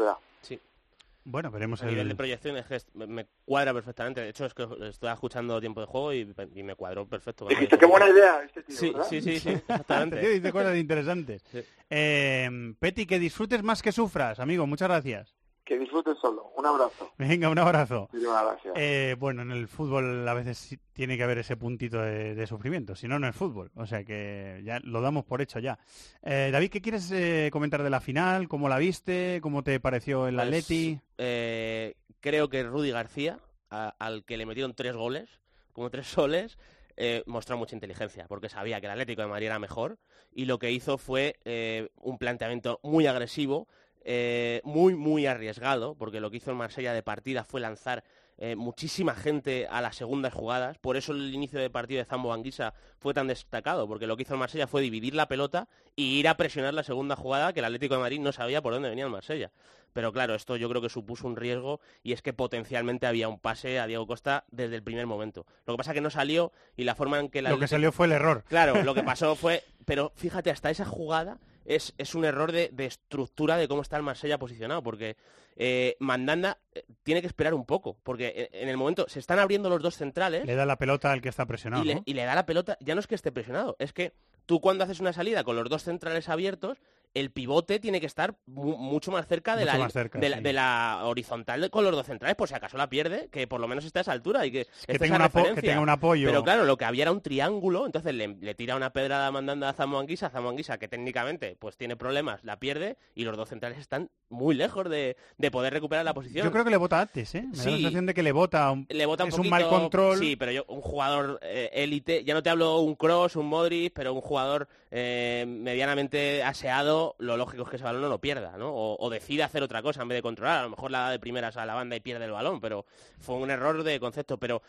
[1.27, 2.09] Bueno, veremos A nivel el...
[2.09, 4.21] de proyección es que me, cuadra perfectamente.
[4.21, 7.47] De hecho, es que estoy escuchando tiempo de juego y, y me cuadró perfecto.
[7.47, 9.07] Dijiste, qué buena idea este tío, Sí, ¿verdad?
[9.09, 10.29] sí, sí, sí, Este exactamente.
[10.29, 11.43] dice cosas interesantes.
[11.51, 11.63] Sí.
[11.89, 14.67] Eh, Peti, que disfrutes más que sufras, amigo.
[14.67, 15.35] Muchas gracias.
[15.65, 16.51] Que disfrutes solo.
[16.55, 17.11] Un abrazo.
[17.17, 18.07] Venga, un abrazo.
[18.13, 18.73] Gracias.
[18.75, 22.45] Eh, bueno, en el fútbol a veces sí tiene que haber ese puntito de, de
[22.47, 23.71] sufrimiento, si no, no es fútbol.
[23.75, 25.79] O sea que ya lo damos por hecho ya.
[26.21, 28.47] Eh, David, ¿qué quieres eh, comentar de la final?
[28.47, 29.39] ¿Cómo la viste?
[29.41, 30.99] ¿Cómo te pareció el Pues, Atleti?
[31.17, 33.39] eh, creo que Rudy García,
[33.71, 35.41] a- al que le metieron tres goles,
[35.73, 36.59] como tres soles,
[36.95, 39.97] eh, mostró mucha inteligencia, porque sabía que el Atlético de Madrid era mejor
[40.31, 43.67] y lo que hizo fue eh, un planteamiento muy agresivo,
[44.07, 48.03] eh, muy, muy arriesgado, porque lo que hizo el Marsella de partida fue lanzar
[48.37, 52.31] eh, muchísima gente a las segundas jugadas, por eso el inicio de partido de Zambo
[52.31, 56.19] Anguisa fue tan destacado, porque lo que hizo el Marsella fue dividir la pelota y
[56.19, 58.89] ir a presionar la segunda jugada que el Atlético de Madrid no sabía por dónde
[58.89, 59.51] venía el Marsella.
[59.93, 63.39] Pero claro, esto yo creo que supuso un riesgo y es que potencialmente había un
[63.39, 65.45] pase a Diego Costa desde el primer momento.
[65.65, 67.69] Lo que pasa es que no salió y la forma en que la Lo que
[67.69, 68.43] salió fue el error.
[68.49, 72.69] Claro, lo que pasó fue, pero fíjate, hasta esa jugada es, es un error de,
[72.71, 75.17] de estructura de cómo está el Marsella posicionado, porque
[75.57, 79.39] eh, Mandanda eh, tiene que esperar un poco, porque eh, en el momento se están
[79.39, 81.83] abriendo los dos centrales Le da la pelota al que está presionado.
[81.83, 84.13] y, y le da la pelota, ya no es que esté presionado, es que
[84.45, 86.77] tú cuando haces una salida con los dos centrales abiertos,
[87.15, 90.29] el pivote tiene que estar mu- mucho más cerca de, Mucho la, más cerca, de,
[90.29, 90.43] la, sí.
[90.43, 93.59] de la horizontal de- con los dos centrales, por si acaso la pierde, que por
[93.59, 95.61] lo menos esté a esa altura y que, tenga un apo- que referencia.
[95.71, 96.27] tenga un apoyo.
[96.27, 99.65] Pero claro, lo que había era un triángulo, entonces le, le tira una pedrada mandando
[99.67, 104.09] a Zamoanguisa, Zamoanguisa que técnicamente pues tiene problemas, la pierde y los dos centrales están
[104.29, 106.43] muy lejos de, de poder recuperar la posición.
[106.45, 107.43] Yo creo que le vota antes, ¿eh?
[107.43, 107.69] Me da la Sí.
[107.77, 110.17] sensación de que le vota un, le bota un es poquito, un mal control.
[110.19, 113.93] Sí, pero yo, un jugador eh, élite, ya no te hablo un Cross, un Modric,
[113.93, 118.57] pero un jugador eh, medianamente aseado, lo lógico es que ese balón no lo pierda,
[118.57, 118.69] ¿no?
[118.73, 120.59] O, o decide hacer otra cosa en vez de controlar.
[120.59, 122.85] A lo mejor la da de primeras a la banda y pierde el balón, pero
[123.19, 124.37] fue un error de concepto.
[124.37, 124.61] Pero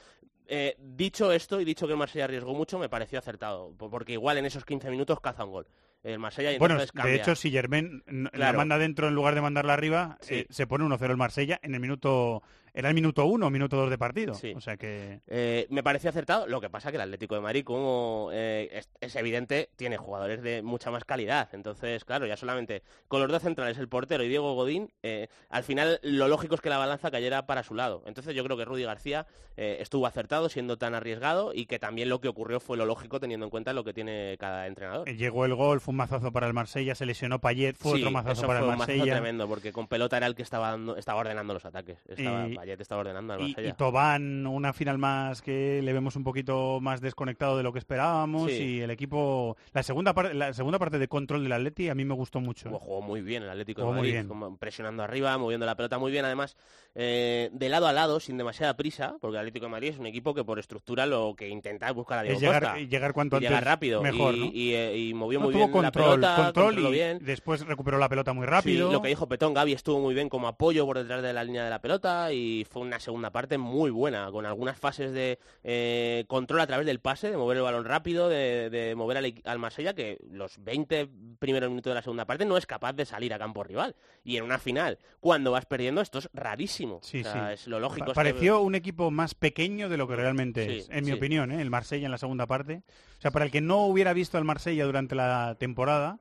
[0.46, 4.12] eh, dicho esto y dicho que el Marsella arriesgó mucho, me pareció acertado, po- porque
[4.12, 5.66] igual en esos 15 minutos caza un gol.
[6.04, 9.72] El Marsella y Bueno, de hecho, si Germain la manda dentro en lugar de mandarla
[9.72, 10.34] arriba, Sí.
[10.36, 12.42] eh, se pone 1-0 el Marsella en el minuto...
[12.76, 14.34] Era el minuto 1 o minuto 2 de partido.
[14.34, 14.52] Sí.
[14.54, 15.20] O sea que...
[15.26, 16.46] Eh, me pareció acertado.
[16.46, 20.42] Lo que pasa que el Atlético de Madrid, como eh, es, es evidente, tiene jugadores
[20.42, 21.48] de mucha más calidad.
[21.52, 25.64] Entonces, claro, ya solamente con los dos centrales, el portero y Diego Godín, eh, al
[25.64, 28.02] final lo lógico es que la balanza cayera para su lado.
[28.06, 29.26] Entonces yo creo que Rudy García
[29.56, 33.46] estuvo acertado siendo tan arriesgado y que también lo que ocurrió fue lo lógico teniendo
[33.46, 35.08] en cuenta lo que tiene cada entrenador.
[35.08, 38.10] Llegó el gol, fue un mazazo para el Marsella, se lesionó Payet, fue Sí, otro
[38.10, 39.14] mazazo eso para fue el un mazazo Marsella.
[39.14, 41.98] tremendo, porque con pelota era el que estaba, dando- estaba ordenando los ataques.
[42.06, 43.68] Estaba, Y- Payet estaba ordenando al Y, Marsella.
[43.68, 47.78] y Tobán, una final más que le vemos un poquito más desconectado de lo que
[47.78, 48.62] esperábamos Sí.
[48.62, 52.04] y el equipo, la segunda parte, la segunda parte de control del Atleti a mí
[52.04, 52.68] me gustó mucho.
[52.68, 54.28] Jugó, jugó muy bien el Atlético Jugó de muy Madrid, bien.
[54.28, 56.56] como presionando arriba, moviendo la pelota muy bien, además
[56.94, 60.06] eh, de lado a lado, sin demasiada prisa, porque el Atlético de Madrid es un
[60.06, 62.78] equipo que por estructura lo que intenta es buscar a Diego Es llegar, Costa.
[62.78, 64.46] llegar cuanto Y llegar antes rápido mejor, y, ¿no?
[64.52, 67.18] y, eh, y movió No, muy bien la control, pelota, control y bien.
[67.22, 68.88] después recuperó la pelota muy rápido.
[68.88, 71.44] Sí, lo que dijo Petón, Gaby estuvo muy bien como apoyo por detrás de la
[71.44, 75.38] línea de la pelota y fue una segunda parte muy buena, con algunas fases de
[75.64, 79.34] eh, control a través del pase, de mover el balón rápido, de, de mover al,
[79.44, 81.08] al Marsella, que los 20
[81.38, 83.94] primeros minutos de la segunda parte no es capaz de salir a campo rival.
[84.24, 87.00] Y en una final, cuando vas perdiendo, esto es rarísimo.
[87.02, 87.54] Sí, O sea, sí.
[87.54, 88.06] Es lo lógico.
[88.06, 91.04] Pa- es que- pareció un equipo más pequeño de lo que realmente Sí, es, en
[91.04, 91.60] mi opinión, ¿eh?
[91.60, 92.82] el Marsella en la segunda parte.
[93.18, 96.18] O sea, para el que no hubiera visto al Marsella durante la temporada,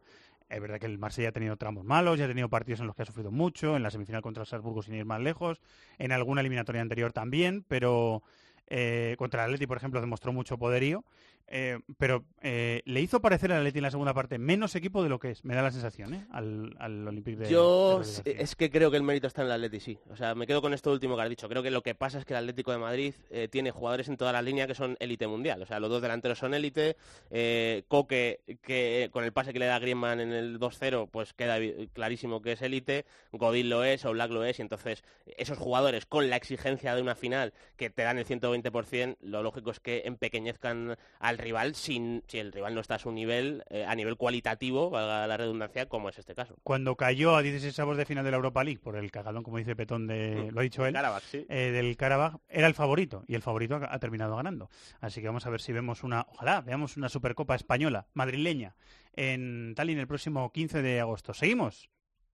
[0.50, 2.96] es verdad que el Marsella ha tenido tramos malos, ya ha tenido partidos en los
[2.96, 5.62] que ha sufrido mucho, en la semifinal contra el Salzburgo sin ir más lejos,
[5.98, 8.24] en alguna eliminatoria anterior también, pero
[8.68, 11.04] eh, contra el Atleti, por ejemplo, demostró mucho poderío.
[11.48, 15.10] Eh, pero eh, le hizo parecer al Atleti en la segunda parte menos equipo de
[15.10, 16.26] lo que es, me da la sensación, ¿eh?
[16.32, 19.54] al, al Olympique de Yo de es que creo que el mérito está en el
[19.54, 19.98] Atleti, sí.
[20.10, 21.48] O sea, me quedo con esto último que has dicho.
[21.50, 24.18] Creo que lo que pasa es que el Atlético de Madrid eh, tiene jugadores en
[24.18, 25.62] toda la línea que son élite mundial.
[25.62, 26.96] O sea, los dos delanteros son élite.
[27.30, 31.58] eh, Coque, que con el pase que le da Griezmann en el 2-0, pues queda
[31.94, 33.06] clarísimo que es élite.
[33.32, 34.60] Godín lo es, Oblak lo es.
[34.60, 35.04] Y entonces,
[35.38, 39.72] esos jugadores con la exigencia de una final que te dan el 120%, lo lógico
[39.72, 43.86] es que empequeñezcan al rival sin, si el rival no está a su nivel, eh,
[43.88, 46.56] a nivel cualitativo, valga la redundancia, como es este caso.
[46.64, 49.57] cuando cayó a 16 avos de final de la Europa League por el cagalón, como
[49.57, 50.95] dice Petón, de, lo ha dicho él,
[51.30, 51.45] sí.
[51.49, 54.70] eh, del Karabakh, era el favorito y el favorito ha, ha terminado ganando.
[54.99, 58.76] Así que vamos a ver si vemos una, ojalá veamos una Supercopa española, madrileña,
[59.14, 61.34] en Tallinn el próximo 15 de agosto.
[61.34, 61.90] ¿Seguimos?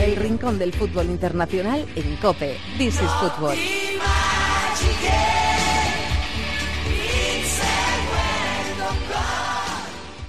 [0.00, 2.56] El rincón del fútbol internacional en Cope.
[2.78, 3.56] This is Football.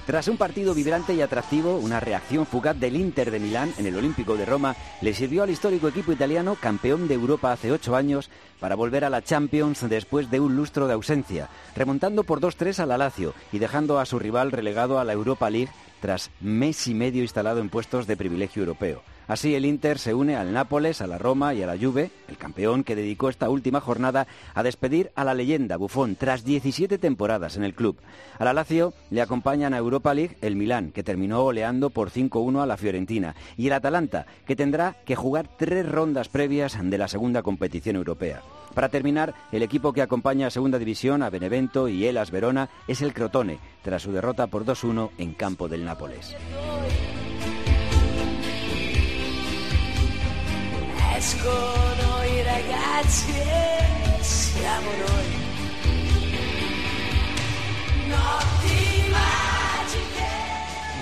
[0.06, 3.96] Tras un partido vibrante y atractivo, una reacción fugaz del Inter de Milán en el
[3.96, 8.28] Olímpico de Roma le sirvió al histórico equipo italiano, campeón de Europa hace ocho años,
[8.64, 12.86] para volver a la Champions después de un lustro de ausencia, remontando por 2-3 a
[12.86, 15.70] la Lazio y dejando a su rival relegado a la Europa League
[16.00, 19.02] tras mes y medio instalado en puestos de privilegio europeo.
[19.26, 22.36] Así el Inter se une al Nápoles, a la Roma y a la Juve, el
[22.36, 27.56] campeón que dedicó esta última jornada a despedir a la leyenda Buffon tras 17 temporadas
[27.56, 27.96] en el club.
[28.38, 32.62] A la Lazio le acompañan a Europa League el Milán, que terminó oleando por 5-1
[32.62, 37.08] a la Fiorentina, y el Atalanta, que tendrá que jugar tres rondas previas de la
[37.08, 38.42] segunda competición europea.
[38.74, 43.02] Para terminar, el equipo que acompaña a Segunda División a Benevento y Elas Verona es
[43.02, 46.34] el Crotone, tras su derrota por 2-1 en campo del Nápoles.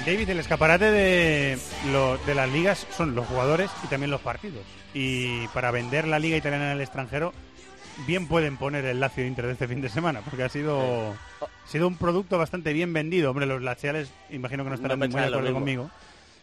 [0.05, 1.59] David, el escaparate de,
[1.93, 4.62] lo- de las ligas son los jugadores y también los partidos.
[4.94, 7.32] Y para vender la liga italiana en el extranjero,
[8.06, 11.69] bien pueden poner el Lazio Inter de este fin de semana, porque ha sido, ha
[11.69, 13.31] sido un producto bastante bien vendido.
[13.31, 15.90] Hombre, los laziales imagino que no estarán No muy de acuerdo conmigo.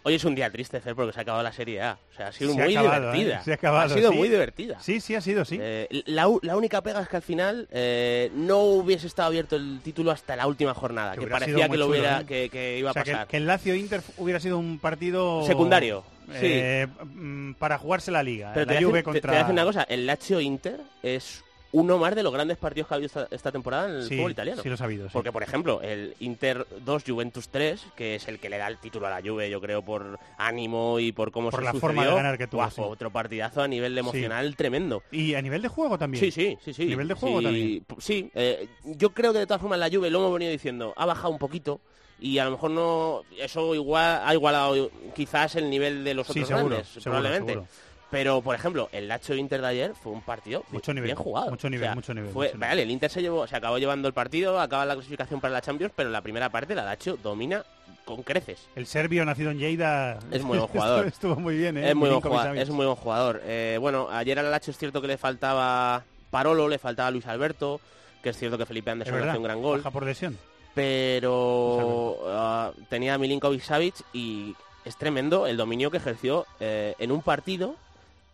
[0.03, 1.97] Hoy es un día triste, Fer, porque se ha acabado la Serie A.
[2.13, 3.39] O sea, ha sido Se ha muy acabado, divertida.
[3.39, 3.41] ¿eh?
[3.43, 4.17] Se ha acabado, sido sí.
[4.17, 4.79] muy divertida.
[4.79, 5.57] Sí, sí, ha sido, sí.
[5.59, 9.81] Eh, la, la única pega es que al final eh, no hubiese estado abierto el
[9.83, 13.01] título hasta la última jornada, que, parecía que lo hubiera, que, que iba O sea,
[13.01, 13.27] a pasar.
[13.27, 18.51] que el Lazio Inter hubiera sido un partido Secundario, eh, mm, para jugarse la liga.
[18.53, 22.33] Pero la te te contra una cosa, el Lazio Inter es uno más de los
[22.33, 24.59] grandes partidos que ha habido esta, esta temporada en el Sí, fútbol italiano.
[24.63, 25.11] sí lo he sabido, sí.
[25.13, 28.77] Porque, por ejemplo, el Inter 2 Juventus 3, que es el que le da el
[28.79, 31.87] título a la Juve, yo creo, por ánimo y por cómo Por se la sucedió,
[31.87, 32.75] forma de ganar que tuvo, sí.
[32.77, 35.03] fue otro partidazo a nivel emocional tremendo.
[35.11, 36.23] Y a nivel de juego también.
[36.23, 36.85] Sí, sí, sí, sí.
[36.87, 37.85] Nivel de juego sí, también.
[37.99, 41.05] Sí, eh, yo creo que de todas formas la Juve, lo hemos venido diciendo, ha
[41.05, 41.81] bajado un poquito
[42.21, 46.41] y a lo mejor no eso igual ha igualado quizás el nivel de los Sí,
[46.43, 47.53] otros seguro, grandes, seguro, probablemente.
[47.53, 47.67] seguro.
[48.11, 51.51] Pero, por ejemplo, el Lazio Inter de ayer fue un partido Mucho nivel, bien jugado.
[51.51, 52.69] mucho nivel, mucho nivel, Fue, mucho nivel.
[52.69, 55.61] Vale, el Inter se, llevó, se acabó llevando el partido, acaba la clasificación para la
[55.61, 57.63] Champions, pero en la primera parte la Lazio domina
[58.05, 58.67] con creces.
[58.75, 61.05] El serbio nacido en Lleida Es muy buen jugador.
[61.05, 61.89] Estuvo muy bien, ¿eh?
[61.89, 63.41] Es muy, buen jugador, es muy buen jugador.
[63.45, 67.79] Eh, bueno, ayer al Lazio es cierto que le faltaba Parolo, le faltaba Luis Alberto,
[68.23, 69.77] que es cierto que Felipe Anderson hace un gran gol.
[69.81, 70.35] baja por lesión.
[70.73, 74.55] Pero ah, tenía a Milinkovic Savic y
[74.85, 77.75] es tremendo el dominio que ejerció eh, en un partido,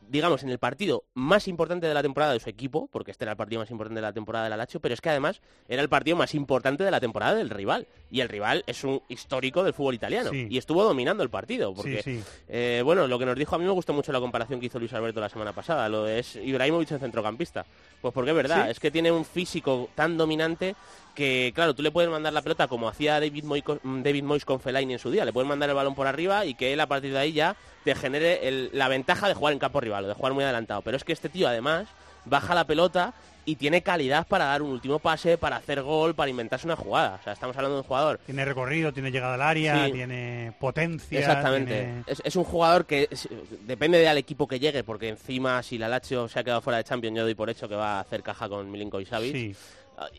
[0.08, 3.32] digamos, en el partido más importante de la temporada de su equipo, porque este era
[3.32, 5.82] el partido más importante de la temporada de la Lazio, pero es que además era
[5.82, 7.88] el partido más importante de la temporada del rival.
[8.12, 10.30] Y el rival es un histórico del fútbol italiano.
[10.30, 10.48] Sí.
[10.50, 12.24] Y estuvo dominando el partido, porque, Sí, sí.
[12.48, 14.78] eh, bueno, lo que nos dijo a mí me gustó mucho la comparación que hizo
[14.78, 17.66] Luis Alberto la semana pasada, lo de es Ibrahimovic en centrocampista.
[18.02, 20.76] Pues porque es verdad, es que tiene un físico tan dominante
[21.16, 24.46] que, claro, tú le puedes mandar la pelota como hacía David Moyes, con- David Moyes
[24.46, 25.26] con Fellaini en su día.
[25.26, 27.56] Le puedes mandar el balón por arriba y que él a partir de ahí ya
[27.84, 30.82] te genere el- la ventaja de jugar en campo rival o de jugar muy adelantado.
[30.82, 31.88] Pero es que este tío además
[32.26, 33.14] baja la pelota
[33.48, 37.20] y tiene calidad para dar un último pase, para hacer gol, para inventarse una jugada.
[37.22, 39.92] O sea, estamos hablando de un jugador Tiene recorrido, tiene llegada al área, Sí.
[39.92, 41.20] tiene potencia.
[41.20, 41.74] Exactamente.
[41.76, 43.30] tiene- Es, es un jugador que es-
[43.68, 46.86] depende del equipo que llegue, porque encima si la Lazio se ha quedado fuera de
[46.86, 49.32] Champions, yo doy por hecho que va a hacer caja con Milinkovic Savic.
[49.36, 49.56] Sí.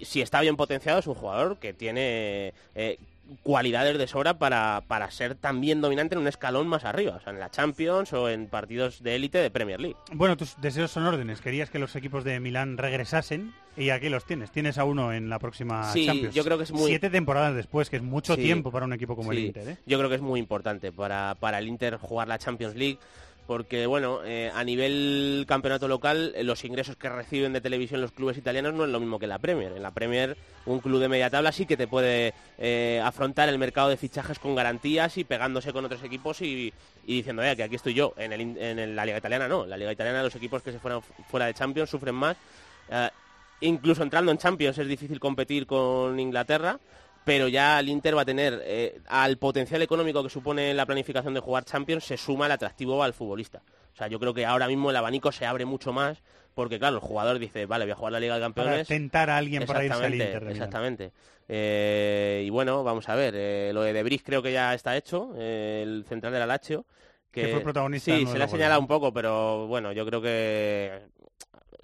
[0.02, 2.98] Si está bien potenciado, es un jugador que tiene eh,
[3.42, 7.32] cualidades de sobra para, para ser también dominante en un escalón más arriba, o sea,
[7.32, 9.96] en la Champions o en partidos de élite de Premier League.
[10.12, 11.40] Bueno, tus deseos son órdenes.
[11.40, 14.50] Querías que los equipos de Milán regresasen y aquí los tienes.
[14.52, 16.34] Tienes a uno en la próxima Sí, Champions.
[16.34, 18.42] yo creo que es muy- Siete temporadas después, que es mucho Sí.
[18.42, 19.68] tiempo para un equipo como el Inter.
[19.70, 19.76] ¿eh?
[19.86, 22.98] Yo creo que es muy importante para, para el Inter jugar la Champions League.
[23.46, 28.10] Porque, bueno, eh, a nivel campeonato local, eh, los ingresos que reciben de televisión los
[28.10, 29.72] clubes italianos no es lo mismo que la Premier.
[29.72, 33.58] En la Premier, un club de media tabla sí que te puede eh, afrontar el
[33.58, 36.72] mercado de fichajes con garantías y pegándose con otros equipos y,
[37.06, 38.14] diciendo, "Eh, que aquí estoy yo.
[38.16, 39.64] En, en la Liga Italiana no.
[39.64, 41.00] La Liga Italiana los equipos que se fueran
[41.30, 42.36] fuera de Champions sufren más.
[43.60, 46.78] Incluso entrando en Champions es difícil competir con Inglaterra,
[47.26, 51.34] pero ya el Inter va a tener, eh, al potencial económico que supone la planificación
[51.34, 53.62] de jugar Champions, se suma el atractivo al futbolista.
[53.92, 56.22] O sea, yo creo que ahora mismo el abanico se abre mucho más
[56.54, 58.86] porque, claro, el jugador dice, vale, voy a jugar la Liga de Para Campeones.
[58.86, 60.44] tentar a alguien para irse al Exactamente, Inter.
[60.44, 60.52] de.
[60.52, 61.12] Exactamente.
[61.48, 65.34] Eh, y bueno, vamos a ver, eh, lo de Debris creo que ya está hecho,
[65.36, 66.86] el central del Alacho.
[67.32, 71.00] Que fue protagonista Sí, se le ha señalado un poco, pero bueno, yo creo que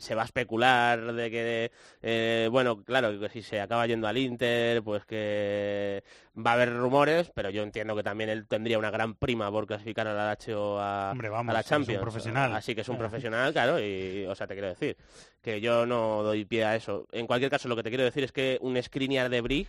[0.02, 1.70] se va a especular de que,
[2.02, 6.02] eh, bueno, claro, que si se acaba yendo al Inter, pues que
[6.36, 9.66] va a haber rumores, pero yo entiendo que también él tendría una gran prima por
[9.66, 12.02] clasificar al Alacho a, Hombre, a la es un Champions.
[12.02, 12.52] profesional.
[12.54, 14.96] Así que es un profesional, claro, y, o sea, te quiero decir
[15.40, 17.06] que yo no doy pie a eso.
[17.12, 19.68] En cualquier caso, lo que te quiero decir es que un Skriniar de Brig,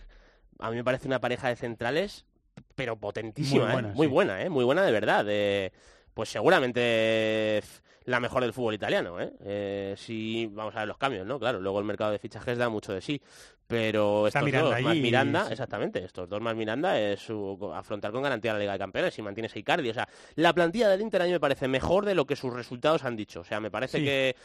[0.58, 2.26] a mí me parece una pareja de centrales,
[2.74, 3.72] pero potentísima, Muy ¿eh?
[3.74, 4.48] buena, muy buena, ¿eh?
[4.50, 5.24] muy buena de verdad.
[6.12, 7.62] pues seguramente
[8.04, 9.32] la mejor del fútbol italiano, ¿eh?
[9.44, 11.38] Eh, sí, vamos a ver los cambios, ¿no?
[11.38, 13.20] Claro, luego el mercado de fichajes da mucho de sí,
[13.66, 15.52] pero estos Miranda dos más Miranda, sí.
[15.52, 19.22] exactamente, estos dos más Miranda es su- afrontar con garantía la Liga de Campeones y
[19.22, 22.14] mantienes a Icardi, o sea, la plantilla del Inter a mí me parece mejor de
[22.14, 24.36] lo que sus resultados han dicho, o sea, me parece Sí, que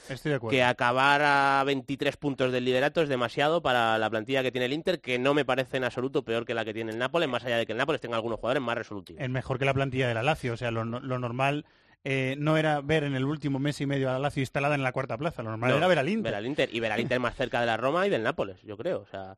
[0.50, 4.74] que acabar a 23 puntos del liderato es demasiado para la plantilla que tiene el
[4.74, 7.44] Inter, que no me parece en absoluto peor que la que tiene el Nápoles, más
[7.44, 9.22] allá de que el Nápoles tenga algunos jugadores más resolutivos.
[9.22, 10.54] Es mejor que la plantilla de la Lazio.
[10.54, 11.66] O sea, lo, lo normal
[12.04, 14.84] eh, no era ver en el último mes y medio a la Lazio instalada en
[14.84, 15.44] la cuarta plaza.
[15.44, 16.32] Lo normal No, era ver al Inter.
[16.32, 18.62] Ver al Inter y ver al Inter más cerca de la Roma y del Nápoles,
[18.64, 19.02] yo creo.
[19.02, 19.36] O sea,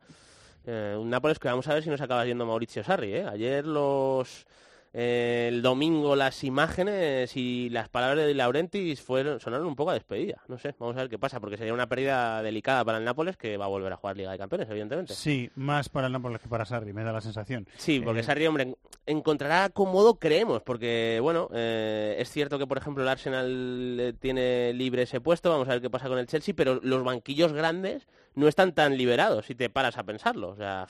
[0.65, 3.13] eh, un Nápoles que vamos a ver si nos acaba yendo Mauricio Sarri.
[3.13, 3.25] ¿eh?
[3.27, 4.45] Ayer los
[4.93, 9.93] eh, el domingo las imágenes y las palabras de Laurentis fueron sonaron un poco a
[9.93, 10.41] despedida.
[10.47, 13.37] No sé, vamos a ver qué pasa, porque sería una pérdida delicada para el Nápoles
[13.37, 15.13] que va a volver a jugar Liga de Campeones, evidentemente.
[15.13, 17.67] Sí, más para el Nápoles que para Sarri, me da la sensación.
[17.77, 22.67] Sí, porque Eh, Sarri, hombre, en- encontrará cómodo, creemos, porque, bueno, eh, es cierto que,
[22.67, 26.17] por ejemplo, el Arsenal eh, tiene libre ese puesto, vamos a ver qué pasa con
[26.19, 30.49] el Chelsea, pero los banquillos grandes no están tan liberados, si te paras a pensarlo.
[30.49, 30.87] O sea,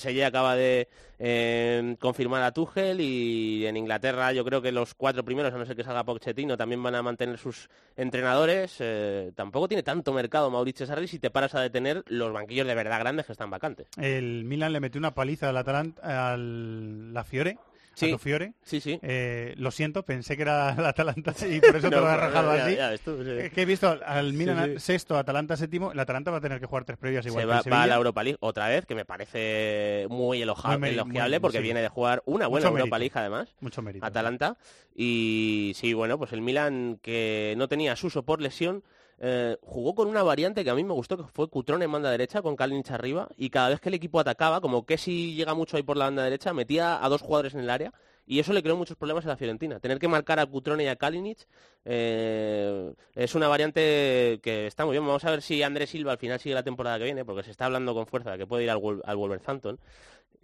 [0.00, 0.88] PSG acaba de
[1.18, 5.66] eh, confirmar a Tuchel y en Inglaterra yo creo que los cuatro primeros, a no
[5.66, 8.76] ser que salga Pochettino, también van a mantener sus entrenadores.
[8.80, 12.74] Eh, tampoco tiene tanto mercado Mauricio Sarri si te paras a detener los banquillos de
[12.74, 13.88] verdad grandes que están vacantes.
[13.98, 17.58] El Milan le metió una paliza al Atalanta, al la Fiore.
[17.94, 18.08] Sí.
[18.08, 18.54] a tu Fiore.
[18.62, 18.98] Sí, sí.
[19.02, 22.16] Eh, lo siento, pensé que era el Atalanta y por eso te lo he pero
[22.16, 22.76] rajado ya- así.
[22.76, 23.30] ya ves tú, sí.
[23.30, 25.92] Eh, que he visto al- Milan sexto, Atalanta séptimo.
[25.92, 27.86] El Atalanta va a tener que jugar tres previas igual se que va, va a
[27.86, 32.22] la Europa League otra vez, que me parece muy, elogiable muy- porque viene de jugar
[32.26, 33.16] una buena Mucho Europa mérito.
[33.16, 33.54] League además.
[33.60, 34.06] Mucho mérito.
[34.06, 34.56] Atalanta.
[34.94, 38.82] Y sí, bueno, pues el Milan que no tenía Suso por lesión,
[39.24, 42.10] eh, jugó con una variante que a mí me gustó, que fue Cutrón en banda
[42.10, 45.54] derecha con Kalinic arriba y cada vez que el equipo atacaba, como que si llega
[45.54, 47.92] mucho ahí por la banda derecha, metía a dos jugadores en el área
[48.26, 49.78] y eso le creó muchos problemas a la Fiorentina.
[49.78, 51.46] Tener que marcar a Cutrone y a Kalinic
[51.84, 55.06] eh, es una variante que está muy bien.
[55.06, 57.52] Vamos a ver si Andrés Silva al final sigue la temporada que viene, porque se
[57.52, 59.78] está hablando con fuerza de que puede ir al, al Wolverhampton.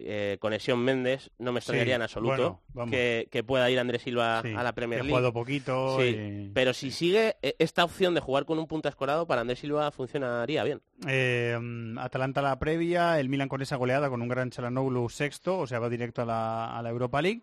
[0.01, 4.01] Eh, conexión Méndez, no me extrañaría Sí, en absoluto bueno, que, que pueda ir Andrés
[4.01, 5.11] Silva Sí, a la Premier League.
[5.11, 8.87] jugado poquito Sí, y- pero si sigue eh, esta opción de jugar con un punta
[8.87, 10.81] escorado para Andrés Silva funcionaría bien.
[11.07, 15.59] Eh, mm, Atalanta la previa, el Milan con esa goleada con un gran Chalanoglu sexto,
[15.59, 17.41] o sea, va directo a la, a la Europa League.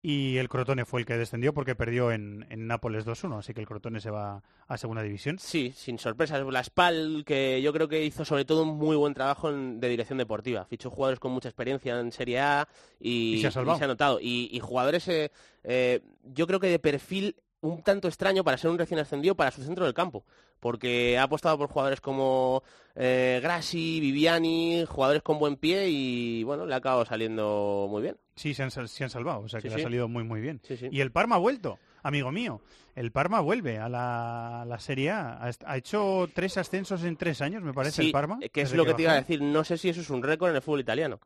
[0.00, 3.60] Y el Crotone fue el que descendió porque perdió en, en Nápoles 2-1, así que
[3.60, 5.38] el Crotone se va a segunda división.
[5.40, 6.40] Sí, sin sorpresas.
[6.46, 9.88] La Spal, que yo creo que hizo sobre todo un muy buen trabajo en- de
[9.88, 10.64] dirección deportiva.
[10.66, 12.68] Fichó jugadores con mucha experiencia en Serie A
[13.00, 13.82] y, Y se ha salvado.
[13.82, 14.20] ha notado.
[14.20, 15.32] Y, y jugadores, eh,
[15.64, 19.50] eh, yo creo que de perfil un tanto extraño para ser un recién ascendido para
[19.50, 20.24] su centro del campo.
[20.60, 22.62] Porque ha apostado por jugadores como
[22.94, 28.16] eh, Grassi, Viviani, jugadores con buen pie y bueno, le ha acabado saliendo muy bien.
[28.34, 29.80] Sí, se han, se han salvado, o sea, que Sí, le sí.
[29.80, 30.60] ha salido muy, muy bien.
[30.64, 30.76] Sí.
[30.90, 32.60] Y el Parma ha vuelto, amigo mío.
[32.94, 35.40] El Parma vuelve a la, a la Serie A.
[35.64, 38.38] Ha, hecho tres ascensos en tres años, me parece, el Parma.
[38.52, 39.40] que es lo que te iba a decir.
[39.40, 41.20] No sé si eso es un récord en el fútbol italiano.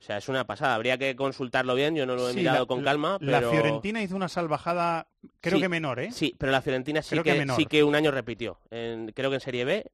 [0.00, 0.74] O sea, es una pasada.
[0.74, 1.94] Habría que consultarlo bien.
[1.96, 3.16] Yo no lo he Sí, mirado la- con calma.
[3.20, 3.50] La pero...
[3.50, 5.06] Fiorentina hizo una salvajada,
[5.40, 6.10] creo Sí, que menor, ¿eh?
[6.12, 8.58] Sí, pero la Fiorentina sí Creo que, que sí que un año repitió.
[8.70, 9.90] En- creo que en Serie B,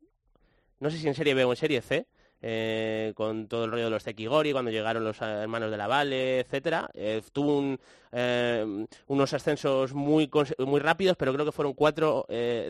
[0.81, 2.07] no sé si en Serie B o en Serie C,
[2.43, 5.87] eh, con todo el rollo de los Tequigori, cuando llegaron los eh, hermanos de la
[5.87, 7.77] Valle, etcétera, eh, tuvo
[8.13, 12.27] eh, unos ascensos muy muy rápidos, pero creo que fueron cuatro,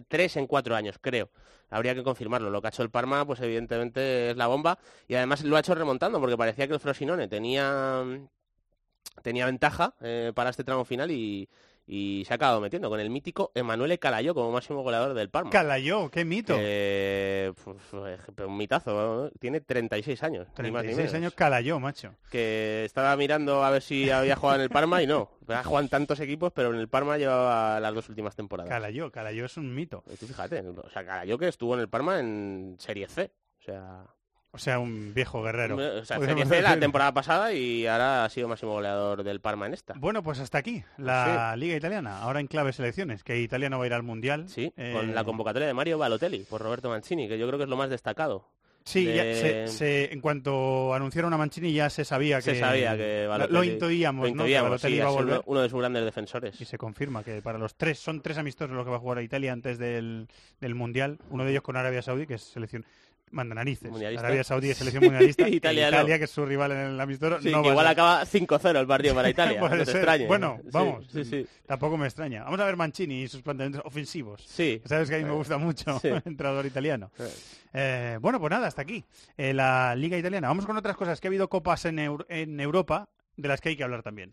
[0.09, 1.31] tres en cuatro años, creo.
[1.71, 2.51] Habría que confirmarlo.
[2.51, 4.79] Lo que ha hecho el Parma, pues evidentemente es la bomba.
[5.07, 8.05] Y además lo ha hecho remontando, porque parecía que el Frosinone tenía
[9.23, 9.95] tenía ventaja
[10.35, 11.49] para este tramo final y,
[11.93, 15.51] y se ha acabado metiendo con el mítico Emanuele Calayó como máximo goleador del Parma.
[15.51, 16.55] Calayó, qué mito.
[16.57, 17.77] Eh, pues,
[18.47, 18.93] un mitazo,
[19.25, 19.31] ¿no?
[19.41, 20.47] tiene 36 años.
[20.63, 21.15] ni más ni 36 menos.
[21.15, 22.15] años Calayó, macho.
[22.31, 25.33] Que estaba mirando a ver si había jugado en el Parma y no.
[25.49, 28.71] Ha jugado en tantos equipos, pero en el Parma llevaba las dos últimas temporadas.
[28.71, 30.05] Calayó, Calayó es un mito.
[30.13, 33.33] Y tú fíjate, o sea, Calayó que estuvo en el Parma en Serie C.
[33.59, 34.07] O sea,
[34.53, 35.77] O sea, un viejo guerrero.
[36.01, 39.95] O sea, la temporada pasada y ahora ha sido máximo goleador del Parma en esta.
[39.97, 42.19] Bueno, pues hasta aquí la Liga Italiana.
[42.19, 44.49] Ahora en clave selecciones, que Italia no va a ir al Mundial.
[44.49, 47.65] Sí, Eh, con la convocatoria de Mario Balotelli por Roberto Mancini, que yo creo que
[47.65, 48.49] es lo más destacado.
[48.83, 52.55] Sí, ya de- se- se- en cuanto anunciaron a Mancini ya se sabía que...
[52.55, 53.55] se sabía que lo- Balotelli...
[53.59, 54.43] Lo intuíamos, lo ¿no?
[54.43, 55.43] intuíamos, que Balotelli sí, iba a volver.
[55.45, 56.61] uno de sus grandes defensores.
[56.61, 59.19] Y se confirma que para los tres, son tres amistosos los que va a jugar
[59.19, 60.27] a Italia antes del,
[60.61, 61.19] del Mundial.
[61.29, 62.85] Uno de ellos con Arabia Saudí, que es selección...
[63.33, 63.91] Manda narices.
[64.19, 65.49] Arabia Saudí es selección mundialista.
[65.49, 65.99] Italia no.
[65.99, 68.87] Italia, que es su rival en el amistoso, Sí, no a igual acaba 5-0 el
[68.87, 70.27] partido para Italia, no te.
[70.27, 71.07] Bueno, vamos.
[71.13, 71.47] sí, sí.
[71.67, 72.43] Tampoco me extraña.
[72.45, 74.43] Vamos a ver Mancini y sus planteamientos ofensivos.
[74.47, 74.83] Sí.
[74.85, 77.11] Sabes que a mí me gusta mucho el entrenador italiano.
[77.73, 79.05] Eh, bueno, pues nada, hasta aquí.
[79.37, 80.49] eh, la Liga Italiana.
[80.49, 81.21] Vamos con otras cosas.
[81.21, 84.33] Que ha habido copas en Europa de las que hay que hablar también.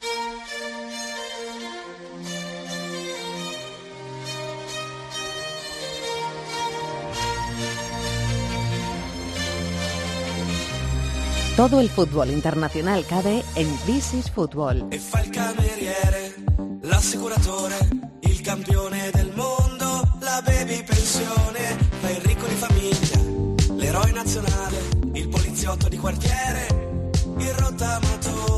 [11.58, 14.90] Todo el fútbol internacional cabe en This is Football.
[14.92, 16.36] E fa il cameriere,
[16.82, 17.76] l'assicuratore,
[18.20, 24.78] il campione del mondo, la baby pensione, fa il ricco di famiglia, l'eroe nazionale,
[25.14, 26.68] il poliziotto di quartiere,
[27.40, 28.57] il rottamatore,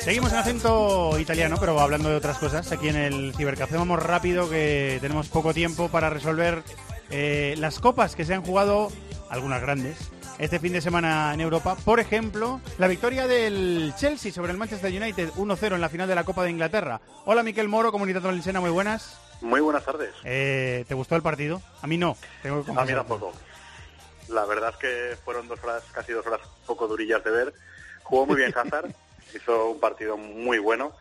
[0.00, 2.72] Seguimos en acento italiano, pero hablando de otras cosas.
[2.72, 6.62] Aquí en el Cibercafé vamos rápido, que tenemos poco tiempo para resolver
[7.10, 8.90] eh, las copas que se han jugado,
[9.28, 11.76] algunas grandes, este fin de semana en Europa.
[11.84, 16.14] Por ejemplo, la victoria del Chelsea sobre el Manchester United 1-0 en la final de
[16.14, 17.02] la Copa de Inglaterra.
[17.26, 19.20] Hola, Miquel Moro, Comunidad Valenciana, muy buenas.
[19.42, 20.14] Muy buenas tardes.
[20.24, 21.60] Eh, ¿Te gustó el partido?
[21.82, 22.16] A mí no.
[22.42, 23.32] Tengo que A mí tampoco.
[24.28, 27.54] La verdad es que fueron dos horas, casi dos horas poco durillas de ver.
[28.02, 28.94] Jugó muy bien Hazard,
[29.34, 30.92] hizo un partido muy bueno.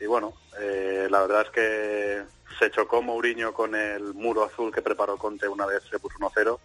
[0.00, 2.22] Y bueno, eh, la verdad es que
[2.58, 6.58] se chocó Mourinho con el muro azul que preparó Conte una vez se puso 1-0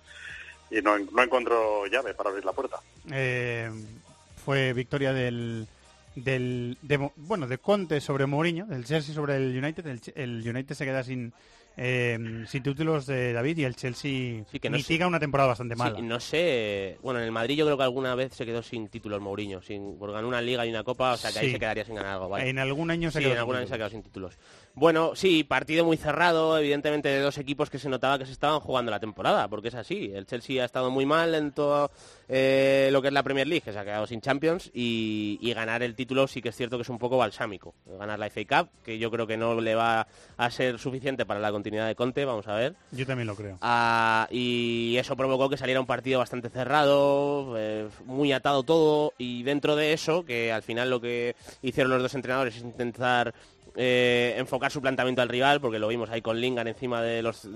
[0.72, 2.80] y no, no encontró llave para abrir la puerta.
[3.12, 3.70] Eh,
[4.44, 5.68] fue victoria del,
[6.16, 9.86] del de bueno de Conte sobre Mourinho, del Chelsea sobre el United.
[10.16, 11.34] El United se queda sin
[11.78, 15.80] eh, sin títulos de David y el Chelsea que no mitiga una temporada bastante Sí,
[15.80, 16.00] mala.
[16.02, 16.98] no sé.
[17.02, 19.98] Bueno, en el Madrid yo creo que alguna vez se quedó sin títulos Mourinho, sin
[19.98, 21.52] porque ganó una liga y una copa, o sea que ahí Sí.
[21.54, 22.30] se quedaría sin ganar algo.
[22.30, 22.50] vale.
[22.50, 24.38] En algún año se sí, quedó en algún año se quedado sin títulos.
[24.76, 28.60] Bueno, sí, partido muy cerrado, evidentemente de dos equipos que se notaba que se estaban
[28.60, 30.12] jugando la temporada, porque es así.
[30.14, 31.92] El Chelsea ha estado muy mal en todo
[32.28, 35.54] eh, lo que es la Premier League, que se ha quedado sin Champions, y, y
[35.54, 37.74] ganar el título sí que es cierto que es un poco balsámico.
[37.86, 41.40] Ganar la FA Cup, que yo creo que no le va a ser suficiente para
[41.40, 42.76] la continuidad de Conte, vamos a ver.
[42.92, 43.58] Yo también lo creo.
[43.62, 49.44] Ah, y eso provocó que saliera un partido bastante cerrado, eh, muy atado todo, y
[49.44, 53.34] dentro de eso, que al final lo que hicieron los dos entrenadores es intentar
[53.76, 57.48] eh, enfocar su planteamiento al rival, porque lo vimos ahí con Lingard encima de los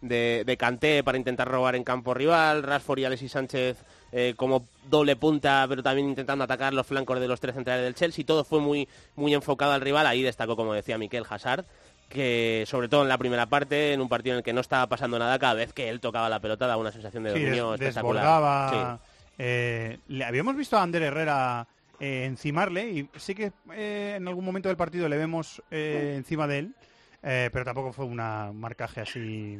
[0.00, 3.76] de, de Kanté para intentar robar en campo rival, Rashford y Alexis Sánchez
[4.12, 7.94] eh, como doble punta, pero también intentando atacar los flancos de los tres centrales del
[7.94, 11.64] Chelsea, todo fue muy, muy enfocado al rival, ahí destacó, como decía Miquel Hazard,
[12.08, 14.86] que sobre todo en la primera parte, en un partido en el que no estaba
[14.86, 17.72] pasando nada, cada vez que él tocaba la pelota daba una sensación de Sí, dominio
[17.72, 18.70] des- espectacular.
[18.70, 19.02] Sí.
[19.38, 21.66] Eh, le habíamos visto a Ander Herrera
[22.00, 26.46] eh, encimarle y sí que eh, en algún momento del partido le vemos eh, encima
[26.46, 26.74] de él,
[27.22, 29.58] eh, pero tampoco fue una- un marcaje así.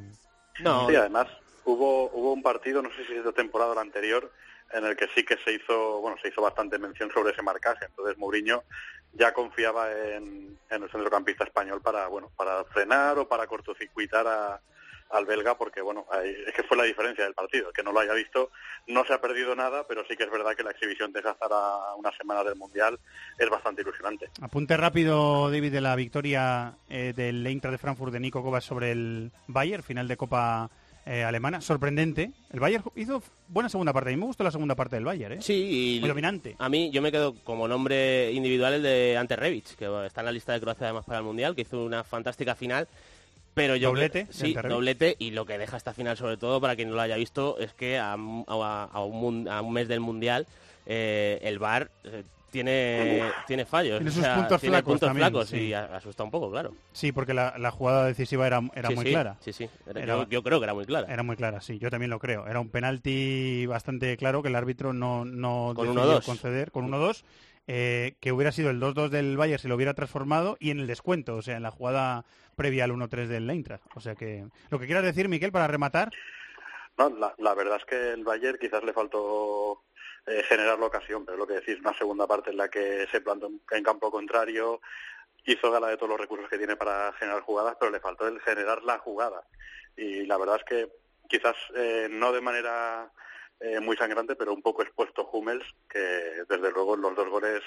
[0.61, 0.89] No.
[0.89, 1.27] Sí, además
[1.65, 4.33] hubo hubo un partido, no sé si es de temporada o la anterior,
[4.73, 7.85] en el que sí que se hizo, bueno, se hizo bastante mención sobre ese marcaje.
[7.87, 8.65] Entonces Mourinho
[9.13, 14.61] ya confiaba en, en el centrocampista español para, bueno, para frenar o para cortocircuitar a-
[15.11, 17.73] al belga, porque bueno, es que fue la diferencia del partido.
[17.73, 18.51] Que no lo haya visto
[18.89, 21.53] no se ha perdido nada, pero sí que es verdad que la exhibición de Hazard
[21.53, 22.99] a una semana del mundial
[23.39, 24.31] es bastante ilusionante.
[24.41, 28.93] Apunte rápido, David, de la victoria eh, del Eintracht de Frankfurt de Nico Kovac sobre
[28.93, 30.71] el Bayern, final de Copa
[31.05, 31.61] eh, alemana.
[31.61, 32.33] Sorprendente.
[32.53, 34.11] El Bayern hizo buena segunda parte.
[34.11, 35.43] A mí me gustó la segunda parte del Bayern, ¿eh?
[35.43, 36.57] Sí, y Muy dominante.
[36.59, 40.27] A mí yo me quedo como nombre individual el de Ante Rebic, que está en
[40.27, 42.89] la lista de Croacia además para el Mundial, que hizo una fantástica final.
[43.57, 46.91] Pero yo Doblete sí, doblete y lo que deja esta final sobre todo para quien
[46.91, 50.47] no lo haya visto es que a, a- a un, a un mes del mundial
[50.85, 51.91] eh, el bar
[52.51, 55.57] tiene tiene fallos, Tiene o sus sea, puntos tiene flacos puntos también, flacos sí.
[55.57, 56.75] y a- asusta un poco, claro.
[56.93, 59.37] Sí, porque la, la jugada decisiva era, era Sí, muy sí, clara.
[59.41, 59.69] sí, sí.
[59.87, 61.11] Era- Era- yo, yo creo que era muy clara.
[61.11, 62.47] Era muy clara, sí, yo también lo creo.
[62.47, 66.25] Era un penalti bastante claro que el árbitro no, no Con decidió 1-2.
[66.27, 67.25] conceder con 1-2,
[67.69, 70.87] eh, que hubiera sido el 2-2 del Bayern si lo hubiera transformado y en el
[70.87, 72.25] descuento, o sea, en la jugada
[72.57, 73.85] previa al 1-3 del Eintracht.
[73.95, 76.11] O sea que lo que quieras decir, Miquel, para rematar,
[76.99, 79.83] No, la, la verdad es que el Bayern quizás le faltó
[80.27, 83.21] eh, generar la ocasión, pero lo que decís, una segunda parte en la que se
[83.21, 84.81] plantó en- campo contrario
[85.45, 88.41] hizo gala de todos los recursos que tiene para generar jugadas, pero le faltó el
[88.41, 89.43] generar la jugada.
[89.97, 90.89] Y la verdad es que
[91.29, 93.11] quizás eh, no de manera
[93.61, 95.99] eh, muy sangrante, pero un poco expuesto Hummels, que
[96.49, 97.63] desde luego los dos goles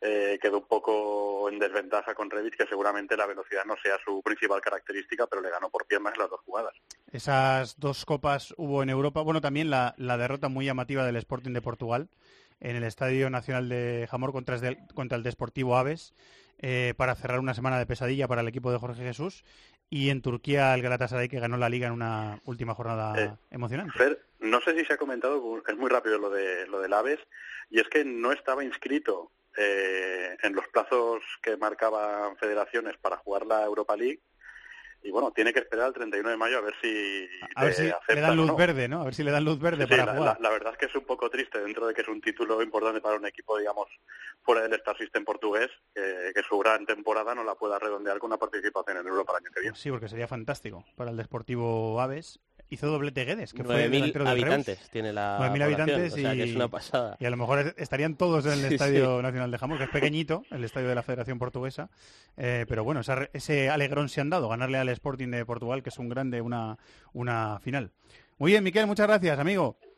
[0.00, 4.22] eh, quedó un poco en desventaja con Revit, que seguramente la velocidad no sea su
[4.22, 6.74] principal característica, pero le ganó por piernas en las dos jugadas.
[7.12, 9.22] Esas dos copas hubo en Europa.
[9.22, 12.08] Bueno, también la, la derrota muy llamativa del Sporting de Portugal
[12.60, 16.14] en el Estadio Nacional de Jamor contra, el- contra el Desportivo Aves
[16.58, 19.44] eh, para cerrar una semana de pesadilla para el equipo de Jorge Jesús
[19.90, 23.92] y en Turquía el Galatasaray que ganó la liga en una última jornada Eh, emocionante.
[23.96, 27.20] Fer, no sé si se ha comentado, es muy rápido lo de lo del Aves,
[27.70, 33.46] y es que no estaba inscrito eh, en los plazos que marcaban federaciones para jugar
[33.46, 34.20] la Europa League.
[35.02, 37.76] Y bueno, tiene que esperar al 31 de mayo a ver si, A ver le
[37.76, 38.56] si le aceptan dan luz no.
[38.56, 39.02] verde, ¿no?
[39.02, 40.36] A ver si le dan luz verde Sí, para la, jugar.
[40.40, 42.60] la- la verdad es que es un poco triste dentro de que es un título
[42.60, 43.86] importante para un equipo, digamos,
[44.42, 48.30] fuera del Star System portugués, que, que su gran temporada no la pueda redondear con
[48.30, 49.76] una participación en Europa el año que viene.
[49.76, 52.40] Sí, porque sería fantástico para el Deportivo Aves.
[52.68, 54.44] Hizo doblete Guedes, que fue 9.000 el delantero del Reus.
[54.54, 57.16] habitantes tiene la 9.000 población, habitantes o sea, y, que es una pasada.
[57.20, 59.22] y a lo mejor es- estarían todos en el Sí, Estadio sí.
[59.22, 61.90] Nacional de Jamón, que es pequeñito, el estadio de la Federación Portuguesa.
[62.36, 65.90] Eh, pero bueno, esa ese alegrón se han dado, ganarle al Sporting de Portugal, que
[65.90, 66.76] es un grande, una,
[67.12, 67.92] una final.
[68.38, 69.78] Muy bien, Miquel, muchas gracias, amigo.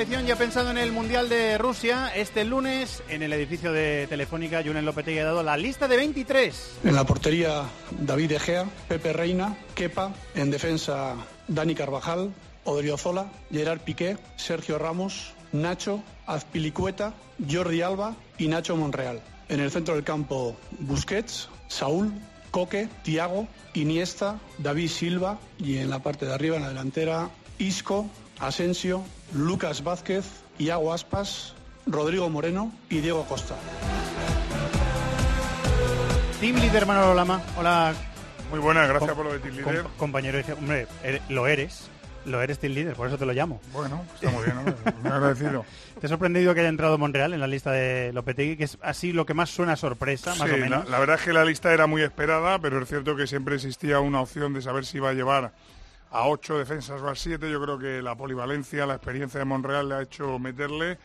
[0.00, 2.10] Selección ya pensado en el Mundial de Rusia.
[2.16, 6.78] Este lunes, en el edificio de Telefónica, Junen Lopetegui ha dado la lista de 23.
[6.84, 11.16] En la portería David Egea, Pepe Reina, Kepa, en defensa
[11.48, 12.32] Dani Carvajal,
[12.64, 17.12] Odriozola, Gerard Piqué, Sergio Ramos, Nacho, Azpilicueta,
[17.50, 19.20] Jordi Alba y Nacho Monreal.
[19.50, 22.10] En el centro del campo Busquets, Saúl,
[22.50, 27.28] Coque, Tiago, Iniesta, David Silva y en la parte de arriba, en la delantera,
[27.58, 28.08] Isco,
[28.40, 29.04] Asensio,
[29.34, 30.24] Lucas Vázquez,
[30.58, 31.54] Iago Aspas,
[31.86, 33.54] Rodrigo Moreno y Diego Costa.
[36.40, 37.42] Team Leader Manolo Lama.
[37.58, 37.92] Hola.
[38.50, 39.86] Muy buena, gracias Com- por lo de Team com- Leader.
[39.98, 41.88] compañero, dice, hombre, er- lo eres.
[42.26, 43.60] Lo eres Team Leader, por eso te lo llamo.
[43.72, 45.64] Bueno, está muy bien, hombre, muy agradecido.
[46.00, 49.12] ¿Te ha sorprendido que haya entrado Monreal en la lista de Lopetegui, que es así
[49.12, 50.88] lo que más suena a sorpresa, más Sí, o la, menos?
[50.90, 54.00] la verdad es que la lista era muy esperada, pero es cierto que siempre existía
[54.00, 55.52] una opción de saber si iba a llevar
[56.10, 57.50] a ocho defensas o a siete.
[57.50, 60.98] Yo creo que la polivalencia, la experiencia de Monreal le ha hecho meterle.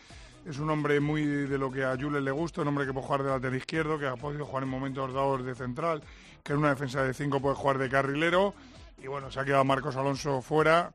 [0.46, 3.08] Es un hombre muy de lo que a Jules le gusta, un hombre que puede
[3.08, 6.04] jugar de lateral izquierdo, que ha podido jugar en momentos dados de central,
[6.44, 8.54] que en una defensa de cinco puede jugar de carrilero.
[9.02, 10.92] Y bueno, se ha quedado Marcos Alonso fuera.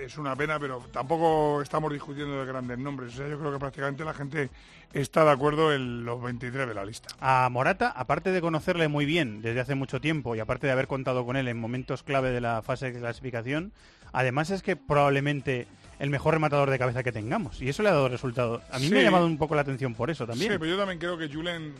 [0.00, 3.14] Es una pena, pero tampoco estamos discutiendo de grandes nombres.
[3.14, 4.50] O sea, yo creo que prácticamente la gente
[4.92, 7.08] está de acuerdo en los 23 de la lista.
[7.20, 10.86] A Morata, aparte de conocerle muy bien desde hace mucho tiempo y aparte de haber
[10.86, 13.72] contado con él en momentos clave de la fase de clasificación,
[14.12, 15.66] además es que probablemente
[15.98, 17.60] el mejor rematador de cabeza que tengamos.
[17.60, 18.62] Y eso le ha dado resultado.
[18.70, 20.52] A mí me ha llamado un poco la atención por eso también.
[20.52, 21.74] Sí, pero yo también creo que Julen,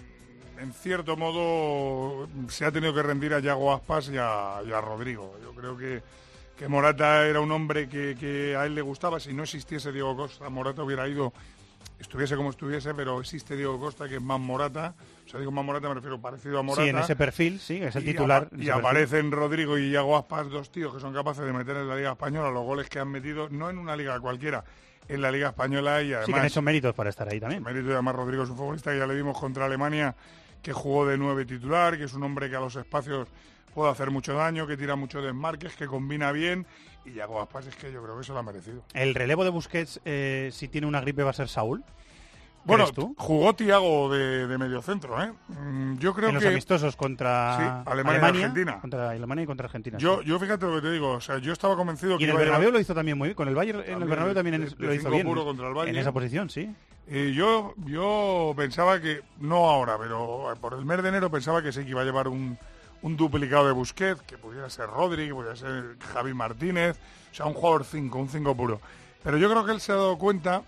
[0.60, 4.80] en cierto modo, se ha tenido que rendir a Yago Aspas y a, y a
[4.80, 5.36] Rodrigo.
[5.42, 6.02] Yo creo que,
[6.56, 9.20] que Morata era un hombre que, que a él le gustaba.
[9.20, 11.32] Si no existiese Diego Costa, Morata hubiera ido,
[12.00, 14.94] estuviese como estuviese, pero existe Diego Costa, que es más Morata.
[15.26, 16.82] O sea, digo más Morata, me refiero parecido a Morata.
[16.82, 18.48] Sí, en ese perfil, sí, es el Y titular.
[18.52, 18.70] Y, perfil.
[18.72, 22.12] aparecen Rodrigo y Iago Aspas, dos tíos que son capaces de meter en la Liga
[22.12, 24.64] Española los goles que han metido, no en una liga cualquiera,
[25.08, 26.26] en la Liga Española y además...
[26.26, 27.62] Sí, que han hecho méritos para estar ahí también.
[27.62, 30.14] Mérito y además Rodrigo es un futbolista que ya le vimos contra Alemania,
[30.62, 33.28] que jugó de nueve titular, que es un hombre que a los espacios
[33.76, 36.66] puede hacer mucho daño, que tira mucho desmarques, que combina bien.
[37.04, 38.82] Y Iago Aspas es que yo creo que se lo ha merecido.
[38.94, 41.84] El relevo de Busquets, eh, si tiene una gripe, va a ser Saúl.
[42.64, 43.14] Bueno, ¿Crees tú?
[43.16, 45.30] jugó Tiago de, de mediocentro, ¿eh?
[45.48, 46.48] Mm, Yo creo en los que...
[46.48, 48.80] amistosos contra Sí, Alemania y Argentina.
[48.80, 49.98] Contra Alemania y contra Argentina.
[49.98, 50.26] Yo, sí.
[50.26, 52.36] yo fíjate lo que te digo, o sea, yo estaba convencido Y que en el
[52.36, 53.36] a Bernabéu lo hizo también muy bien.
[53.36, 55.26] Con el Bayern, en el También Bernabéu también de- de lo hizo bien.
[55.26, 55.98] contra el En Bayern.
[55.98, 56.74] esa posición, sí.
[57.08, 61.70] Y yo, yo pensaba que, no ahora, pero por el mes de enero pensaba que
[61.70, 62.58] sí que iba a llevar un,
[63.02, 66.96] un duplicado de Busquets, que pudiera ser Rodri, que pudiera ser Javi Martínez,
[67.30, 68.80] o sea, un jugador 5, un 5 puro.
[69.22, 70.62] Pero yo creo que él se ha dado cuenta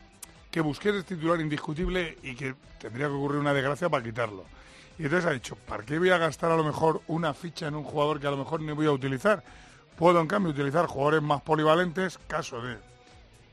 [0.50, 4.44] que Busquets es titular indiscutible y que tendría que ocurrir una desgracia para quitarlo.
[4.98, 7.76] Y entonces ha dicho, ¿para qué voy a gastar a lo mejor una ficha en
[7.76, 9.44] un jugador que a lo mejor no voy a utilizar?
[9.96, 12.78] Puedo, en cambio, utilizar jugadores más polivalentes, caso de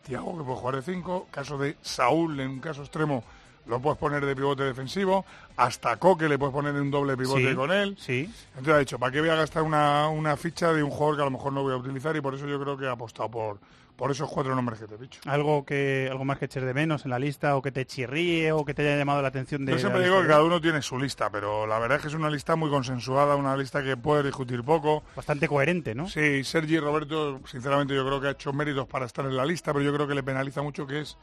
[0.03, 3.23] Tiago, que puede jugar de 5, caso de Saúl, en un caso extremo,
[3.68, 5.26] lo puedes poner de pivote defensivo,
[5.58, 7.96] hasta Coque le puedes poner un doble pivote Sí, con él.
[8.00, 8.30] Sí.
[8.50, 11.22] Entonces ha dicho, ¿para qué voy a gastar una, una ficha de un jugador que
[11.22, 12.16] a lo mejor no voy a utilizar?
[12.16, 13.60] Y por eso yo creo que ha apostado por,
[13.96, 15.22] por esos cuatro nombres que te he dicho.
[15.26, 18.52] Algo que algo más que eches de menos en la lista o que te chirríe
[18.52, 20.82] o que te haya llamado la atención de Yo siempre digo que cada uno tiene
[20.82, 23.96] su lista, pero la verdad es que es una lista muy consensuada, una lista que
[23.98, 25.04] puede discutir poco.
[25.16, 26.08] Bastante coherente, ¿no?
[26.10, 29.72] Sí, Sergi Roberto, sinceramente yo creo que ha hecho méritos para estar en la lista,
[29.74, 31.18] pero yo creo que le penaliza mucho que es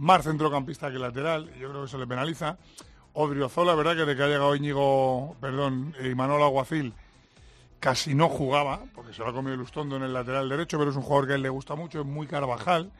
[0.00, 2.56] más centrocampista que lateral, yo creo que eso le penaliza.
[3.12, 6.94] Odriozola, verdad que de que ha llegado Íñigo, perdón, y Manolo Aguacil,
[7.80, 10.90] casi no jugaba, porque se lo ha comido el Ustondo en el lateral derecho, pero
[10.90, 12.90] es un jugador que a él le gusta mucho, es muy Carvajal.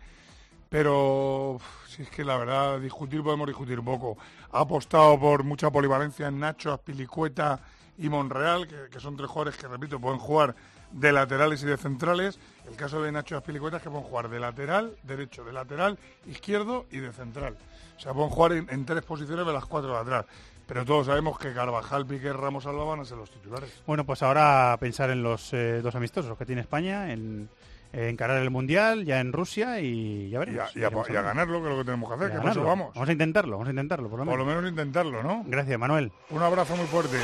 [0.68, 1.58] Pero
[1.88, 4.18] si es que la verdad, discutir podemos discutir poco.
[4.52, 7.60] Ha apostado por mucha polivalencia en Nacho, Aspilicueta
[7.96, 10.54] y Monreal, que, que son tres jugadores que, repito, pueden jugar
[10.92, 12.38] de laterales y de centrales.
[12.68, 13.50] El caso de Nacho es que
[13.90, 17.56] pueden jugar de lateral, derecho, de lateral, izquierdo y de central.
[17.96, 20.24] O sea, pueden jugar en, en tres posiciones de las cuatro de atrás.
[20.66, 23.82] Pero todos sabemos que Carvajal, Piqué, Ramos, Alba van a ser los titulares.
[23.86, 27.48] Bueno, pues ahora a pensar en los eh, dos amistosos que tiene España, en
[27.92, 30.76] eh, encarar el Mundial, ya en Rusia y ya veremos.
[30.76, 32.62] y a- y a ganarlo, que es lo que tenemos que hacer, que por eso
[32.62, 32.94] vamos.
[32.94, 34.38] Vamos a intentarlo, vamos a intentarlo, por lo menos.
[34.38, 35.42] Por lo menos intentarlo, ¿no?
[35.46, 36.12] Gracias, Manuel.
[36.30, 37.18] Un abrazo muy fuerte.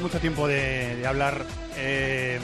[0.00, 1.44] Mucho tiempo de, de hablar
[1.76, 2.38] eh,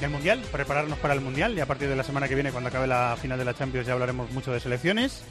[0.00, 2.68] del Mundial, prepararnos para el Mundial y a partir de la semana que viene, cuando
[2.68, 5.24] acabe la final de la Champions, ya hablaremos mucho de selecciones.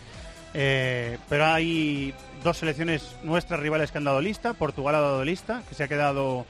[0.54, 2.14] Eh, pero hay
[2.44, 4.54] dos selecciones nuestras rivales que han dado lista.
[4.54, 6.46] Portugal ha dado lista, que se ha quedado...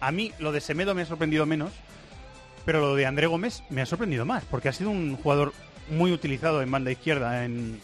[0.00, 1.72] A mí lo de Semedo me ha sorprendido menos,
[2.64, 5.52] pero lo de André Gómez me ha sorprendido más, porque ha sido un jugador
[5.90, 7.80] muy utilizado en banda izquierda en,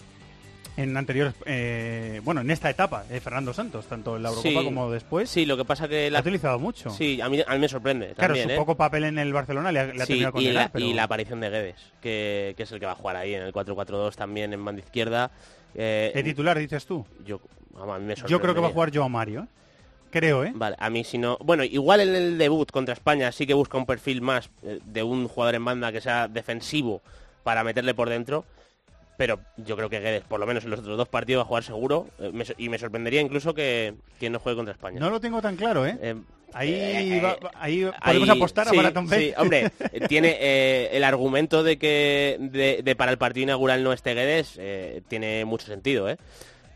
[0.77, 1.35] en anteriores...
[1.47, 4.65] eh, bueno, en esta etapa de Fernando Santos, tanto en la Eurocopa Sí.
[4.65, 5.31] como después.
[5.31, 6.91] Sí, lo que pasa que La ha utilizado mucho.
[6.91, 8.57] Sí, a mí, a mí me sorprende Claro, también, su ¿eh?
[8.57, 10.85] poco papel en el Barcelona le ha, le ha Sí, con y, la, pero...
[10.85, 13.43] y la aparición de Guedes, que, que es el que va a jugar ahí en
[13.43, 15.31] el 4-4-2 también en banda izquierda.
[15.75, 17.05] Eh, ¿De titular dices tú?
[17.25, 17.41] Yo,
[17.71, 19.47] vamos, a mí me Yo creo que va a jugar Joao Mario.
[20.11, 20.53] Creo, ¿eh?
[20.55, 21.37] Vale, a mí si no...
[21.41, 25.03] Bueno, igual en el debut contra España sí que busca un perfil más eh, de
[25.03, 27.03] un jugador en banda que sea defensivo
[27.43, 28.45] para meterle por dentro,
[29.17, 31.47] pero yo creo que Guedes, por lo menos en los otros dos partidos, va a
[31.49, 34.99] jugar seguro eh, me y me sorprendería incluso que, que no juegue contra España.
[35.01, 35.97] No lo tengo tan claro, ¿eh?
[36.53, 39.09] ahí, eh, va- va- ahí Ahí- podemos apostar sí, a Marathon.
[39.09, 43.83] Sí, hombre, eh, tiene eh, el argumento de que de, de para el partido inaugural
[43.83, 46.17] no esté Guedes, eh, tiene mucho sentido, ¿eh?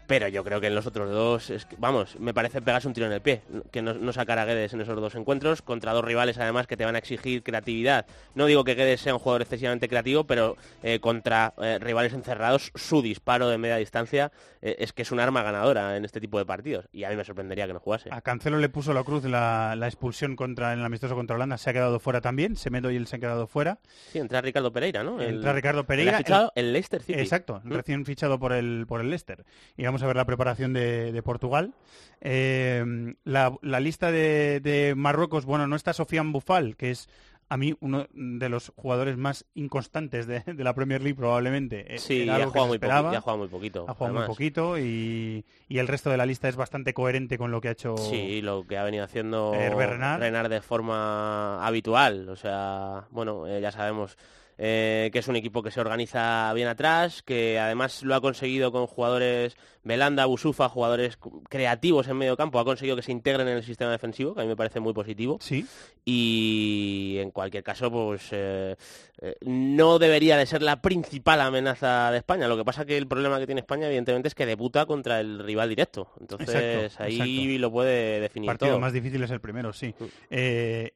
[0.09, 2.95] Pero yo creo que en los otros dos, es que- vamos, me parece pegarse un
[2.95, 5.93] tiro en el pie, que no, no sacar a Guedes en esos dos encuentros, contra
[5.93, 8.07] dos rivales además que te van a exigir creatividad.
[8.35, 12.73] No digo que Guedes sea un jugador excesivamente creativo, pero eh, contra eh, rivales encerrados,
[12.75, 14.33] su disparo de media distancia
[14.63, 16.89] eh, es que es un arma ganadora en este tipo de partidos.
[16.91, 18.09] Y a mí me sorprendería que no jugase.
[18.11, 21.59] A Cancelo le puso la cruz la, la expulsión contra en el amistoso contra Holanda.
[21.59, 22.57] Se ha quedado fuera también.
[22.57, 23.79] Semedo y él se han quedado fuera.
[24.11, 25.21] Sí, entra Ricardo Pereira, ¿no?
[25.21, 26.15] El- Entra Ricardo el Pereira.
[26.15, 27.21] ha fichado el Leicester City.
[27.21, 27.73] Exacto, Mm.
[27.73, 29.45] recién fichado por el, por el Leicester.
[29.77, 31.75] Y vamos a ver la preparación de, de Portugal.
[32.21, 37.09] Eh, la, la lista de, de Marruecos, bueno, no está Sofian Bufal, que es
[37.51, 41.95] a mí uno de los jugadores más inconstantes de, de la Premier League probablemente.
[41.95, 45.79] Eh, Sí, ha jugado muy ha jugado muy poquito, Ha jugado muy poquito y, y
[45.79, 48.67] el resto de la lista es bastante coherente con lo que ha hecho Sí, lo
[48.67, 50.51] que ha venido haciendo Hervé Renard.
[50.51, 52.29] de forma habitual.
[52.29, 54.19] O sea, bueno, eh, ya sabemos
[54.59, 58.73] eh, que es un equipo que se organiza bien atrás, que además lo ha conseguido
[58.73, 61.19] con jugadores Belanda, Busufa, jugadores
[61.49, 64.45] creativos en medio campo, ha conseguido que se integren en el sistema defensivo, que a
[64.45, 65.39] mí me parece muy positivo.
[65.41, 65.65] Sí.
[66.05, 68.77] Y en cualquier caso, pues eh,
[69.21, 72.49] eh, no debería de ser la principal amenaza de España.
[72.49, 75.39] Lo que pasa que el problema que tiene España, evidentemente, es que debuta contra el
[75.39, 76.11] rival directo.
[76.21, 77.59] Entonces Exacto, ahí exacto.
[77.59, 78.81] lo puede definir partido todo.
[78.81, 79.95] más difícil es el primero, sí.
[79.99, 80.05] Mm.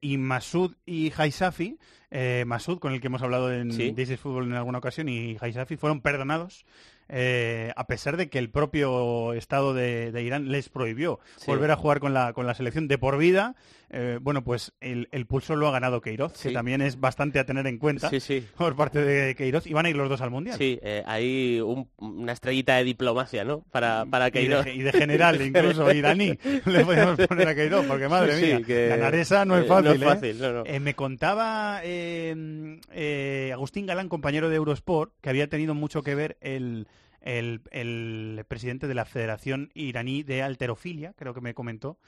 [0.00, 1.78] Y Masud y Haisafi,
[2.12, 3.92] eh, Masud, con el que hemos hablado en Sí.
[3.92, 6.64] This is Football en alguna ocasión, y Haisafi fueron perdonados.
[7.14, 11.44] Eh, a pesar de que el propio Estado de, de Irán les prohibió Sí.
[11.46, 13.54] volver a jugar con la, con la selección de por vida,
[13.94, 17.44] Eh, bueno, pues el, el pulso lo ha ganado Queiroz, que también es bastante a
[17.44, 19.66] tener en cuenta Sí, por parte de Queiroz.
[19.66, 20.56] Y van a ir los dos al Mundial.
[20.56, 23.60] Sí, eh, hay un- una estrellita de diplomacia, ¿no?
[23.70, 24.66] Para, para Y de, Queiroz.
[24.66, 29.14] y de general, incluso iraní, le podemos poner a Queiroz, porque madre mía, que- ganar
[29.14, 29.84] esa no es fácil.
[29.84, 30.80] no es fácil, no, no.
[30.80, 31.82] Me contaba
[33.52, 36.86] Agustín Galán, compañero de Eurosport, que había tenido mucho que ver el,
[37.22, 41.98] el, el presidente de la Federación Iraní de Alterofilia, creo que me comentó,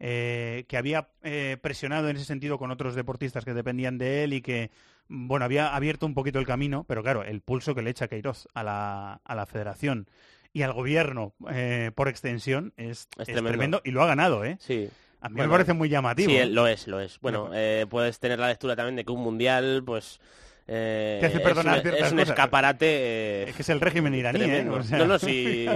[0.00, 4.32] eh, que había eh, presionado en ese sentido con otros deportistas que dependían de él
[4.32, 4.70] y que,
[5.08, 8.48] bueno, había abierto un poquito el camino, pero claro, el pulso que le echa Queiroz
[8.54, 10.08] a la, a la Federación
[10.52, 13.48] y al gobierno eh, por extensión es, es tremendo.
[13.48, 14.56] tremendo y lo ha ganado, ¿eh?
[14.60, 14.88] Sí.
[15.20, 16.30] A mí Bueno, me parece muy llamativo.
[16.30, 17.18] Sí, lo es, lo es.
[17.20, 20.20] Bueno, eh, puedes tener la lectura también de que un mundial, pues...
[20.66, 22.28] eh, Te hace es perdonar un- ciertas es un cosas.
[22.30, 22.86] escaparate...
[22.88, 24.44] eh, Es que es el régimen iraní, ¿eh?
[24.44, 24.74] tremendo.
[24.76, 25.66] O sea, No, no, sí,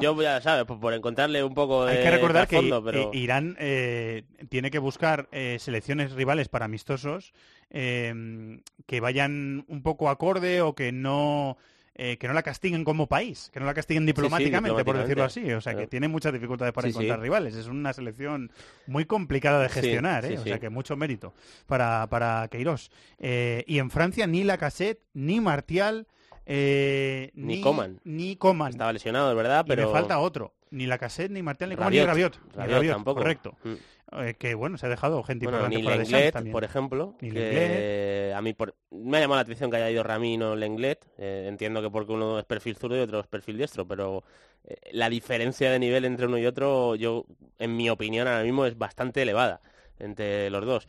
[0.00, 3.10] yo ya sabes, por, por encontrarle un poco de Hay que recordar que pero...
[3.12, 7.32] Irán eh, tiene que buscar eh, selecciones rivales para amistosos
[7.70, 11.58] que vayan un poco acorde o que no
[11.98, 15.50] eh, que no la castiguen como país, que no la castiguen diplomáticamente, por decirlo así.
[15.52, 17.54] O sea, que tiene muchas dificultades para Sí, encontrar rivales.
[17.56, 18.52] Es una selección
[18.86, 20.38] muy complicada de gestionar, ¿eh?
[20.38, 21.32] o sea, que mucho mérito
[21.66, 22.90] para, para Queiroz.
[23.18, 26.06] Eh, y en Francia ni Lacazette, ni Martial,
[26.44, 28.00] eh, Ni Coman.
[28.04, 28.70] Ni Coman.
[28.70, 29.86] Estaba lesionado, es verdad, Y pero...
[29.86, 30.52] me falta otro.
[30.70, 32.34] Ni Lacazette, ni Martial, ni Coman, ni Rabiot.
[32.34, 32.44] Rabiot.
[32.52, 33.20] Ni Rabiot Rabiot, tampoco.
[33.20, 33.54] correcto.
[33.64, 33.74] Mm.
[34.20, 36.52] Eh, que bueno, se ha dejado gente Bueno, importante de Lenglet, también.
[36.52, 40.02] por ejemplo, Ni que a mí por- me ha llamado la atención que haya ido
[40.04, 41.04] Ramino Lenglet.
[41.18, 44.22] Eh, entiendo que porque uno es perfil zurdo y otro es perfil diestro, pero
[44.64, 47.26] eh, la diferencia de nivel entre uno y otro, yo,
[47.58, 49.60] en mi opinión, ahora mismo es bastante elevada
[49.98, 50.88] entre los dos.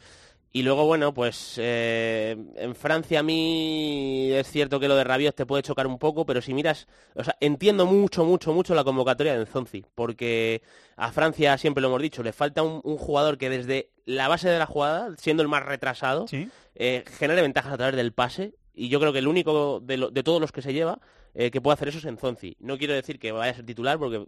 [0.57, 5.35] Y luego, bueno, pues eh, en Francia a mí es cierto que lo de Rabiot
[5.35, 8.83] te puede chocar un poco, pero si miras, o sea, entiendo mucho, mucho, mucho la
[8.83, 10.63] convocatoria de Nzonzi, porque
[10.95, 14.49] a Francia, siempre lo hemos dicho, le falta un, un jugador que desde la base
[14.49, 16.25] de la jugada, siendo el más retrasado,
[16.73, 20.09] eh, genere ventajas a través del pase, y yo creo que el único de, lo-
[20.09, 20.97] de todos los que se lleva
[21.39, 22.57] eh, que puede hacer eso es Nzonzi.
[22.59, 24.25] No quiero decir que vaya a ser titular, porque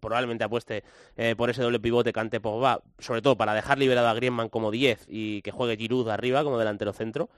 [0.00, 0.84] probablemente apueste
[1.16, 4.70] eh, por ese doble pivote Cante Pogba, sobre todo para dejar liberado a Griezmann como
[4.70, 7.30] 10 y que juegue Giroud arriba como delantero centro.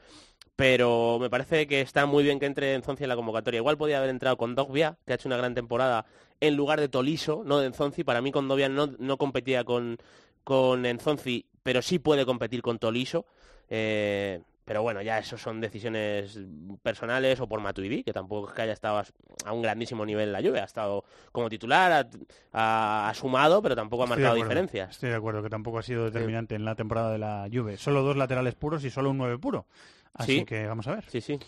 [0.56, 3.59] Pero me parece que está muy bien que entre Nzonzi en la convocatoria.
[3.59, 6.05] Igual podía haber entrado con Dogbia, que ha hecho una gran temporada,
[6.40, 8.05] en lugar de Toliso, no de Nzonzi.
[8.05, 9.96] Para mí con Dogbia no, no competía con,
[10.44, 13.24] con Nzonzi, pero sí puede competir con Toliso.
[13.70, 16.39] Eh, pero bueno, ya eso son decisiones
[16.82, 19.03] personales o por Matuidi, que tampoco es que haya estado
[19.45, 20.62] a, un grandísimo nivel en la lluvia.
[20.62, 22.09] Ha estado como titular,
[22.53, 24.91] ha, sumado, pero tampoco ha Estoy marcado diferencias.
[24.91, 27.77] Estoy de acuerdo que tampoco ha sido determinante en la temporada de la Juve.
[27.77, 29.66] Solo dos laterales puros y solo un 9 puro.
[30.15, 30.45] Así Sí.
[30.45, 31.05] que vamos a ver.
[31.09, 31.39] Sí, sí.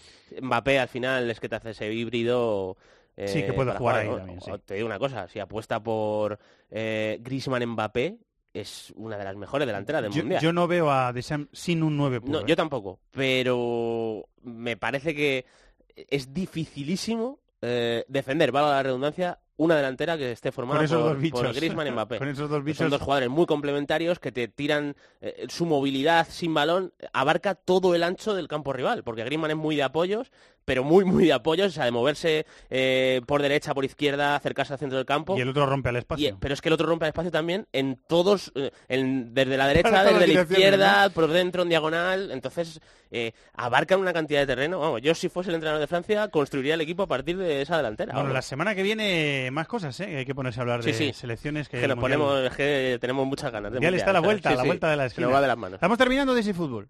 [0.43, 2.77] Mbappé al final es que te hace ese híbrido.
[3.17, 4.17] eh, Sí, que puede para jugar ahí ¿no?
[4.19, 4.51] también, sí.
[4.67, 6.39] Te digo una cosa, si apuesta por
[6.71, 8.19] eh, Griezmann Mbappé,
[8.61, 10.43] es una de las mejores delanteras del Yo, Mundial.
[10.43, 12.33] yo no veo a Deschamps sin un 9 puro.
[12.33, 12.45] No, ¿eh?
[12.47, 15.45] yo tampoco, pero me parece que
[15.95, 21.13] es dificilísimo eh, defender, valga la redundancia, una delantera que esté formada Con esos por,
[21.15, 21.41] dos bichos.
[21.43, 22.19] por Griezmann y Mbappé.
[22.19, 22.91] Con esos dos Que Son bichos.
[22.91, 28.03] dos jugadores muy complementarios que te tiran eh, su movilidad sin balón, abarca todo el
[28.03, 30.31] ancho del campo rival, porque Griezmann es muy de apoyos,
[30.67, 34.75] pero muy, muy de apoyos, o sea, de moverse eh, por derecha, por izquierda, acercarse
[34.75, 35.39] al centro del campo.
[35.39, 36.29] Y el otro rompe al espacio.
[36.29, 39.57] Y- pero es que el otro rompe el espacio también en todos, eh, en- desde
[39.57, 42.31] la derecha, desde la izquierda, por dentro, en diagonal.
[42.33, 42.81] Entonces,
[43.13, 44.81] eh, abarcan una cantidad de terreno.
[44.81, 47.77] Vamos, yo si fuese el entrenador de Francia, construiría el equipo a partir de esa
[47.77, 48.13] delantera.
[48.13, 48.35] Bueno, vamos.
[48.35, 50.17] la semana que viene más cosas, ¿eh?
[50.17, 51.13] Hay que ponerse a hablar Sí, de sí.
[51.13, 54.21] selecciones que, que nos ponemos, es que tenemos muchas ganas de Mundial está a la
[54.21, 55.29] vuelta, la vuelta de la esquina.
[55.29, 55.75] nos va de las manos.
[55.77, 56.89] Estamos terminando de ese fútbol.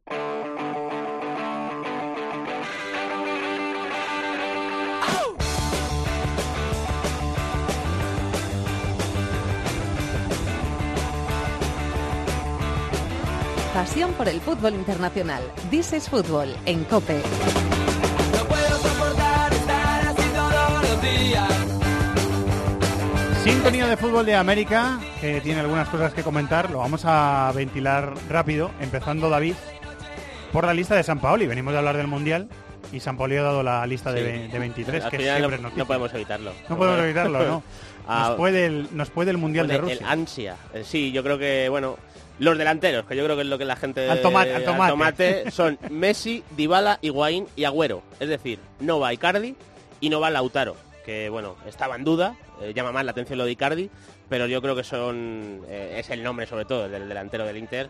[13.77, 15.43] Pasión por el fútbol internacional.
[15.71, 17.21] This is Fútbol en COPE.
[18.81, 21.53] soportar estar así todos los días.
[23.45, 26.71] Sintonía de fútbol de América, que tiene algunas cosas que comentar.
[26.71, 29.55] Lo vamos a ventilar rápido, empezando David
[30.53, 31.47] por la lista de San Paoli.
[31.47, 32.49] Venimos de hablar del Mundial
[32.93, 34.25] y San Paoli ha dado la lista de, Sí.
[34.27, 36.53] ve- de 23, Al que siempre no, no podemos evitarlo.
[36.71, 37.63] No podemos evitarlo, ¿no?
[38.09, 39.97] Ah, Nos puede el, nos puede el Mundial de Rusia.
[39.99, 40.55] El ansia.
[40.73, 41.97] Eh, Sí, yo creo que, bueno,
[42.39, 44.09] los delanteros, que yo creo que es lo que la gente...
[44.11, 45.51] Al tomate, al tomate.
[45.51, 48.03] son Messi, Dybala, Higuaín y Agüero.
[48.21, 49.55] Es decir, no va Icardi
[50.01, 53.45] y no va Lautaro, que, bueno, estaba en duda, eh, llama más la atención lo
[53.47, 53.91] de Icardi,
[54.29, 57.89] pero yo creo que son eh, es el nombre, sobre todo, del delantero del Inter,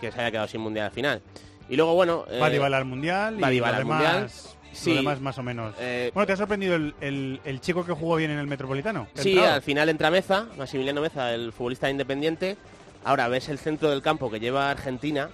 [0.00, 1.22] que se haya quedado sin Mundial al final.
[1.68, 2.24] Y luego, bueno...
[2.40, 4.30] Va eh, Dybala al Mundial va y al Mundial.
[4.72, 4.94] Sí.
[4.94, 5.74] demás más o menos.
[5.80, 9.08] Eh, bueno, ¿te ha sorprendido el, el- el chico que jugó bien en el Metropolitano?
[9.14, 9.54] ¿Te ha Sí, entrado?
[9.54, 12.56] al final entra Meza, Maximiliano Meza, el futbolista independiente,
[13.04, 15.30] Ahora ves el centro del campo que lleva Argentina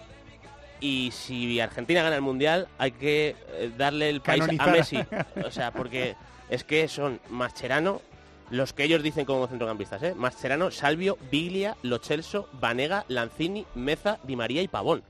[0.81, 4.67] y si Argentina gana el Mundial hay que eh, darle el país a.
[4.67, 4.99] Messi.
[5.45, 6.15] O sea, porque
[6.51, 8.03] es que son Mascherano,
[8.51, 10.15] los que ellos dicen como centrocampistas, ¿eh?
[10.15, 15.03] Mascherano, Salvio, Biglia, Lo Celso, Vanega, Lanzini, Meza, Di María y Pavón.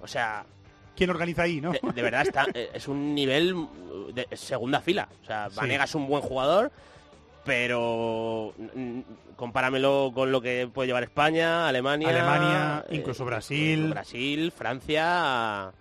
[0.00, 0.44] O sea,
[0.96, 1.72] ¿Quién organiza ahí, no?
[1.72, 3.68] de, de verdad está, eh, es un nivel mm,
[4.14, 5.08] de segunda fila.
[5.22, 5.56] O sea, Sí.
[5.56, 6.72] Vanega es un buen jugador,
[7.44, 9.00] pero mm,
[9.36, 13.88] compáramelo con lo que puede llevar España, Alemania, Alemania, eh, incluso Brasil.
[13.90, 15.72] Brasil, Francia.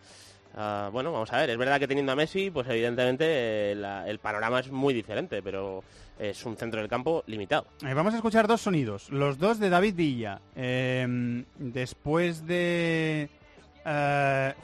[0.55, 3.25] ah, bueno, vamos a ver, es verdad que teniendo a Messi, pues evidentemente
[3.71, 5.83] eh, la- el panorama es muy diferente, pero
[6.19, 7.65] es un centro del campo limitado.
[7.85, 10.39] Eh, vamos a escuchar dos sonidos, los dos de David Villa.
[10.55, 13.29] Eh, después de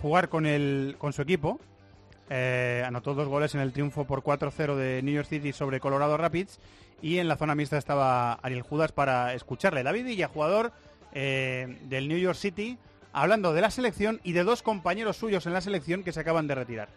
[0.02, 1.60] jugar con, el, con su equipo,
[2.86, 6.60] anotó dos goles en el triunfo por 4-0 de New York City sobre Colorado Rapids
[7.02, 9.84] y en la zona mixta estaba Ariel Judas para escucharle.
[9.84, 10.72] David Villa, jugador
[11.14, 12.78] eh, del New York City,
[13.14, 16.48] hablando de la selección y de dos compañeros suyos en la selección que se acaban
[16.48, 16.90] de retirar.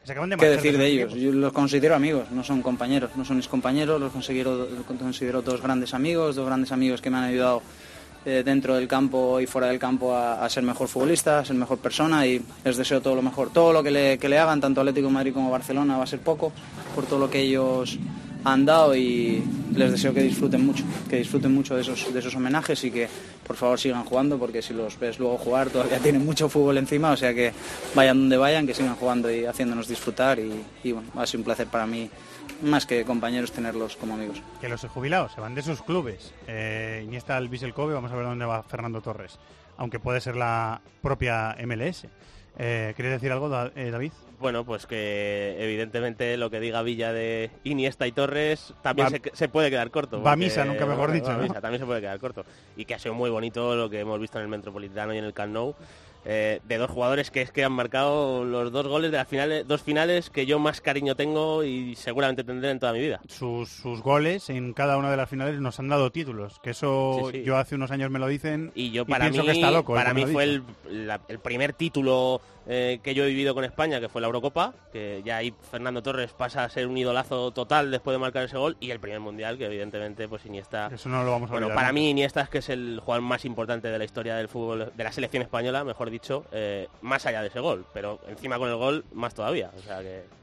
[0.00, 1.12] Que se acaban de ¿Qué decir de ellos?
[1.12, 1.34] equipos.
[1.34, 5.42] Yo los considero amigos, no son compañeros, no son mis compañeros, los considero, los considero
[5.42, 7.62] dos grandes amigos, dos grandes amigos que me han ayudado
[8.24, 11.56] eh, dentro del campo y fuera del campo a, a ser mejor futbolista, a ser
[11.56, 13.50] mejor persona y les deseo todo lo mejor.
[13.52, 16.06] Todo lo que le, que le hagan, tanto Atlético de Madrid como Barcelona, va a
[16.06, 16.52] ser poco
[16.94, 17.98] por todo lo que ellos
[18.52, 19.42] han dado y
[19.74, 23.08] les deseo que disfruten mucho, que disfruten mucho de esos, de esos homenajes y que
[23.46, 27.12] por favor sigan jugando porque si los ves luego jugar todavía tienen mucho fútbol encima,
[27.12, 27.52] o sea que
[27.94, 31.44] vayan donde vayan, que sigan jugando y haciéndonos disfrutar y, y bueno, ha sido un
[31.44, 32.10] placer para mí
[32.62, 34.42] más que compañeros tenerlos como amigos.
[34.60, 36.32] que los jubilados se van de sus clubes.
[36.46, 39.38] Eh, Iniesta al Vissel Kobe, vamos a ver dónde va Fernando Torres,
[39.76, 42.06] aunque puede ser la propia MLS.
[42.58, 44.12] Eh, ¿Quieres decir algo, eh, David?
[44.40, 49.22] Bueno, pues que evidentemente lo que diga Villa de Iniesta y Torres también Va- se,
[49.32, 50.22] se puede quedar corto.
[50.22, 51.42] va misa, nunca mejor va- dicho, va ¿no?
[51.42, 52.44] misa, también se puede quedar corto.
[52.76, 55.24] Y que ha sido muy bonito lo que hemos visto en el Metropolitano y en
[55.24, 55.74] el Camp Nou.
[56.24, 59.66] eh, de dos jugadores que es que han marcado los dos goles de las finales,
[59.66, 63.20] dos finales que yo más cariño tengo y seguramente tendré en toda mi vida.
[63.28, 67.30] Sus, sus goles en cada una de las finales nos han dado títulos, que eso
[67.30, 67.44] Sí, sí.
[67.44, 69.94] yo hace unos años me lo dicen Y yo para pienso mí, que está loco.
[69.94, 70.64] eh, para mí fue dicho.
[70.90, 74.26] el, la- el primer título eh, que yo he vivido con España, que fue la
[74.26, 78.44] Eurocopa, que ya ahí Fernando Torres pasa a ser un idolazo total después de marcar
[78.44, 80.90] ese gol, y el primer mundial, que evidentemente pues Iniesta...
[80.92, 83.22] Eso no lo vamos a Bueno, olvidar para mí Iniesta es que es el jugador
[83.22, 87.24] más importante de la historia del fútbol, de la selección española, mejor dicho, eh, más
[87.26, 90.37] allá de ese gol, pero encima con el gol más todavía, o sea que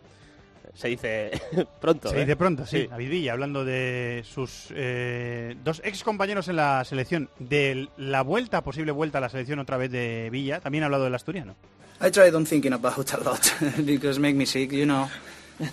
[0.74, 1.32] se dice
[1.82, 2.10] pronto.
[2.10, 2.20] Se ¿eh?
[2.22, 2.88] dice pronto, sí.
[2.88, 8.62] David Villa, hablando de sus eh, dos ex compañeros en la selección, de la vuelta,
[8.62, 11.56] posible vuelta a la selección otra vez de Villa, también ha hablado del asturiano.
[12.02, 13.40] I tried on thinking about a lot
[13.86, 15.08] because make me sick, you know.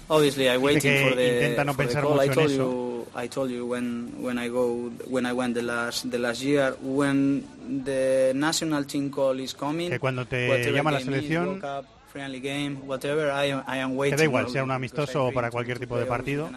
[0.08, 2.12] Obviously, I waiting for the, intenta no for the pensar call.
[2.14, 2.62] mucho I en told eso.
[2.62, 6.40] you, I told you when when I go when I went the last the last
[6.40, 7.44] year when
[7.84, 9.90] the national team call is coming.
[9.90, 13.96] Que cuando te llama la is, selección, Cup, friendly game, whatever, I am, I am
[13.96, 14.16] waiting.
[14.16, 16.50] Te da igual, sea un amistoso o para cualquier tipo de partido.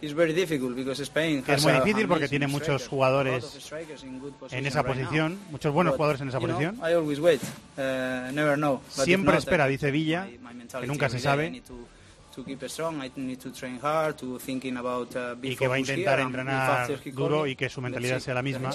[0.00, 3.70] Que es muy difícil porque tiene muchos jugadores
[4.50, 6.80] en esa posición, muchos buenos jugadores en esa posición.
[8.90, 10.28] Siempre espera, dice Villa,
[10.80, 11.62] que nunca se sabe,
[12.46, 13.02] need to, to keep strong.
[13.02, 16.88] I need to train hard, to thinking about uh, y que va a intentar entrenar
[17.12, 18.70] duro y que su mentalidad sea la misma.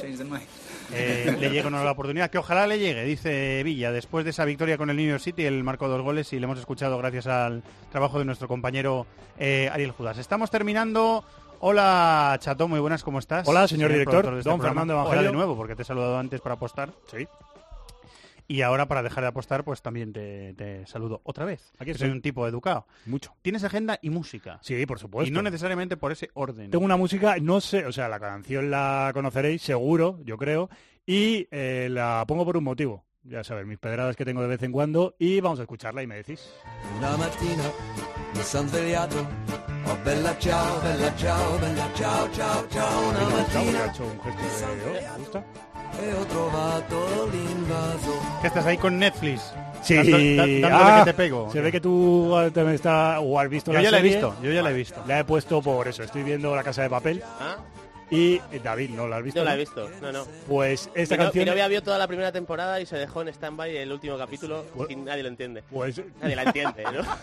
[0.93, 4.31] Eh, le llegue o no la oportunidad, que ojalá le llegue, dice Villa, después de
[4.31, 6.97] esa victoria con el New York City, él marcó dos goles y le hemos escuchado
[6.97, 9.05] gracias al trabajo de nuestro compañero
[9.37, 10.17] eh, Ariel Judas.
[10.17, 11.23] Estamos terminando.
[11.65, 13.47] Hola, Chato, muy buenas, ¿cómo estás?
[13.47, 14.81] Hola, señor director, este don programa.
[14.81, 15.31] Fernando Hola Evangelio.
[15.31, 16.89] de nuevo, porque te he saludado antes para apostar.
[17.09, 17.25] Sí.
[18.47, 21.71] Y ahora, para dejar de apostar, pues también te, te saludo otra vez.
[21.79, 22.07] Aquí estoy.
[22.07, 22.85] soy un tipo educado.
[23.05, 23.33] Mucho.
[23.41, 24.59] Tienes agenda y música.
[24.61, 25.29] Sí, por supuesto.
[25.29, 26.71] Y no necesariamente por ese orden.
[26.71, 30.69] Tengo una música, no sé, o sea, la canción la conoceréis seguro, yo creo,
[31.05, 33.05] y eh, la pongo por un motivo.
[33.23, 36.07] Ya sabes, mis pedradas que tengo de vez en cuando, y vamos a escucharla y
[36.07, 36.53] me decís.
[36.97, 37.63] Una mattina
[38.35, 39.19] mi son svegliato,
[39.87, 44.67] oh bella ciao, bella ciao, bella ciao, ciao, ciao, una mattina ha hecho un gesto
[44.67, 45.07] de...
[45.19, 45.45] gusta.
[48.41, 49.53] Que estás ahí con Netflix.
[49.81, 49.95] Sí,
[50.61, 51.49] Dando- ah, que te pego.
[51.51, 54.01] Se ve que tú ah, también está, o has visto Yo la ya la he
[54.01, 54.15] serie.
[54.17, 55.01] visto, yo ya la he visto.
[55.07, 57.21] La he puesto por eso, estoy viendo La Casa de Papel.
[57.39, 57.57] Ah.
[58.15, 59.39] Y eh, David, ¿no la has visto?
[59.39, 60.25] No la he visto, no, no.
[60.47, 61.45] Pues esta mi, no- canción...
[61.45, 64.65] mi novia vio toda la primera temporada y se dejó en stand-by el último capítulo
[64.87, 65.63] y nadie lo entiende.
[65.71, 65.99] Pues...
[66.21, 67.01] Nadie la entiende, ¿no?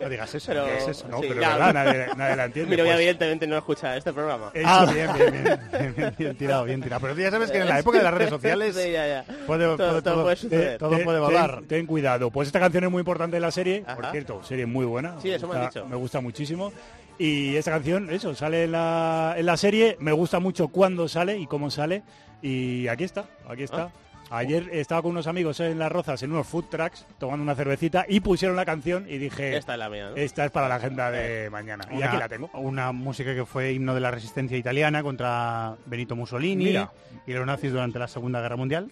[0.00, 1.08] No digas eso, Pero, no digas eso.
[1.08, 1.64] No, sí, pero claro.
[1.64, 2.70] verdad, nadie, nadie la entiende.
[2.70, 3.00] Mi novia pues.
[3.00, 4.50] evidentemente no escucha este programa.
[4.64, 7.00] Ah, bien, bien, bien, bien, bien, bien tirado, bien tirado.
[7.02, 9.24] Pero ya sabes que en la época de las redes sociales Sí, ya, ya.
[9.46, 10.78] puede, Todo- puede- todo todo, puede suceder.
[10.78, 11.62] todo Ten- puede ten- volar.
[11.68, 12.30] Ten, cuidado.
[12.32, 13.84] Pues esta canción es muy importante de la serie.
[13.94, 15.20] Por cierto, serie muy buena.
[15.20, 15.88] Sí, eso me han gusta- dicho.
[15.88, 16.72] Me gusta muchísimo.
[17.22, 19.96] Y esta canción, eso, sale en la, en la serie.
[20.00, 22.02] Me gusta mucho cuándo sale y cómo sale.
[22.42, 23.84] Y aquí está, aquí está.
[23.84, 24.38] Ah.
[24.38, 28.06] Ayer estaba con unos amigos en Las Rozas en unos food trucks tomando una cervecita
[28.08, 30.16] y pusieron la canción y dije, Esta es la mía, ¿no?
[30.16, 31.84] esta es para la agenda de mañana.
[31.92, 32.50] Y aquí la tengo.
[32.54, 36.90] Una música que fue himno de la resistencia italiana contra Benito Mussolini Mira.
[37.26, 38.90] y los nazis durante la Segunda Guerra Mundial.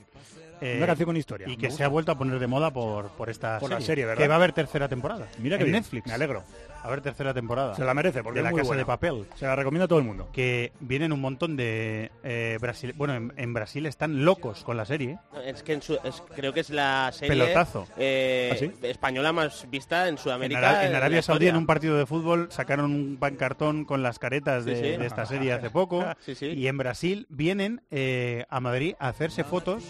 [0.60, 1.48] Eh, Una canción con historia.
[1.48, 3.86] Y que se ha vuelto a poner de moda por, por esta Por la serie.
[3.86, 4.22] serie, ¿verdad?
[4.22, 5.26] Que va a haber tercera temporada.
[5.38, 6.06] Mira que en bien, Netflix.
[6.06, 6.44] me alegro.
[6.82, 7.74] A ver tercera temporada.
[7.74, 8.80] Se la merece porque de es la muy Casa buena.
[8.80, 9.26] de Papel.
[9.36, 10.30] Se la recomiendo a todo el mundo.
[10.32, 12.94] Que vienen un montón de eh, Brasil...
[12.96, 15.18] Bueno, en, en Brasil están locos con la serie.
[15.32, 17.86] No, Es que en su- es- creo que es la serie Pelotazo.
[17.98, 18.72] eh, ¿Ah, sí?
[18.82, 20.58] española más vista en En, Sudamérica.
[20.70, 24.18] Ara- en la Arabia Saudí, en un partido de fútbol, sacaron un pancartón con las
[24.18, 24.96] caretas de, Sí, sí.
[24.96, 26.04] de esta serie hace poco.
[26.24, 26.46] Sí, sí.
[26.46, 29.84] Y en Brasil vienen eh, a Madrid a hacerse fotos.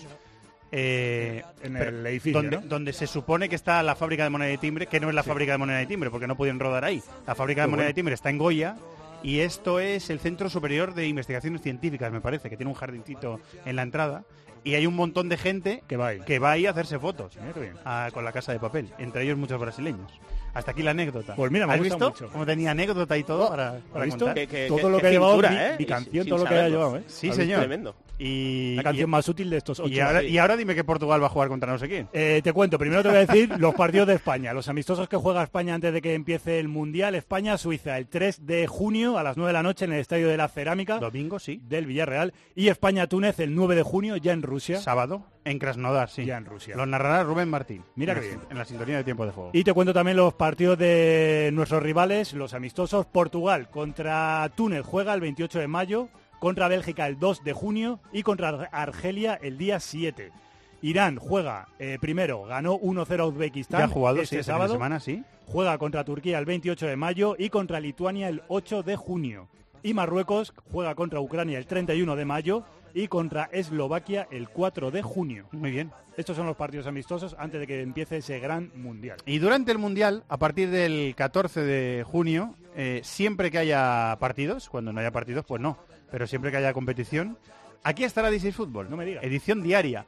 [0.73, 2.63] Eh, En el edificio, donde, ¿no?
[2.67, 5.23] donde se supone que está la fábrica de moneda y timbre, que no es la
[5.23, 7.03] fábrica de moneda y timbre, porque no pueden rodar ahí.
[7.27, 7.91] La fábrica de moneda bueno.
[7.91, 8.77] y timbre está en Goya
[9.23, 13.41] y esto es el Centro Superior de Investigaciones Científicas, me parece, que tiene un jardincito
[13.65, 14.25] en la entrada.
[14.63, 17.39] Y hay un montón de gente que va ahí, que va ahí a hacerse fotos
[17.85, 20.13] a- con la casa de papel, entre ellos muchos brasileños.
[20.55, 21.35] Hasta aquí la anécdota.
[21.37, 22.29] Pues mira, me ¿Has gusta visto mucho.
[22.33, 24.25] cómo tenía anécdota y todo para, para ¿Has visto?
[24.27, 24.35] contar?
[24.35, 25.75] Que- que- todo que- lo que que ha llevado mi, ¿eh?
[25.79, 27.03] mi Y canción, sin todo lo que ha llevado, ¿eh?
[27.07, 27.59] Sí, ¿Has señor.
[27.61, 27.95] Tremendo.
[28.23, 29.89] Y, La canción y- más útil de estos ocho.
[29.89, 30.27] y ahora, sí.
[30.27, 32.07] y ahora dime que Portugal va a jugar contra no sé quién.
[32.13, 35.17] Eh, te cuento, primero te voy a decir los partidos de España, los amistosos que
[35.17, 37.15] juega España antes de que empiece el Mundial.
[37.15, 40.37] España-Suiza el 3 de junio a las 9 de la noche en el Estadio de
[40.37, 41.63] la Cerámica Domingo, sí.
[41.65, 42.35] del Villarreal.
[42.55, 44.81] Y España-Túnez el 9 de junio ya en Rusia.
[44.81, 46.27] Sábado, en Krasnodar, sí.
[46.27, 46.77] Ya en Rusia.
[46.77, 47.83] Los narrará Rubén Martín.
[47.95, 48.41] Mira la- bien.
[48.51, 49.51] En la sintonía de tiempo de juego.
[49.55, 53.05] Y te cuento también los partidos de nuestros rivales, los amistosos.
[53.05, 56.09] Portugal contra Túnez juega el 28 de mayo,
[56.39, 60.33] contra Bélgica el 2 de junio y contra Ar- Argelia el día 7.
[60.81, 64.73] Irán juega eh, primero, ganó 1-0 a Uzbekistán ya ha jugado, este sí, este sábado.
[64.73, 65.23] semana, sí.
[65.47, 69.49] Juega contra Turquía el 28 de mayo y contra Lituania el 8 de junio.
[69.83, 72.65] Y Marruecos juega contra Ucrania el 31 de mayo
[72.95, 75.47] y contra Eslovaquia el 4 de junio.
[75.53, 75.91] Muy bien.
[76.17, 79.19] Estos son los partidos amistosos antes de que empiece ese gran mundial.
[79.25, 84.69] Y durante el Mundial, a partir del 14 de junio, eh, siempre que haya partidos,
[84.69, 85.79] cuando no haya partidos, pues no,
[86.11, 87.39] pero siempre que haya competición,
[87.83, 88.91] aquí estará DC Fútbol.
[88.91, 89.25] No me digas.
[89.25, 90.05] Edición diaria.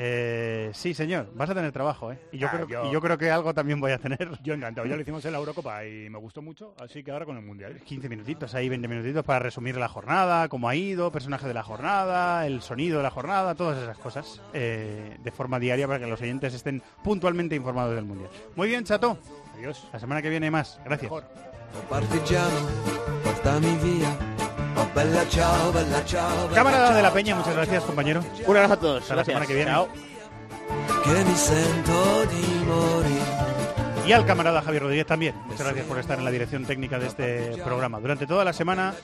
[0.00, 2.18] Eh, sí, señor, vas a tener trabajo, ¿eh?
[2.30, 4.30] Y yo, Ah, creo, yo- y yo creo que algo también voy a tener.
[4.44, 7.24] Yo encantado, ya lo hicimos en la Eurocopa y me gustó mucho, así que ahora
[7.26, 7.80] con el mundial.
[7.84, 11.64] 15 minutitos ahí, 20 minutitos para resumir la jornada, cómo ha ido, personaje de la
[11.64, 16.06] jornada, el sonido de la jornada, todas esas cosas eh, de forma diaria para que
[16.06, 18.30] los oyentes estén puntualmente informados del Mundial.
[18.54, 19.18] Muy bien, Chato.
[19.56, 19.84] Adiós.
[19.92, 20.78] La semana que viene más.
[20.84, 21.10] Gracias.
[24.94, 24.94] Partigiano, portami via.
[24.94, 26.42] Bella ciao, bella ciao.
[26.48, 28.24] bella Camarada ciao, de la Peña, muchas gracias, compañero.
[28.46, 29.02] Un abrazo a todos.
[29.02, 29.70] Hasta la semana que viene.
[29.70, 29.88] Chao.
[34.06, 35.34] Y al camarada Javier Rodríguez también.
[35.44, 38.00] Muchas gracias por estar en la dirección técnica de este programa.
[38.00, 38.94] Durante toda la semana,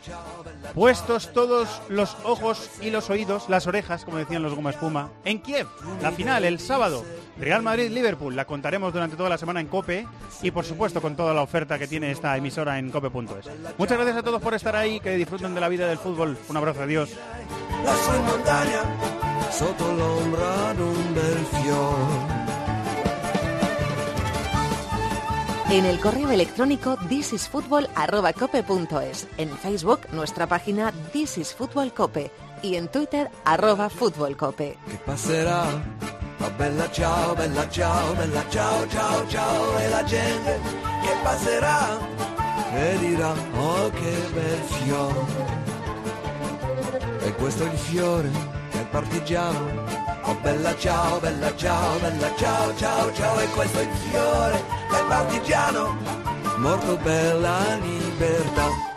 [0.74, 5.42] puestos todos los ojos y los oídos, las orejas, como decían los Goma Espuma, en
[5.42, 5.66] Kiev.
[6.00, 7.04] La final, el sábado.
[7.38, 8.36] Real Madrid-Liverpool.
[8.36, 10.06] La contaremos durante toda la semana en COPE
[10.42, 13.46] y, por supuesto, con toda la oferta que tiene esta emisora en cope.es.
[13.78, 15.00] Muchas gracias a todos por estar ahí.
[15.00, 16.36] Que disfruten de la vida del fútbol.
[16.48, 16.82] Un abrazo.
[16.82, 17.10] Adiós.
[25.70, 32.30] En el correo electrónico thisisfutbol@cope.es, en Facebook nuestra página This is Fútbol Cope
[32.62, 34.78] y en Twitter arroba Fútbol Cope.
[35.06, 39.78] Che oh bella ciao, bella ciao, bella ciao, ciao, ciao.
[39.78, 40.60] E la gente
[41.02, 41.98] che passerà
[42.74, 45.52] e dirà, oh che bel fiore.
[47.20, 48.30] E questo è il fiore
[48.72, 50.02] del partigiano.
[50.26, 53.38] Oh bella ciao, bella ciao, bella ciao, ciao, ciao.
[53.38, 55.96] E questo è il fiore del partigiano.
[56.56, 57.36] Morto per
[57.82, 58.93] libertà.